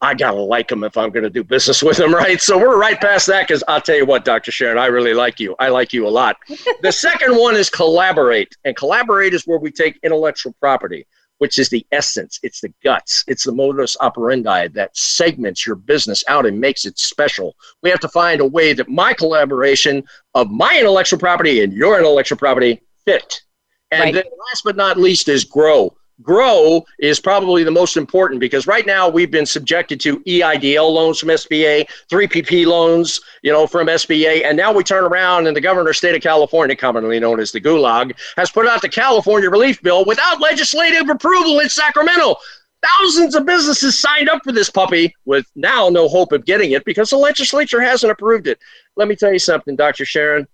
I 0.00 0.14
gotta 0.14 0.40
like 0.40 0.68
them 0.68 0.84
if 0.84 0.96
I'm 0.96 1.10
gonna 1.10 1.30
do 1.30 1.42
business 1.42 1.82
with 1.84 1.96
them, 1.96 2.14
right? 2.14 2.40
So 2.40 2.56
we're 2.56 2.78
right 2.78 3.00
past 3.00 3.26
that 3.26 3.48
because 3.48 3.64
I'll 3.66 3.80
tell 3.80 3.96
you 3.96 4.06
what, 4.06 4.24
Dr. 4.24 4.52
Sharon, 4.52 4.78
I 4.78 4.86
really 4.86 5.14
like 5.14 5.40
you. 5.40 5.56
I 5.58 5.68
like 5.68 5.92
you 5.92 6.06
a 6.06 6.10
lot. 6.10 6.36
the 6.82 6.92
second 6.92 7.36
one 7.36 7.56
is 7.56 7.68
collaborate, 7.68 8.56
and 8.64 8.76
collaborate 8.76 9.34
is 9.34 9.46
where 9.46 9.58
we 9.58 9.72
take 9.72 9.98
intellectual 10.04 10.54
property, 10.60 11.04
which 11.38 11.58
is 11.58 11.68
the 11.68 11.84
essence, 11.90 12.38
it's 12.44 12.60
the 12.60 12.72
guts, 12.84 13.24
it's 13.26 13.42
the 13.42 13.52
modus 13.52 13.96
operandi 14.00 14.68
that 14.68 14.96
segments 14.96 15.66
your 15.66 15.76
business 15.76 16.22
out 16.28 16.46
and 16.46 16.60
makes 16.60 16.84
it 16.84 16.96
special. 16.96 17.56
We 17.82 17.90
have 17.90 18.00
to 18.00 18.08
find 18.08 18.40
a 18.40 18.46
way 18.46 18.74
that 18.74 18.88
my 18.88 19.12
collaboration 19.14 20.04
of 20.34 20.48
my 20.48 20.76
intellectual 20.78 21.18
property 21.18 21.62
and 21.62 21.72
your 21.72 21.98
intellectual 21.98 22.38
property 22.38 22.80
fit 23.04 23.42
and 23.90 24.00
right. 24.00 24.14
then 24.14 24.24
last 24.50 24.64
but 24.64 24.76
not 24.76 24.98
least 24.98 25.28
is 25.28 25.44
grow. 25.44 25.94
Grow 26.20 26.84
is 26.98 27.20
probably 27.20 27.62
the 27.62 27.70
most 27.70 27.96
important 27.96 28.40
because 28.40 28.66
right 28.66 28.84
now 28.84 29.08
we've 29.08 29.30
been 29.30 29.46
subjected 29.46 30.00
to 30.00 30.18
EIDL 30.20 30.92
loans 30.92 31.20
from 31.20 31.28
SBA, 31.28 31.88
3PP 32.10 32.66
loans, 32.66 33.20
you 33.42 33.52
know, 33.52 33.68
from 33.68 33.86
SBA, 33.86 34.44
and 34.44 34.56
now 34.56 34.72
we 34.72 34.82
turn 34.82 35.04
around 35.04 35.46
and 35.46 35.56
the 35.56 35.60
governor 35.60 35.90
of 35.90 35.96
state 35.96 36.16
of 36.16 36.20
California, 36.20 36.74
commonly 36.74 37.20
known 37.20 37.38
as 37.38 37.52
the 37.52 37.60
Gulag, 37.60 38.18
has 38.36 38.50
put 38.50 38.66
out 38.66 38.82
the 38.82 38.88
California 38.88 39.48
Relief 39.48 39.80
Bill 39.80 40.04
without 40.04 40.40
legislative 40.40 41.08
approval 41.08 41.60
in 41.60 41.68
Sacramento. 41.68 42.34
Thousands 42.82 43.36
of 43.36 43.46
businesses 43.46 43.96
signed 43.96 44.28
up 44.28 44.42
for 44.42 44.50
this 44.52 44.70
puppy 44.70 45.14
with 45.24 45.46
now 45.54 45.88
no 45.88 46.08
hope 46.08 46.32
of 46.32 46.44
getting 46.44 46.72
it 46.72 46.84
because 46.84 47.10
the 47.10 47.16
legislature 47.16 47.80
hasn't 47.80 48.10
approved 48.10 48.48
it. 48.48 48.58
Let 48.96 49.06
me 49.06 49.14
tell 49.14 49.32
you 49.32 49.38
something, 49.38 49.76
Dr. 49.76 50.04
Sharon. 50.04 50.48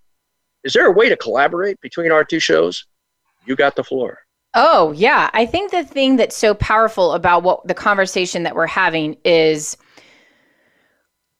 Is 0.63 0.75
there 0.75 0.87
a 0.87 0.93
way 0.93 1.09
to 1.09 1.17
collaborate 1.17 1.81
between 1.81 2.13
our 2.13 2.25
two 2.25 2.41
shows? 2.41 2.85
You 3.47 3.57
got 3.57 3.77
the 3.77 3.85
floor. 3.85 4.19
Oh, 4.55 4.93
yeah. 4.93 5.31
I 5.33 5.47
think 5.47 5.73
the 5.73 5.85
thing 5.85 6.17
that's 6.17 6.37
so 6.37 6.55
powerful 6.55 7.13
about 7.13 7.43
what 7.43 7.67
the 7.67 7.75
conversation 7.75 8.45
that 8.45 8.55
we're 8.55 8.67
having 8.67 9.17
is 9.25 9.77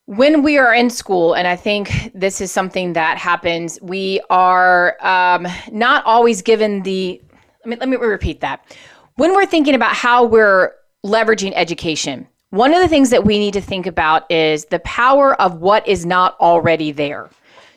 when 0.07 0.43
we 0.43 0.59
are 0.59 0.75
in 0.75 0.91
school, 0.91 1.35
and 1.35 1.49
I 1.49 1.57
think 1.57 2.11
this 2.15 2.41
is 2.41 2.51
something 2.53 2.93
that 2.93 3.17
happens, 3.17 3.79
we 3.81 4.21
are 4.29 4.97
um, 5.01 5.47
not 5.73 6.05
always 6.05 6.43
given 6.43 6.83
the. 6.83 7.23
Let 7.65 7.69
me, 7.69 7.77
let 7.77 7.89
me 7.89 7.97
repeat 7.97 8.41
that. 8.41 8.77
When 9.17 9.33
we're 9.33 9.47
thinking 9.47 9.75
about 9.75 9.95
how 9.95 10.25
we're 10.25 10.73
leveraging 11.07 11.53
education, 11.55 12.29
one 12.51 12.75
of 12.75 12.83
the 12.83 12.89
things 12.89 13.11
that 13.11 13.25
we 13.25 13.39
need 13.39 13.55
to 13.55 13.61
think 13.61 13.87
about 13.87 14.31
is 14.31 14.67
the 14.67 14.81
power 14.81 15.41
of 15.41 15.61
what 15.61 15.87
is 15.89 16.05
not 16.05 16.39
already 16.39 16.93
there. 16.93 17.31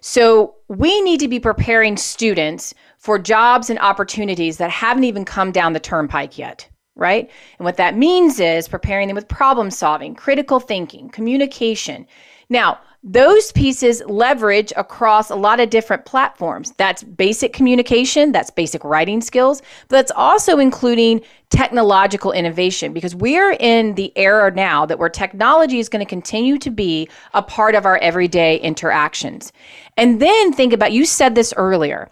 So 0.09 0.55
we 0.69 1.01
need 1.01 1.19
to 1.19 1.27
be 1.27 1.37
preparing 1.37 1.97
students 1.97 2.73
for 2.97 3.19
jobs 3.19 3.69
and 3.69 3.77
opportunities 3.79 4.55
that 4.55 4.71
haven't 4.71 5.03
even 5.03 5.25
come 5.25 5.51
down 5.51 5.73
the 5.73 5.81
turnpike 5.81 6.37
yet, 6.37 6.65
right? 6.95 7.29
And 7.59 7.65
what 7.65 7.75
that 7.75 7.97
means 7.97 8.39
is 8.39 8.69
preparing 8.69 9.09
them 9.09 9.15
with 9.15 9.27
problem 9.27 9.69
solving, 9.69 10.15
critical 10.15 10.61
thinking, 10.61 11.09
communication. 11.09 12.07
Now, 12.47 12.79
those 13.03 13.51
pieces 13.51 14.01
leverage 14.07 14.73
across 14.75 15.29
a 15.29 15.35
lot 15.35 15.59
of 15.59 15.69
different 15.69 16.05
platforms. 16.05 16.73
That's 16.77 17.03
basic 17.03 17.53
communication, 17.53 18.31
that's 18.31 18.49
basic 18.49 18.83
writing 18.83 19.21
skills, 19.21 19.61
but 19.87 19.97
that's 19.97 20.11
also 20.11 20.57
including 20.57 21.21
technological 21.49 22.31
innovation 22.31 22.93
because 22.93 23.15
we're 23.15 23.55
in 23.59 23.95
the 23.95 24.11
era 24.17 24.51
now 24.51 24.85
that 24.85 24.99
where 24.99 25.09
technology 25.09 25.79
is 25.79 25.89
going 25.89 26.03
to 26.03 26.09
continue 26.09 26.57
to 26.57 26.69
be 26.69 27.07
a 27.33 27.41
part 27.41 27.75
of 27.75 27.85
our 27.85 27.97
everyday 27.99 28.57
interactions. 28.59 29.53
And 29.95 30.21
then 30.21 30.51
think 30.51 30.73
about 30.73 30.91
you 30.91 31.05
said 31.05 31.35
this 31.35 31.53
earlier 31.55 32.09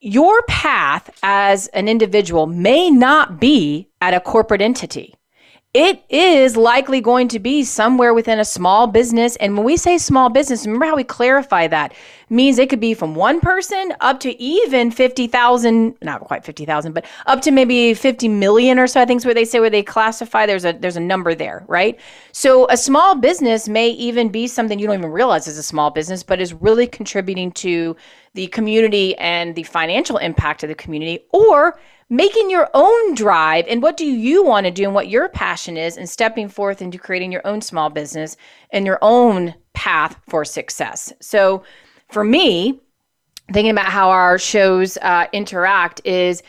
your 0.00 0.42
path 0.42 1.10
as 1.24 1.66
an 1.68 1.88
individual 1.88 2.46
may 2.46 2.88
not 2.88 3.40
be 3.40 3.88
at 4.00 4.14
a 4.14 4.20
corporate 4.20 4.62
entity. 4.62 5.17
It 5.74 6.02
is 6.08 6.56
likely 6.56 7.02
going 7.02 7.28
to 7.28 7.38
be 7.38 7.62
somewhere 7.62 8.14
within 8.14 8.40
a 8.40 8.44
small 8.44 8.86
business. 8.86 9.36
And 9.36 9.54
when 9.54 9.66
we 9.66 9.76
say 9.76 9.98
small 9.98 10.30
business, 10.30 10.64
remember 10.64 10.86
how 10.86 10.96
we 10.96 11.04
clarify 11.04 11.66
that 11.66 11.92
means 12.30 12.56
it 12.56 12.70
could 12.70 12.80
be 12.80 12.94
from 12.94 13.14
one 13.14 13.38
person 13.38 13.92
up 14.00 14.18
to 14.20 14.40
even 14.40 14.90
50,000, 14.90 15.94
not 16.00 16.22
quite 16.22 16.42
50,000, 16.42 16.94
but 16.94 17.04
up 17.26 17.42
to 17.42 17.50
maybe 17.50 17.92
50 17.92 18.28
million 18.28 18.78
or 18.78 18.86
so. 18.86 18.98
I 19.02 19.04
think 19.04 19.20
is 19.20 19.26
where 19.26 19.34
they 19.34 19.44
say 19.44 19.60
where 19.60 19.68
they 19.68 19.82
classify. 19.82 20.46
There's 20.46 20.64
a 20.64 20.72
there's 20.72 20.96
a 20.96 21.00
number 21.00 21.34
there, 21.34 21.66
right? 21.68 22.00
So 22.32 22.66
a 22.70 22.76
small 22.78 23.14
business 23.14 23.68
may 23.68 23.90
even 23.90 24.30
be 24.30 24.46
something 24.46 24.78
you 24.78 24.86
don't 24.86 24.98
even 24.98 25.12
realize 25.12 25.46
is 25.46 25.58
a 25.58 25.62
small 25.62 25.90
business, 25.90 26.22
but 26.22 26.40
is 26.40 26.54
really 26.54 26.86
contributing 26.86 27.52
to 27.52 27.94
the 28.32 28.46
community 28.46 29.16
and 29.18 29.54
the 29.54 29.64
financial 29.64 30.16
impact 30.16 30.62
of 30.62 30.70
the 30.70 30.74
community, 30.74 31.20
or 31.30 31.78
making 32.10 32.50
your 32.50 32.70
own 32.74 33.14
drive 33.14 33.66
and 33.68 33.82
what 33.82 33.96
do 33.96 34.06
you 34.06 34.44
want 34.44 34.64
to 34.64 34.70
do 34.70 34.84
and 34.84 34.94
what 34.94 35.08
your 35.08 35.28
passion 35.28 35.76
is 35.76 35.96
and 35.96 36.08
stepping 36.08 36.48
forth 36.48 36.80
into 36.80 36.98
creating 36.98 37.30
your 37.30 37.46
own 37.46 37.60
small 37.60 37.90
business 37.90 38.36
and 38.70 38.86
your 38.86 38.98
own 39.02 39.54
path 39.74 40.18
for 40.28 40.44
success. 40.44 41.12
So 41.20 41.62
for 42.10 42.24
me, 42.24 42.80
thinking 43.52 43.70
about 43.70 43.86
how 43.86 44.10
our 44.10 44.38
shows 44.38 44.96
uh, 44.98 45.26
interact 45.32 46.00
is 46.04 46.42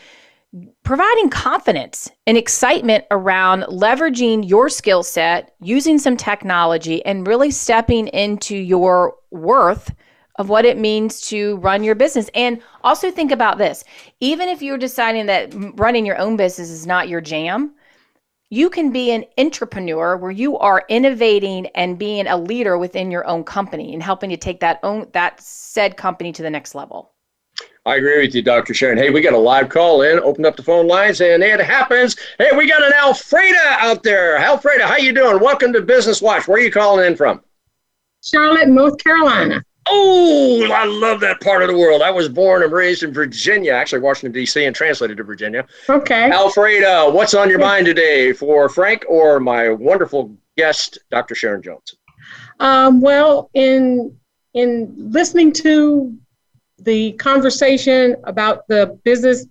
providing 0.82 1.30
confidence 1.30 2.10
and 2.26 2.36
excitement 2.36 3.04
around 3.10 3.62
leveraging 3.64 4.48
your 4.48 4.68
skill 4.68 5.02
set, 5.02 5.54
using 5.60 5.98
some 5.98 6.16
technology, 6.16 7.04
and 7.04 7.26
really 7.26 7.50
stepping 7.50 8.08
into 8.08 8.56
your 8.56 9.14
worth 9.30 9.94
of 10.36 10.48
what 10.48 10.64
it 10.64 10.78
means 10.78 11.20
to 11.28 11.56
run 11.56 11.84
your 11.84 11.94
business. 11.94 12.30
And 12.34 12.62
also 12.82 13.10
think 13.10 13.32
about 13.32 13.58
this 13.58 13.84
even 14.20 14.48
if 14.48 14.62
you're 14.62 14.78
deciding 14.78 15.26
that 15.26 15.52
running 15.76 16.06
your 16.06 16.18
own 16.18 16.36
business 16.36 16.70
is 16.70 16.86
not 16.86 17.08
your 17.08 17.20
jam, 17.20 17.74
you 18.50 18.68
can 18.68 18.90
be 18.90 19.12
an 19.12 19.24
entrepreneur 19.38 20.16
where 20.16 20.30
you 20.30 20.58
are 20.58 20.84
innovating 20.88 21.66
and 21.68 21.98
being 21.98 22.26
a 22.26 22.36
leader 22.36 22.78
within 22.78 23.10
your 23.10 23.26
own 23.26 23.44
company 23.44 23.94
and 23.94 24.02
helping 24.02 24.30
to 24.30 24.36
take 24.36 24.60
that 24.60 24.80
own 24.82 25.06
that 25.12 25.40
said 25.40 25.96
company 25.96 26.32
to 26.32 26.42
the 26.42 26.50
next 26.50 26.74
level. 26.74 27.12
I 27.86 27.96
agree 27.96 28.20
with 28.20 28.34
you, 28.34 28.42
Dr. 28.42 28.74
Sharon. 28.74 28.98
Hey, 28.98 29.08
we 29.08 29.22
got 29.22 29.32
a 29.32 29.38
live 29.38 29.70
call 29.70 30.02
in. 30.02 30.18
Open 30.20 30.44
up 30.44 30.54
the 30.54 30.62
phone 30.62 30.86
lines, 30.86 31.22
and 31.22 31.42
it 31.42 31.60
happens. 31.60 32.14
Hey, 32.38 32.50
we 32.54 32.68
got 32.68 32.82
an 32.82 32.92
Alfreda 32.92 33.78
out 33.78 34.02
there. 34.02 34.38
Alfreda, 34.38 34.82
how 34.82 34.96
you 34.96 35.14
doing? 35.14 35.40
Welcome 35.40 35.72
to 35.72 35.80
Business 35.80 36.20
Watch. 36.20 36.46
Where 36.46 36.58
are 36.58 36.62
you 36.62 36.70
calling 36.70 37.06
in 37.06 37.16
from? 37.16 37.42
Charlotte, 38.22 38.68
North 38.68 39.02
Carolina. 39.02 39.64
Oh, 39.92 40.70
I 40.72 40.84
love 40.84 41.18
that 41.20 41.40
part 41.40 41.62
of 41.62 41.68
the 41.68 41.76
world. 41.76 42.00
I 42.00 42.10
was 42.10 42.28
born 42.28 42.62
and 42.62 42.72
raised 42.72 43.02
in 43.02 43.12
Virginia, 43.12 43.72
actually 43.72 44.00
Washington 44.00 44.32
D.C., 44.32 44.64
and 44.64 44.74
translated 44.74 45.16
to 45.16 45.24
Virginia. 45.24 45.66
Okay. 45.88 46.30
Alfreda, 46.30 47.12
what's 47.12 47.34
on 47.34 47.50
your 47.50 47.58
mind 47.58 47.86
today 47.86 48.32
for 48.32 48.68
Frank 48.68 49.04
or 49.08 49.40
my 49.40 49.70
wonderful 49.70 50.36
guest, 50.56 50.98
Dr. 51.10 51.34
Sharon 51.34 51.60
Jones? 51.60 51.96
Um, 52.60 53.00
well, 53.00 53.50
in 53.54 54.16
in 54.54 54.94
listening 54.96 55.52
to 55.52 56.16
the 56.78 57.12
conversation 57.12 58.16
about 58.24 58.66
the 58.68 58.98
business 59.04 59.46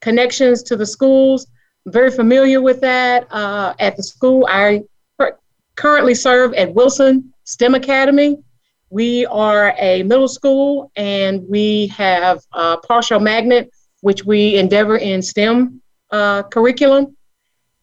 connections 0.00 0.62
to 0.64 0.76
the 0.76 0.86
schools, 0.86 1.48
I'm 1.86 1.92
very 1.92 2.10
familiar 2.10 2.60
with 2.60 2.80
that. 2.82 3.26
Uh, 3.32 3.74
at 3.80 3.96
the 3.96 4.02
school, 4.02 4.46
I 4.48 4.84
currently 5.74 6.14
serve 6.14 6.54
at 6.54 6.72
Wilson 6.72 7.32
STEM 7.44 7.74
Academy 7.74 8.38
we 8.92 9.24
are 9.26 9.74
a 9.78 10.02
middle 10.02 10.28
school 10.28 10.92
and 10.96 11.48
we 11.48 11.86
have 11.86 12.42
a 12.52 12.76
partial 12.76 13.18
magnet, 13.18 13.70
which 14.02 14.22
we 14.22 14.56
endeavor 14.56 14.98
in 14.98 15.22
STEM 15.22 15.80
uh, 16.10 16.42
curriculum. 16.42 17.16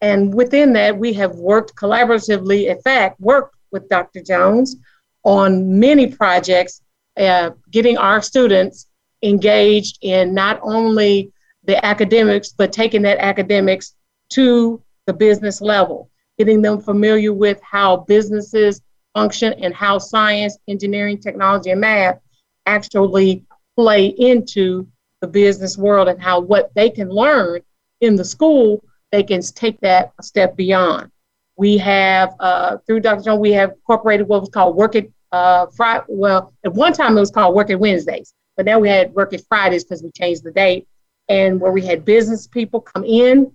And 0.02 0.32
within 0.32 0.72
that, 0.74 0.96
we 0.96 1.14
have 1.14 1.36
worked 1.36 1.76
collaboratively, 1.76 2.70
in 2.70 2.80
fact, 2.84 3.20
worked 3.20 3.56
with 3.72 3.90
Dr. 3.90 4.22
Jones 4.22 4.76
on 5.24 5.80
many 5.80 6.06
projects, 6.06 6.84
uh, 7.18 7.52
getting 7.72 7.98
our 7.98 8.22
students 8.22 8.86
engaged 9.24 9.98
in 10.04 10.36
not 10.36 10.60
only 10.62 11.34
the 11.64 11.84
academics, 11.84 12.50
but 12.50 12.72
taking 12.72 13.02
that 13.02 13.18
academics 13.18 13.96
to 14.30 14.80
the 15.08 15.14
business 15.14 15.60
level, 15.60 16.12
getting 16.38 16.62
them 16.62 16.80
familiar 16.80 17.34
with 17.34 17.60
how 17.64 17.98
businesses 17.98 18.82
function 19.14 19.54
and 19.54 19.74
how 19.74 19.98
science, 19.98 20.58
engineering, 20.68 21.18
technology, 21.18 21.72
and 21.72 21.82
math 21.82 22.20
actually 22.66 23.44
play 23.76 24.08
into 24.08 24.88
the 25.22 25.28
business 25.28 25.78
world 25.78 26.08
and 26.08 26.22
how 26.22 26.40
what 26.40 26.74
they 26.76 26.90
can 26.90 27.10
learn 27.10 27.62
in 28.02 28.16
the 28.16 28.24
school, 28.26 28.84
they 29.12 29.24
can 29.24 29.42
take 29.42 29.80
that 29.82 30.14
a 30.20 30.24
step 30.24 30.56
beyond. 30.56 31.12
We 31.58 31.78
have, 31.80 32.34
uh, 32.40 32.78
through 32.86 33.02
Dr. 33.02 33.24
Jones, 33.24 33.40
we 33.40 33.52
have 33.52 33.72
incorporated 33.72 34.28
what 34.28 34.42
was 34.42 34.50
called 34.50 34.76
Work 34.76 34.96
It 34.96 35.12
uh, 35.32 35.68
Friday. 35.76 36.06
Well, 36.08 36.54
at 36.64 36.74
one 36.74 36.94
time 36.94 37.18
it 37.18 37.20
was 37.20 37.32
called 37.32 37.56
Work 37.56 37.70
It 37.70 37.80
Wednesdays, 37.80 38.34
but 38.56 38.66
now 38.66 38.80
we 38.80 38.88
had 38.88 39.14
Work 39.14 39.34
It 39.34 39.44
Fridays 39.50 39.84
because 39.84 40.02
we 40.02 40.12
changed 40.12 40.44
the 40.44 40.52
date. 40.52 40.88
And 41.28 41.60
where 41.60 41.72
we 41.72 41.86
had 41.86 42.06
business 42.06 42.48
people 42.48 42.82
come 42.82 43.04
in, 43.04 43.52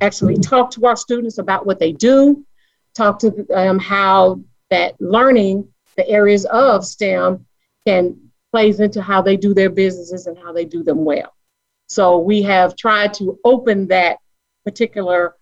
actually 0.00 0.38
talk 0.38 0.70
to 0.72 0.86
our 0.86 0.96
students 0.96 1.38
about 1.38 1.66
what 1.66 1.78
they 1.78 1.92
do, 1.92 2.46
talk 2.94 3.18
to 3.18 3.30
them 3.30 3.46
um, 3.52 3.78
how 3.78 4.40
that 4.70 5.00
learning 5.00 5.68
the 5.96 6.08
areas 6.08 6.44
of 6.46 6.84
STEM 6.84 7.44
can 7.86 8.16
plays 8.52 8.80
into 8.80 9.02
how 9.02 9.20
they 9.20 9.36
do 9.36 9.52
their 9.52 9.70
businesses 9.70 10.26
and 10.26 10.38
how 10.38 10.52
they 10.52 10.64
do 10.64 10.82
them 10.82 11.04
well. 11.04 11.34
So 11.86 12.18
we 12.18 12.42
have 12.42 12.76
tried 12.76 13.14
to 13.14 13.38
open 13.44 13.88
that 13.88 14.18
particular 14.64 15.34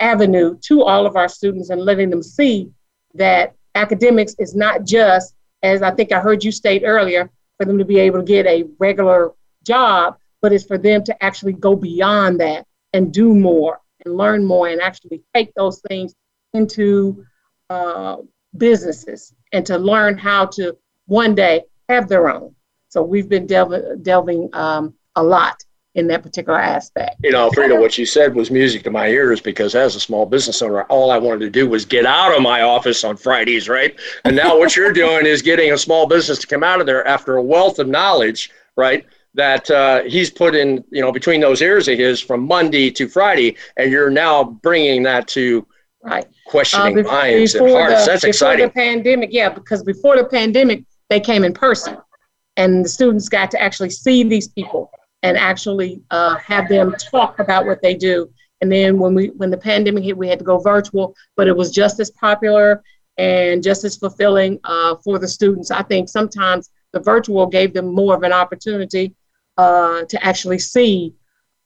avenue 0.00 0.56
to 0.62 0.82
all 0.82 1.06
of 1.06 1.16
our 1.16 1.28
students 1.28 1.70
and 1.70 1.80
letting 1.80 2.10
them 2.10 2.22
see 2.22 2.70
that 3.14 3.54
academics 3.74 4.34
is 4.38 4.54
not 4.54 4.84
just, 4.84 5.34
as 5.62 5.82
I 5.82 5.90
think 5.92 6.12
I 6.12 6.20
heard 6.20 6.42
you 6.44 6.52
state 6.52 6.82
earlier, 6.84 7.30
for 7.56 7.66
them 7.66 7.78
to 7.78 7.84
be 7.84 7.98
able 7.98 8.18
to 8.18 8.24
get 8.24 8.46
a 8.46 8.64
regular 8.78 9.32
job, 9.64 10.18
but 10.40 10.52
it's 10.52 10.64
for 10.64 10.78
them 10.78 11.04
to 11.04 11.24
actually 11.24 11.52
go 11.52 11.76
beyond 11.76 12.40
that 12.40 12.66
and 12.92 13.12
do 13.12 13.34
more 13.34 13.80
and 14.04 14.16
learn 14.16 14.44
more 14.44 14.68
and 14.68 14.80
actually 14.80 15.22
take 15.34 15.54
those 15.54 15.80
things 15.88 16.14
into 16.52 17.24
uh, 17.70 18.16
businesses 18.56 19.34
and 19.52 19.64
to 19.66 19.78
learn 19.78 20.18
how 20.18 20.46
to 20.46 20.76
one 21.06 21.34
day 21.34 21.62
have 21.88 22.08
their 22.08 22.28
own. 22.28 22.54
So 22.88 23.02
we've 23.02 23.28
been 23.28 23.46
delving, 23.46 24.02
delving 24.02 24.50
um, 24.52 24.94
a 25.16 25.22
lot 25.22 25.62
in 25.94 26.06
that 26.06 26.22
particular 26.22 26.58
aspect. 26.58 27.16
You 27.22 27.32
know, 27.32 27.50
Frida, 27.50 27.74
what 27.76 27.98
you 27.98 28.06
said 28.06 28.34
was 28.34 28.50
music 28.50 28.82
to 28.84 28.90
my 28.90 29.08
ears 29.08 29.40
because 29.40 29.74
as 29.74 29.94
a 29.94 30.00
small 30.00 30.24
business 30.24 30.62
owner, 30.62 30.84
all 30.84 31.10
I 31.10 31.18
wanted 31.18 31.40
to 31.40 31.50
do 31.50 31.68
was 31.68 31.84
get 31.84 32.06
out 32.06 32.34
of 32.34 32.42
my 32.42 32.62
office 32.62 33.04
on 33.04 33.16
Fridays, 33.16 33.68
right? 33.68 33.98
And 34.24 34.34
now 34.34 34.58
what 34.58 34.74
you're 34.74 34.92
doing 34.92 35.26
is 35.26 35.42
getting 35.42 35.72
a 35.72 35.78
small 35.78 36.06
business 36.06 36.38
to 36.38 36.46
come 36.46 36.62
out 36.62 36.80
of 36.80 36.86
there 36.86 37.06
after 37.06 37.36
a 37.36 37.42
wealth 37.42 37.78
of 37.78 37.88
knowledge, 37.88 38.50
right? 38.76 39.04
That 39.34 39.70
uh, 39.70 40.02
he's 40.04 40.30
put 40.30 40.54
in, 40.54 40.82
you 40.90 41.02
know, 41.02 41.12
between 41.12 41.40
those 41.40 41.60
ears 41.60 41.88
of 41.88 41.98
his 41.98 42.20
from 42.20 42.46
Monday 42.46 42.90
to 42.92 43.08
Friday, 43.08 43.56
and 43.76 43.90
you're 43.90 44.10
now 44.10 44.44
bringing 44.44 45.02
that 45.04 45.28
to 45.28 45.66
right 46.02 46.26
questioning 46.46 46.98
uh, 47.06 47.10
minds 47.10 47.54
and 47.54 47.70
hearts. 47.70 48.04
The, 48.04 48.12
That's 48.12 48.24
exciting. 48.24 48.66
Before 48.66 48.68
the 48.68 48.92
pandemic, 48.92 49.30
yeah, 49.32 49.48
because 49.48 49.82
before 49.82 50.16
the 50.16 50.24
pandemic, 50.24 50.84
they 51.08 51.20
came 51.20 51.44
in 51.44 51.52
person, 51.52 51.96
and 52.56 52.84
the 52.84 52.88
students 52.88 53.28
got 53.28 53.50
to 53.52 53.62
actually 53.62 53.90
see 53.90 54.22
these 54.24 54.48
people 54.48 54.90
and 55.22 55.36
actually 55.36 56.02
uh, 56.10 56.36
have 56.36 56.68
them 56.68 56.94
talk 57.10 57.38
about 57.38 57.66
what 57.66 57.80
they 57.82 57.94
do. 57.94 58.28
And 58.60 58.70
then 58.70 58.98
when 58.98 59.14
we 59.14 59.28
when 59.28 59.50
the 59.50 59.56
pandemic 59.56 60.04
hit, 60.04 60.16
we 60.16 60.28
had 60.28 60.38
to 60.38 60.44
go 60.44 60.58
virtual, 60.58 61.14
but 61.36 61.48
it 61.48 61.56
was 61.56 61.70
just 61.70 62.00
as 62.00 62.10
popular 62.10 62.82
and 63.18 63.62
just 63.62 63.84
as 63.84 63.96
fulfilling 63.96 64.58
uh, 64.64 64.96
for 65.04 65.18
the 65.18 65.28
students. 65.28 65.70
I 65.70 65.82
think 65.82 66.08
sometimes 66.08 66.70
the 66.92 67.00
virtual 67.00 67.46
gave 67.46 67.74
them 67.74 67.94
more 67.94 68.14
of 68.14 68.22
an 68.22 68.32
opportunity 68.32 69.14
uh, 69.58 70.04
to 70.04 70.24
actually 70.24 70.58
see, 70.58 71.14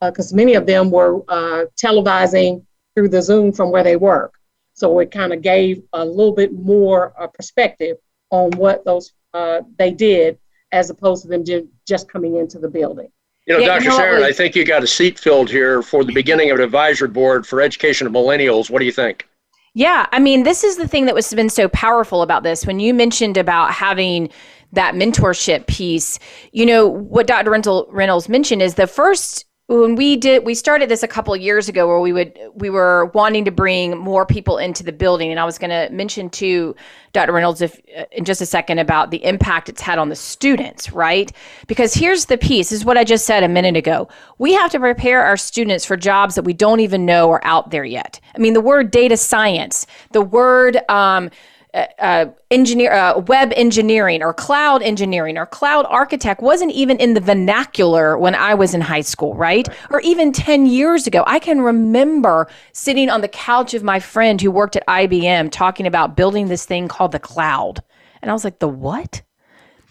because 0.03 0.33
uh, 0.33 0.37
many 0.37 0.55
of 0.55 0.67
them 0.67 0.91
were 0.91 1.23
uh, 1.29 1.67
televising 1.81 2.65
through 2.97 3.11
the 3.11 3.23
Zoom 3.23 3.53
from 3.53 3.71
where 3.71 3.85
they 3.85 3.97
work. 3.97 4.35
So 4.75 4.99
it 4.99 5.11
kind 5.11 5.33
of 5.33 5.43
gave 5.43 5.83
a 5.93 6.05
little 6.05 6.35
bit 6.35 6.53
more 6.53 7.13
uh, 7.21 7.27
perspective 7.29 7.99
on 8.31 8.51
what 8.53 8.85
those 8.85 9.13
uh, 9.35 9.61
they 9.79 9.91
did 9.91 10.39
as 10.73 10.91
opposed 10.91 11.23
to 11.23 11.29
them 11.29 11.45
just 11.87 12.11
coming 12.11 12.37
into 12.37 12.59
the 12.59 12.69
building. 12.69 13.09
You 13.47 13.55
know, 13.55 13.61
yeah, 13.61 13.67
Dr. 13.67 13.85
You 13.85 13.91
know, 13.91 13.97
Sharon, 13.97 14.23
I 14.25 14.33
think 14.33 14.57
you 14.57 14.65
got 14.65 14.83
a 14.83 14.87
seat 14.87 15.19
filled 15.19 15.49
here 15.49 15.81
for 15.83 16.03
the 16.03 16.13
beginning 16.13 16.51
of 16.51 16.59
an 16.59 16.65
advisory 16.65 17.09
board 17.09 17.47
for 17.47 17.61
education 17.61 18.07
of 18.07 18.13
millennials. 18.13 18.69
What 18.69 18.81
do 18.81 18.87
you 18.87 18.93
think? 18.93 19.29
Yeah, 19.75 20.07
I 20.11 20.19
mean, 20.19 20.43
this 20.43 20.65
is 20.65 20.79
the 20.79 20.89
thing 20.89 21.07
that 21.07 21.15
was 21.15 21.33
been 21.33 21.51
so 21.51 21.69
powerful 21.69 22.23
about 22.23 22.43
this. 22.43 22.67
When 22.67 22.81
you 22.81 22.93
mentioned 22.93 23.37
about 23.37 23.73
having 23.73 24.31
that 24.73 24.95
mentorship 24.95 25.67
piece, 25.67 26.19
you 26.51 26.67
know, 26.67 26.87
what 26.87 27.27
Dr. 27.27 27.51
Reynolds 27.51 28.29
mentioned 28.29 28.63
is 28.63 28.75
the 28.75 28.87
first 28.87 29.45
when 29.69 29.97
we 29.97 30.17
did 30.17 30.45
we 30.45 30.55
started 30.55 30.89
this 30.89 31.03
a 31.03 31.09
couple 31.09 31.35
years 31.37 31.69
ago 31.69 31.89
where 31.89 31.99
we 31.99 32.13
would 32.13 32.39
we 32.55 32.71
were 32.71 33.07
wanting 33.07 33.45
to 33.45 33.51
bring 33.51 33.99
more 33.99 34.25
people 34.25 34.59
into 34.59 34.85
the 34.85 34.93
building. 34.93 35.31
And 35.31 35.41
i 35.41 35.45
was 35.45 35.59
going 35.59 35.71
to 35.71 35.93
mention 35.93 36.31
to 36.31 36.77
dr 37.13 37.33
reynolds 37.33 37.61
if 37.61 37.81
uh, 37.97 38.05
in 38.13 38.25
just 38.25 38.41
a 38.41 38.47
second 38.47 38.79
about 38.79 39.11
the 39.11 39.25
impact 39.25 39.69
it's 39.69 39.81
had 39.81 39.99
on 39.99 40.09
the 40.09 40.17
students 40.17 40.93
right? 40.93 41.33
Because 41.67 41.95
here's 41.95 42.27
the 42.27 42.39
piece 42.39 42.71
is 42.71 42.85
what 42.85 42.97
i 42.97 43.03
just 43.03 43.27
said 43.27 43.43
a 43.43 43.49
minute 43.49 43.77
ago. 43.77 44.09
We 44.39 44.53
have 44.55 44.71
to 44.71 44.79
prepare 44.79 45.25
our 45.25 45.37
students 45.37 45.85
for 45.85 45.97
jobs 45.97 46.37
that 46.37 46.45
we 46.45 46.53
don't 46.53 46.81
even 46.81 47.05
know 47.05 47.31
are 47.33 47.45
out 47.45 47.71
there 47.71 47.85
yet. 47.85 48.21
I 48.37 48.39
mean 48.39 48.53
the 48.53 48.61
word 48.61 48.93
data 48.93 49.17
science 49.17 49.87
the 50.13 50.23
word 50.23 50.79
um, 50.89 51.31
uh, 51.77 51.87
uh, 51.99 52.27
engineer, 52.51 52.91
uh, 52.91 53.19
web 53.19 53.53
engineering 53.55 54.23
or 54.23 54.33
cloud 54.33 54.83
engineering 54.83 55.37
or 55.37 55.45
cloud 55.45 55.85
architect 55.91 56.41
wasn't 56.41 56.73
even 56.73 56.97
in 56.97 57.13
the 57.13 57.21
vernacular 57.21 58.17
when 58.17 58.35
I 58.35 58.55
was 58.55 58.73
in 58.73 58.81
high 58.81 59.03
school, 59.03 59.35
right? 59.35 59.69
Or 59.91 60.01
even 60.01 60.33
10 60.33 60.65
years 60.65 61.07
ago. 61.07 61.23
I 61.27 61.39
can 61.39 61.61
remember 61.61 62.49
sitting 62.73 63.11
on 63.11 63.21
the 63.21 63.29
couch 63.29 63.75
of 63.75 63.83
my 63.83 64.01
friend 64.01 64.41
who 64.41 64.51
worked 64.51 64.77
at 64.77 64.87
IBM 64.87 65.51
talking 65.51 65.87
about 65.87 66.17
building 66.17 66.49
this 66.49 66.65
thing 66.65 66.89
called 66.89 67.13
the 67.13 67.19
cloud. 67.19 67.83
And 68.23 68.31
I 68.31 68.35
was 68.35 68.43
like, 68.43 68.59
the 68.59 68.69
what? 68.69 69.21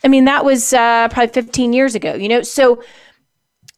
I 0.04 0.08
mean, 0.08 0.26
that 0.26 0.44
was 0.44 0.74
uh, 0.74 1.08
probably 1.10 1.34
15 1.34 1.72
years 1.72 1.94
ago, 1.94 2.16
you 2.16 2.30
know? 2.30 2.42
So, 2.42 2.84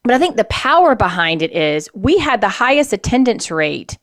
but 0.04 0.14
I 0.14 0.18
think 0.18 0.38
the 0.38 0.46
power 0.46 0.96
behind 0.96 1.42
it 1.42 1.52
is 1.52 1.90
we 1.94 2.20
had 2.20 2.40
the 2.40 2.48
highest 2.48 2.94
attendance 2.94 3.52
rate 3.52 3.98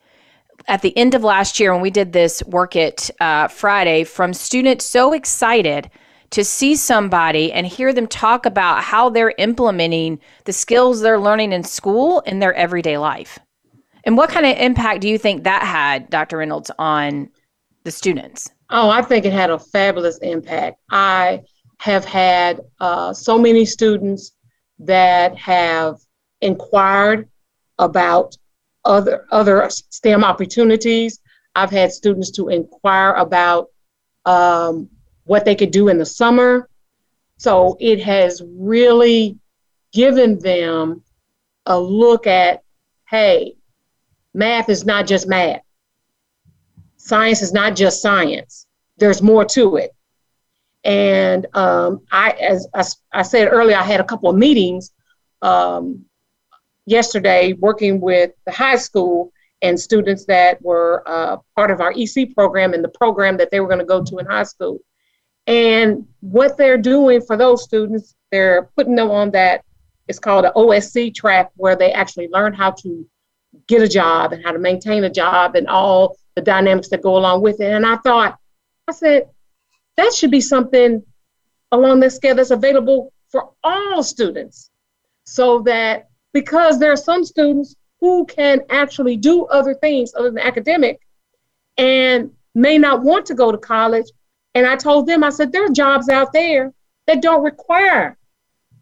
at 0.67 0.83
the 0.83 0.97
end 0.97 1.15
of 1.15 1.23
last 1.23 1.61
year 1.61 1.73
when 1.73 1.83
we 1.83 1.91
did 1.91 2.13
this 2.13 2.43
work 2.45 2.77
it 2.77 3.11
uh, 3.21 3.49
Friday 3.49 4.05
from 4.05 4.33
students 4.33 4.85
so 4.85 5.13
excited 5.13 5.91
to 6.31 6.45
see 6.45 6.75
somebody 6.75 7.53
and 7.53 7.67
hear 7.67 7.93
them 7.93 8.09
talk 8.09 8.45
about 8.45 8.83
how 8.83 9.09
they're 9.09 9.35
implementing 9.39 10.19
the 10.45 10.53
skills 10.53 11.01
they're 11.01 11.21
learning 11.21 11.53
in 11.53 11.63
school 11.63 12.21
in 12.21 12.41
their 12.41 12.55
everyday 12.55 12.99
life. 12.99 13.39
And 14.05 14.17
what 14.17 14.31
kind 14.31 14.45
of 14.45 14.57
impact 14.59 15.01
do 15.01 15.09
you 15.09 15.17
think 15.17 15.45
that 15.45 15.63
had, 15.63 16.11
Dr. 16.11 16.39
Reynolds, 16.39 16.71
on 16.79 17.31
the 17.85 17.91
students? 17.91 18.51
Oh, 18.71 18.91
I 18.91 19.01
think 19.03 19.25
it 19.25 19.33
had 19.33 19.51
a 19.51 19.59
fabulous 19.59 20.19
impact. 20.19 20.81
I 20.91 21.43
have 21.79 22.05
had 22.05 22.61
uh, 22.81 23.13
so 23.13 23.39
many 23.39 23.65
students 23.65 24.33
that 24.81 25.37
have 25.37 25.99
inquired 26.41 27.29
about 27.79 28.37
other 28.85 29.27
other 29.31 29.69
STEM 29.71 30.25
opportunities. 30.25 31.21
I've 31.55 31.71
had 31.71 31.93
students 31.93 32.31
to 32.33 32.49
inquire 32.49 33.13
about 33.13 33.69
um, 34.25 34.89
what 35.25 35.45
they 35.45 35.55
could 35.55 35.71
do 35.71 35.89
in 35.89 35.99
the 35.99 36.07
summer. 36.07 36.69
So 37.37 37.77
it 37.81 38.03
has 38.03 38.43
really 38.47 39.39
given 39.93 40.39
them 40.39 41.03
a 41.67 41.79
look 41.79 42.27
at, 42.27 42.63
hey, 43.09 43.57
math 44.33 44.69
is 44.69 44.85
not 44.85 45.07
just 45.07 45.29
math. 45.29 45.63
Science 46.97 47.43
is 47.43 47.53
not 47.53 47.77
just 47.77 48.03
science. 48.03 48.67
There's 48.97 49.23
more 49.23 49.45
to 49.47 49.77
it. 49.77 49.95
And 50.85 51.47
um, 51.55 52.03
I, 52.11 52.31
as 52.33 52.67
I, 52.75 52.85
I, 53.13 53.23
said 53.23 53.49
earlier, 53.51 53.77
I 53.77 53.83
had 53.83 54.01
a 54.01 54.05
couple 54.05 54.29
of 54.29 54.37
meetings 54.37 54.91
um, 55.41 56.05
yesterday 56.87 57.53
working 57.55 58.01
with 58.01 58.33
the 58.47 58.53
high 58.53 58.77
school 58.77 59.33
and 59.63 59.79
students 59.81 60.27
that 60.27 60.61
were 60.63 61.03
uh, 61.07 61.39
part 61.57 61.71
of 61.71 61.81
our 61.81 61.93
EC 61.97 62.35
program 62.35 62.75
and 62.75 62.85
the 62.85 62.89
program 62.89 63.37
that 63.39 63.51
they 63.51 63.61
were 63.61 63.69
going 63.69 63.79
to 63.79 63.85
go 63.85 64.05
to 64.05 64.19
in 64.19 64.27
high 64.27 64.43
school. 64.43 64.79
And 65.47 66.07
what 66.21 66.57
they're 66.57 66.79
doing 66.79 67.21
for 67.21 67.37
those 67.37 67.65
students, 67.65 68.15
they're 68.31 68.71
putting 68.77 68.95
them 68.95 69.11
on 69.11 69.31
that, 69.33 69.65
it's 70.09 70.19
called 70.19 70.45
an 70.45 70.53
OSC 70.55 71.15
track 71.15 71.51
where 71.57 71.77
they 71.77 71.93
actually 71.93 72.29
learn 72.29 72.53
how 72.53 72.73
to 72.73 73.07
get 73.67 73.83
a 73.83 73.89
job 73.89 74.33
and 74.33 74.45
how 74.45 74.53
to 74.53 74.59
maintain 74.59 75.05
a 75.05 75.11
job 75.11 75.55
and 75.55 75.67
all 75.69 76.17
the 76.35 76.43
dynamics 76.43 76.89
that 76.89 77.03
go 77.03 77.17
along 77.17 77.41
with 77.41 77.61
it. 77.61 77.73
And 77.73 77.87
I 77.87 77.97
thought, 77.97 78.39
I 78.89 78.93
said, 78.93 79.31
that 79.97 80.13
should 80.13 80.31
be 80.31 80.41
something 80.41 81.03
along 81.73 82.01
this 82.01 82.17
scale 82.17 82.35
that's 82.35 82.51
available 82.51 83.13
for 83.31 83.51
all 83.63 84.03
students 84.03 84.71
so 85.25 85.61
that 85.61 86.09
because 86.35 86.79
there 86.79 86.93
are 86.93 86.97
some 86.97 87.25
students 87.25 87.77
who 88.01 88.27
can 88.27 88.61
actually 88.69 89.17
do 89.17 89.47
other 89.47 89.73
things 89.73 90.13
other 90.15 90.31
than 90.31 90.41
academic 90.41 91.01
and 91.79 92.31
may 92.55 92.77
not 92.77 93.03
want 93.03 93.25
to 93.27 93.35
go 93.35 93.51
to 93.51 93.57
college. 93.57 94.07
And 94.55 94.67
I 94.67 94.77
told 94.77 95.07
them, 95.07 95.25
I 95.25 95.31
said, 95.31 95.51
there 95.51 95.65
are 95.65 95.71
jobs 95.71 96.11
out 96.11 96.33
there 96.35 96.75
that 97.07 97.23
don't 97.23 97.43
require 97.43 98.19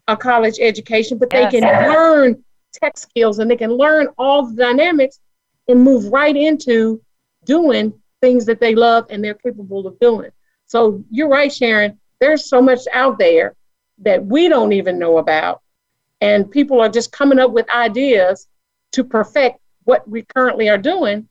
a 0.07 0.17
college 0.17 0.57
education, 0.59 1.17
but 1.17 1.29
yes. 1.31 1.53
they 1.53 1.59
can 1.59 1.89
learn 1.89 2.43
tech 2.73 2.97
skills 2.97 3.39
and 3.39 3.49
they 3.49 3.55
can 3.55 3.71
learn 3.71 4.07
all 4.17 4.45
the 4.47 4.55
dynamics 4.55 5.19
and 5.67 5.81
move 5.81 6.11
right 6.11 6.35
into 6.35 7.01
doing 7.45 7.93
things 8.19 8.45
that 8.45 8.59
they 8.59 8.75
love 8.75 9.05
and 9.09 9.23
they're 9.23 9.33
capable 9.35 9.87
of 9.87 9.97
doing. 9.99 10.31
So 10.65 11.03
you're 11.09 11.29
right, 11.29 11.53
Sharon. 11.53 11.99
There's 12.19 12.49
so 12.49 12.61
much 12.61 12.81
out 12.91 13.19
there 13.19 13.55
that 13.99 14.25
we 14.25 14.49
don't 14.49 14.73
even 14.73 14.97
know 14.97 15.17
about. 15.17 15.62
And 16.23 16.49
people 16.49 16.79
are 16.79 16.87
just 16.87 17.11
coming 17.11 17.37
up 17.37 17.51
with 17.51 17.69
ideas 17.69 18.47
to 18.93 19.03
perfect 19.03 19.59
what 19.83 20.07
we 20.07 20.21
currently 20.33 20.69
are 20.69 20.77
doing. 20.77 21.27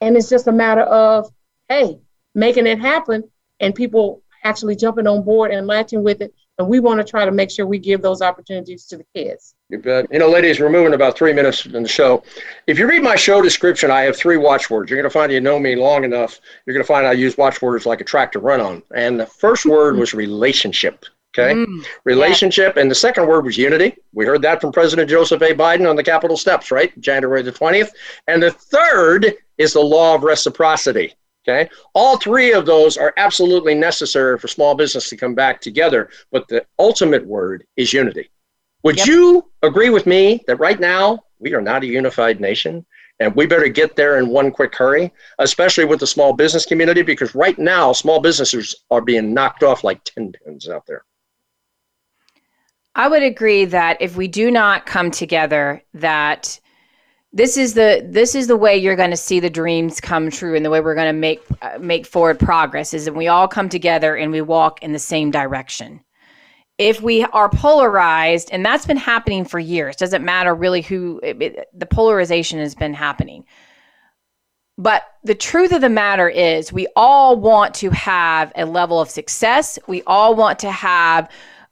And 0.00 0.16
it's 0.16 0.30
just 0.30 0.46
a 0.46 0.52
matter 0.52 0.80
of, 0.80 1.30
hey, 1.68 1.98
making 2.34 2.66
it 2.66 2.80
happen 2.80 3.30
and 3.60 3.74
people 3.74 4.22
actually 4.42 4.76
jumping 4.76 5.06
on 5.06 5.24
board 5.24 5.50
and 5.50 5.66
latching 5.66 6.02
with 6.02 6.22
it. 6.22 6.34
And 6.58 6.68
we 6.68 6.80
want 6.80 7.00
to 7.00 7.04
try 7.04 7.26
to 7.26 7.32
make 7.32 7.50
sure 7.50 7.66
we 7.66 7.78
give 7.78 8.00
those 8.00 8.22
opportunities 8.22 8.86
to 8.86 8.96
the 8.96 9.04
kids. 9.14 9.56
You 9.68 9.76
bet. 9.76 10.06
You 10.10 10.20
know, 10.20 10.30
ladies, 10.30 10.58
we're 10.58 10.70
moving 10.70 10.94
about 10.94 11.18
three 11.18 11.34
minutes 11.34 11.66
in 11.66 11.82
the 11.82 11.88
show. 11.88 12.22
If 12.66 12.78
you 12.78 12.88
read 12.88 13.02
my 13.02 13.16
show 13.16 13.42
description, 13.42 13.90
I 13.90 14.02
have 14.02 14.16
three 14.16 14.38
watchwords. 14.38 14.88
You're 14.88 14.98
going 14.98 15.10
to 15.10 15.12
find 15.12 15.30
you 15.30 15.40
know 15.42 15.58
me 15.58 15.76
long 15.76 16.02
enough. 16.04 16.40
You're 16.64 16.72
going 16.72 16.84
to 16.84 16.86
find 16.86 17.06
I 17.06 17.12
use 17.12 17.36
watchwords 17.36 17.84
like 17.84 18.00
a 18.00 18.04
track 18.04 18.32
to 18.32 18.38
run 18.38 18.62
on. 18.62 18.82
And 18.94 19.20
the 19.20 19.26
first 19.26 19.66
word 19.66 19.96
was 19.96 20.14
relationship. 20.14 21.04
Okay. 21.36 21.54
Mm, 21.54 21.84
relationship. 22.04 22.76
Yeah. 22.76 22.82
And 22.82 22.90
the 22.90 22.94
second 22.94 23.26
word 23.26 23.44
was 23.44 23.58
unity. 23.58 23.96
We 24.12 24.24
heard 24.24 24.42
that 24.42 24.60
from 24.60 24.70
President 24.70 25.10
Joseph 25.10 25.42
A. 25.42 25.52
Biden 25.52 25.88
on 25.88 25.96
the 25.96 26.04
Capitol 26.04 26.36
steps, 26.36 26.70
right? 26.70 26.98
January 27.00 27.42
the 27.42 27.52
20th. 27.52 27.90
And 28.28 28.42
the 28.42 28.52
third 28.52 29.34
is 29.58 29.72
the 29.72 29.80
law 29.80 30.14
of 30.14 30.22
reciprocity. 30.22 31.14
Okay. 31.46 31.68
All 31.92 32.16
three 32.16 32.52
of 32.52 32.66
those 32.66 32.96
are 32.96 33.12
absolutely 33.16 33.74
necessary 33.74 34.38
for 34.38 34.48
small 34.48 34.74
business 34.74 35.08
to 35.10 35.16
come 35.16 35.34
back 35.34 35.60
together. 35.60 36.08
But 36.30 36.46
the 36.48 36.64
ultimate 36.78 37.26
word 37.26 37.66
is 37.76 37.92
unity. 37.92 38.30
Would 38.84 38.98
yep. 38.98 39.06
you 39.06 39.50
agree 39.62 39.90
with 39.90 40.06
me 40.06 40.42
that 40.46 40.56
right 40.56 40.78
now 40.78 41.24
we 41.38 41.54
are 41.54 41.60
not 41.60 41.82
a 41.82 41.86
unified 41.86 42.40
nation? 42.40 42.86
And 43.20 43.34
we 43.34 43.46
better 43.46 43.68
get 43.68 43.94
there 43.94 44.18
in 44.18 44.28
one 44.28 44.50
quick 44.50 44.74
hurry, 44.74 45.12
especially 45.38 45.84
with 45.84 46.00
the 46.00 46.06
small 46.06 46.32
business 46.32 46.66
community, 46.66 47.02
because 47.02 47.34
right 47.34 47.58
now 47.58 47.92
small 47.92 48.20
businesses 48.20 48.74
are 48.90 49.00
being 49.00 49.32
knocked 49.32 49.62
off 49.62 49.84
like 49.84 50.02
10 50.04 50.32
pins 50.32 50.68
out 50.68 50.84
there. 50.86 51.04
I 52.96 53.08
would 53.08 53.22
agree 53.22 53.64
that 53.66 54.00
if 54.00 54.16
we 54.16 54.28
do 54.28 54.50
not 54.50 54.86
come 54.86 55.10
together, 55.10 55.82
that 55.94 56.60
this 57.32 57.56
is 57.56 57.74
the 57.74 58.06
this 58.08 58.36
is 58.36 58.46
the 58.46 58.56
way 58.56 58.76
you're 58.76 58.94
going 58.94 59.10
to 59.10 59.16
see 59.16 59.40
the 59.40 59.50
dreams 59.50 60.00
come 60.00 60.30
true 60.30 60.54
and 60.54 60.64
the 60.64 60.70
way 60.70 60.80
we're 60.80 60.94
going 60.94 61.12
to 61.12 61.12
make 61.12 61.42
uh, 61.60 61.78
make 61.80 62.06
forward 62.06 62.38
progress 62.38 62.94
is 62.94 63.04
that 63.06 63.14
we 63.14 63.26
all 63.26 63.48
come 63.48 63.68
together 63.68 64.14
and 64.16 64.30
we 64.30 64.40
walk 64.40 64.82
in 64.82 64.92
the 64.92 64.98
same 65.00 65.32
direction. 65.32 66.00
If 66.78 67.02
we 67.02 67.24
are 67.24 67.48
polarized 67.48 68.50
and 68.52 68.64
that's 68.64 68.86
been 68.86 68.96
happening 68.96 69.44
for 69.44 69.58
years 69.58 69.96
doesn't 69.96 70.24
matter 70.24 70.54
really 70.54 70.82
who 70.82 71.20
it, 71.24 71.42
it, 71.42 71.68
the 71.74 71.86
polarization 71.86 72.60
has 72.60 72.76
been 72.76 72.94
happening. 72.94 73.44
But 74.78 75.02
the 75.24 75.36
truth 75.36 75.72
of 75.72 75.80
the 75.80 75.88
matter 75.88 76.28
is 76.28 76.72
we 76.72 76.86
all 76.94 77.36
want 77.36 77.74
to 77.76 77.90
have 77.90 78.52
a 78.56 78.64
level 78.64 79.00
of 79.00 79.10
success. 79.10 79.78
We 79.86 80.02
all 80.04 80.34
want 80.34 80.60
to 80.60 80.70
have 80.70 81.30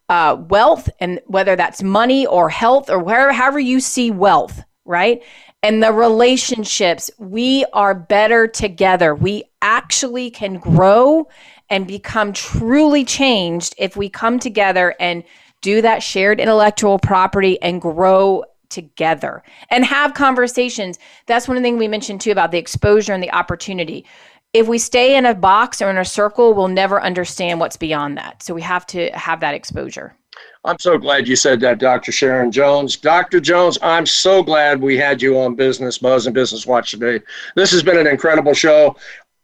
uh, 0.09 0.35
wealth 0.49 0.89
and 0.99 1.19
whether 1.27 1.55
that's 1.55 1.81
money 1.81 2.25
or 2.25 2.49
health 2.49 2.89
or 2.89 2.99
wherever 2.99 3.31
however 3.31 3.59
you 3.59 3.79
see 3.79 4.11
wealth 4.11 4.63
right 4.85 5.23
and 5.63 5.81
the 5.81 5.93
relationships, 5.93 7.09
we 7.17 7.65
are 7.71 7.95
better 7.95 8.47
together. 8.47 9.15
We 9.15 9.45
actually 9.61 10.29
can 10.29 10.59
grow 10.59 11.29
and 11.69 11.87
become 11.87 12.33
truly 12.33 13.05
changed 13.05 13.73
if 13.77 13.95
we 13.95 14.09
come 14.09 14.39
together 14.39 14.93
and 14.99 15.23
do 15.61 15.81
that 15.81 16.03
shared 16.03 16.41
intellectual 16.41 16.99
property 16.99 17.59
and 17.61 17.81
grow 17.81 18.43
together 18.67 19.41
and 19.69 19.85
have 19.85 20.13
conversations. 20.13 20.99
That's 21.27 21.47
one 21.47 21.61
things 21.61 21.79
we 21.79 21.87
mentioned 21.87 22.19
too 22.19 22.31
about 22.31 22.51
the 22.51 22.57
exposure 22.57 23.13
and 23.13 23.23
the 23.23 23.31
opportunity. 23.31 24.05
If 24.53 24.67
we 24.67 24.77
stay 24.77 25.15
in 25.15 25.25
a 25.25 25.33
box 25.33 25.81
or 25.81 25.89
in 25.89 25.97
a 25.97 26.05
circle, 26.05 26.53
we'll 26.53 26.67
never 26.67 27.01
understand 27.01 27.59
what's 27.59 27.75
beyond 27.75 28.17
that. 28.19 28.43
So 28.43 28.53
we 28.53 28.61
have 28.61 28.85
to 28.87 29.09
have 29.09 29.39
that 29.39 29.55
exposure. 29.55 30.15
I'm 30.63 30.77
so 30.79 30.97
glad 30.97 31.27
you 31.27 31.35
said 31.35 31.59
that, 31.61 31.79
Dr. 31.79 32.11
Sharon 32.11 32.51
Jones. 32.51 32.95
Dr. 32.95 33.39
Jones, 33.39 33.77
I'm 33.81 34.05
so 34.05 34.43
glad 34.43 34.79
we 34.79 34.95
had 34.95 35.21
you 35.21 35.37
on 35.39 35.55
Business 35.55 35.97
Buzz 35.97 36.27
and 36.27 36.33
Business 36.33 36.65
Watch 36.65 36.91
today. 36.91 37.19
This 37.55 37.71
has 37.71 37.83
been 37.83 37.97
an 37.97 38.07
incredible 38.07 38.53
show. 38.53 38.95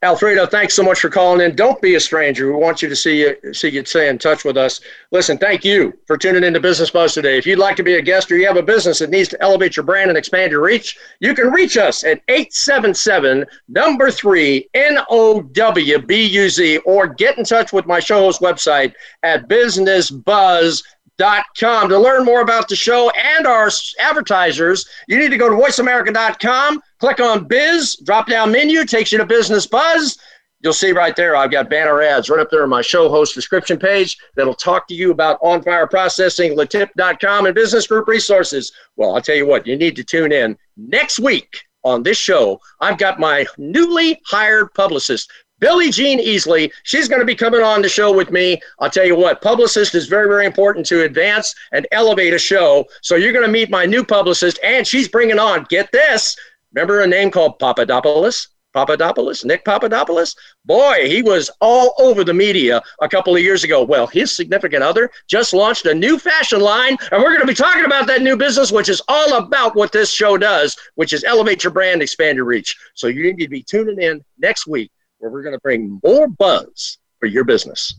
Alfredo, 0.02 0.46
thanks 0.46 0.76
so 0.76 0.82
much 0.82 1.02
for 1.02 1.10
calling 1.10 1.42
in. 1.42 1.58
Don't 1.58 1.82
be 1.82 1.96
a 1.96 2.00
stranger. 2.00 2.54
We 2.54 2.58
want 2.58 2.82
you 2.82 2.88
to 2.88 2.96
see 2.96 3.20
you 3.20 3.54
see 3.54 3.68
you 3.68 3.84
stay 3.84 4.08
in 4.08 4.18
touch 4.18 4.46
with 4.46 4.56
us. 4.56 4.80
Listen, 5.12 5.38
thank 5.38 5.66
you 5.66 5.94
for 6.08 6.18
tuning 6.18 6.46
into 6.46 6.62
Business 6.62 6.90
Buzz 6.90 7.14
today. 7.14 7.38
If 7.38 7.46
you'd 7.46 7.60
like 7.60 7.76
to 7.76 7.84
be 7.84 7.96
a 7.96 8.02
guest 8.02 8.32
or 8.32 8.38
you 8.38 8.48
have 8.48 8.56
a 8.56 8.64
business 8.64 9.00
that 9.00 9.10
needs 9.10 9.28
to 9.30 9.42
elevate 9.42 9.76
your 9.76 9.84
brand 9.84 10.10
and 10.10 10.18
expand 10.18 10.54
your 10.54 10.62
reach, 10.62 10.98
you 11.20 11.34
can 11.34 11.52
reach 11.52 11.76
us 11.76 12.06
at 12.06 12.22
877 12.30 13.46
number 13.68 14.10
three 14.10 14.70
N 14.74 15.00
O 15.10 15.42
W 15.42 16.00
B 16.00 16.24
U 16.28 16.50
Z 16.50 16.78
or 16.86 17.08
get 17.08 17.38
in 17.38 17.44
touch 17.44 17.74
with 17.74 17.86
my 17.86 18.00
show 18.00 18.20
host 18.20 18.40
website 18.40 18.94
at 19.24 19.50
businessbuzz.com 19.50 20.84
voiceamerica.com. 21.20 21.90
To 21.90 22.00
learn 22.00 22.26
more 22.26 22.42
about 22.42 22.68
the 22.68 22.76
show 22.76 23.10
and 23.12 23.46
our 23.46 23.70
advertisers, 24.00 24.88
you 25.08 25.18
need 25.18 25.30
to 25.30 25.38
go 25.38 25.50
to 25.50 25.56
voiceamerica.com, 25.56 26.82
click 27.00 27.20
on 27.20 27.46
Biz, 27.46 27.98
drop 28.04 28.28
down 28.28 28.52
menu, 28.52 28.86
takes 28.86 29.12
you 29.12 29.18
to 29.18 29.26
Business 29.26 29.66
Buzz. 29.66 30.18
You'll 30.62 30.74
see 30.74 30.92
right 30.92 31.16
there, 31.16 31.38
I've 31.38 31.52
got 31.52 31.70
banner 31.70 32.02
ads 32.02 32.30
right 32.30 32.40
up 32.40 32.50
there 32.52 32.64
on 32.64 32.70
my 32.70 32.82
show 32.82 33.08
host 33.08 33.34
description 33.34 33.80
page 33.80 34.18
that'll 34.36 34.54
talk 34.54 34.90
to 34.90 34.94
you 34.94 35.12
about 35.12 35.40
on 35.42 35.64
fire 35.64 35.88
processing, 35.88 36.58
letip.com, 36.58 37.46
and 37.46 37.56
business 37.56 37.88
group 37.88 38.10
resources. 38.10 38.74
Well, 38.98 39.16
I'll 39.16 39.22
tell 39.22 39.38
you 39.38 39.48
what, 39.48 39.66
you 39.66 39.78
need 39.78 39.96
to 39.96 40.04
tune 40.04 40.34
in 40.34 40.58
next 40.76 41.18
week 41.18 41.64
on 41.86 42.04
this 42.04 42.18
show. 42.18 42.60
I've 42.82 42.98
got 42.98 43.22
my 43.22 43.46
newly 43.58 44.20
hired 44.26 44.74
publicist, 44.74 45.32
Billie 45.60 45.92
Jean 45.92 46.20
Easley, 46.20 46.72
she's 46.84 47.08
going 47.08 47.20
to 47.20 47.26
be 47.26 47.36
coming 47.36 47.62
on 47.62 47.82
the 47.82 47.90
show 47.90 48.16
with 48.16 48.32
me. 48.32 48.60
I'll 48.80 48.90
tell 48.90 49.06
you 49.06 49.16
what, 49.16 49.42
publicist 49.42 49.94
is 49.94 50.08
very, 50.08 50.28
very 50.28 50.46
important 50.46 50.86
to 50.88 51.04
advance 51.04 51.54
and 51.74 51.86
elevate 51.92 52.34
a 52.34 52.40
show. 52.40 52.86
So 53.02 53.16
you're 53.16 53.34
going 53.34 53.46
to 53.46 53.52
meet 53.52 53.70
my 53.70 53.86
new 53.86 54.04
publicist, 54.04 54.60
and 54.64 54.88
she's 54.88 55.08
bringing 55.08 55.40
on, 55.40 55.66
get 55.70 55.92
this, 55.92 56.36
remember 56.74 57.02
a 57.02 57.08
name 57.08 57.32
called 57.32 57.60
Papadopoulos? 57.60 58.50
Papadopoulos, 58.74 59.44
Nick 59.44 59.66
Papadopoulos. 59.66 60.36
Boy, 60.66 61.08
he 61.08 61.22
was 61.22 61.50
all 61.60 61.96
over 61.98 62.24
the 62.24 62.34
media 62.34 62.82
a 63.02 63.10
couple 63.10 63.36
of 63.36 63.42
years 63.42 63.64
ago. 63.64 63.84
Well, 63.84 64.06
his 64.08 64.36
significant 64.36 64.84
other 64.84 65.10
just 65.28 65.54
launched 65.54 65.86
a 65.86 65.94
new 65.94 66.20
fashion 66.20 66.62
line, 66.62 66.96
and 67.12 67.22
we're 67.22 67.30
going 67.30 67.42
to 67.42 67.48
be 67.48 67.54
talking 67.56 67.86
about 67.86 68.08
that 68.08 68.22
new 68.22 68.38
business, 68.38 68.72
which 68.72 68.90
is 68.90 69.02
all 69.08 69.38
about 69.38 69.76
what 69.76 69.92
this 69.92 70.12
show 70.12 70.38
does, 70.38 70.78
which 70.96 71.14
is 71.14 71.24
elevate 71.24 71.64
your 71.64 71.74
brand, 71.74 72.02
expand 72.02 72.36
your 72.36 72.46
reach. 72.46 72.78
So 72.94 73.08
you 73.08 73.24
need 73.24 73.40
to 73.40 73.50
be 73.50 73.64
tuning 73.64 74.02
in 74.02 74.24
next 74.38 74.68
week 74.68 74.92
where 75.18 75.32
we're 75.32 75.44
going 75.44 75.56
to 75.56 75.62
bring 75.62 76.00
more 76.04 76.28
buzz 76.28 77.00
for 77.20 77.26
your 77.26 77.44
business. 77.44 77.99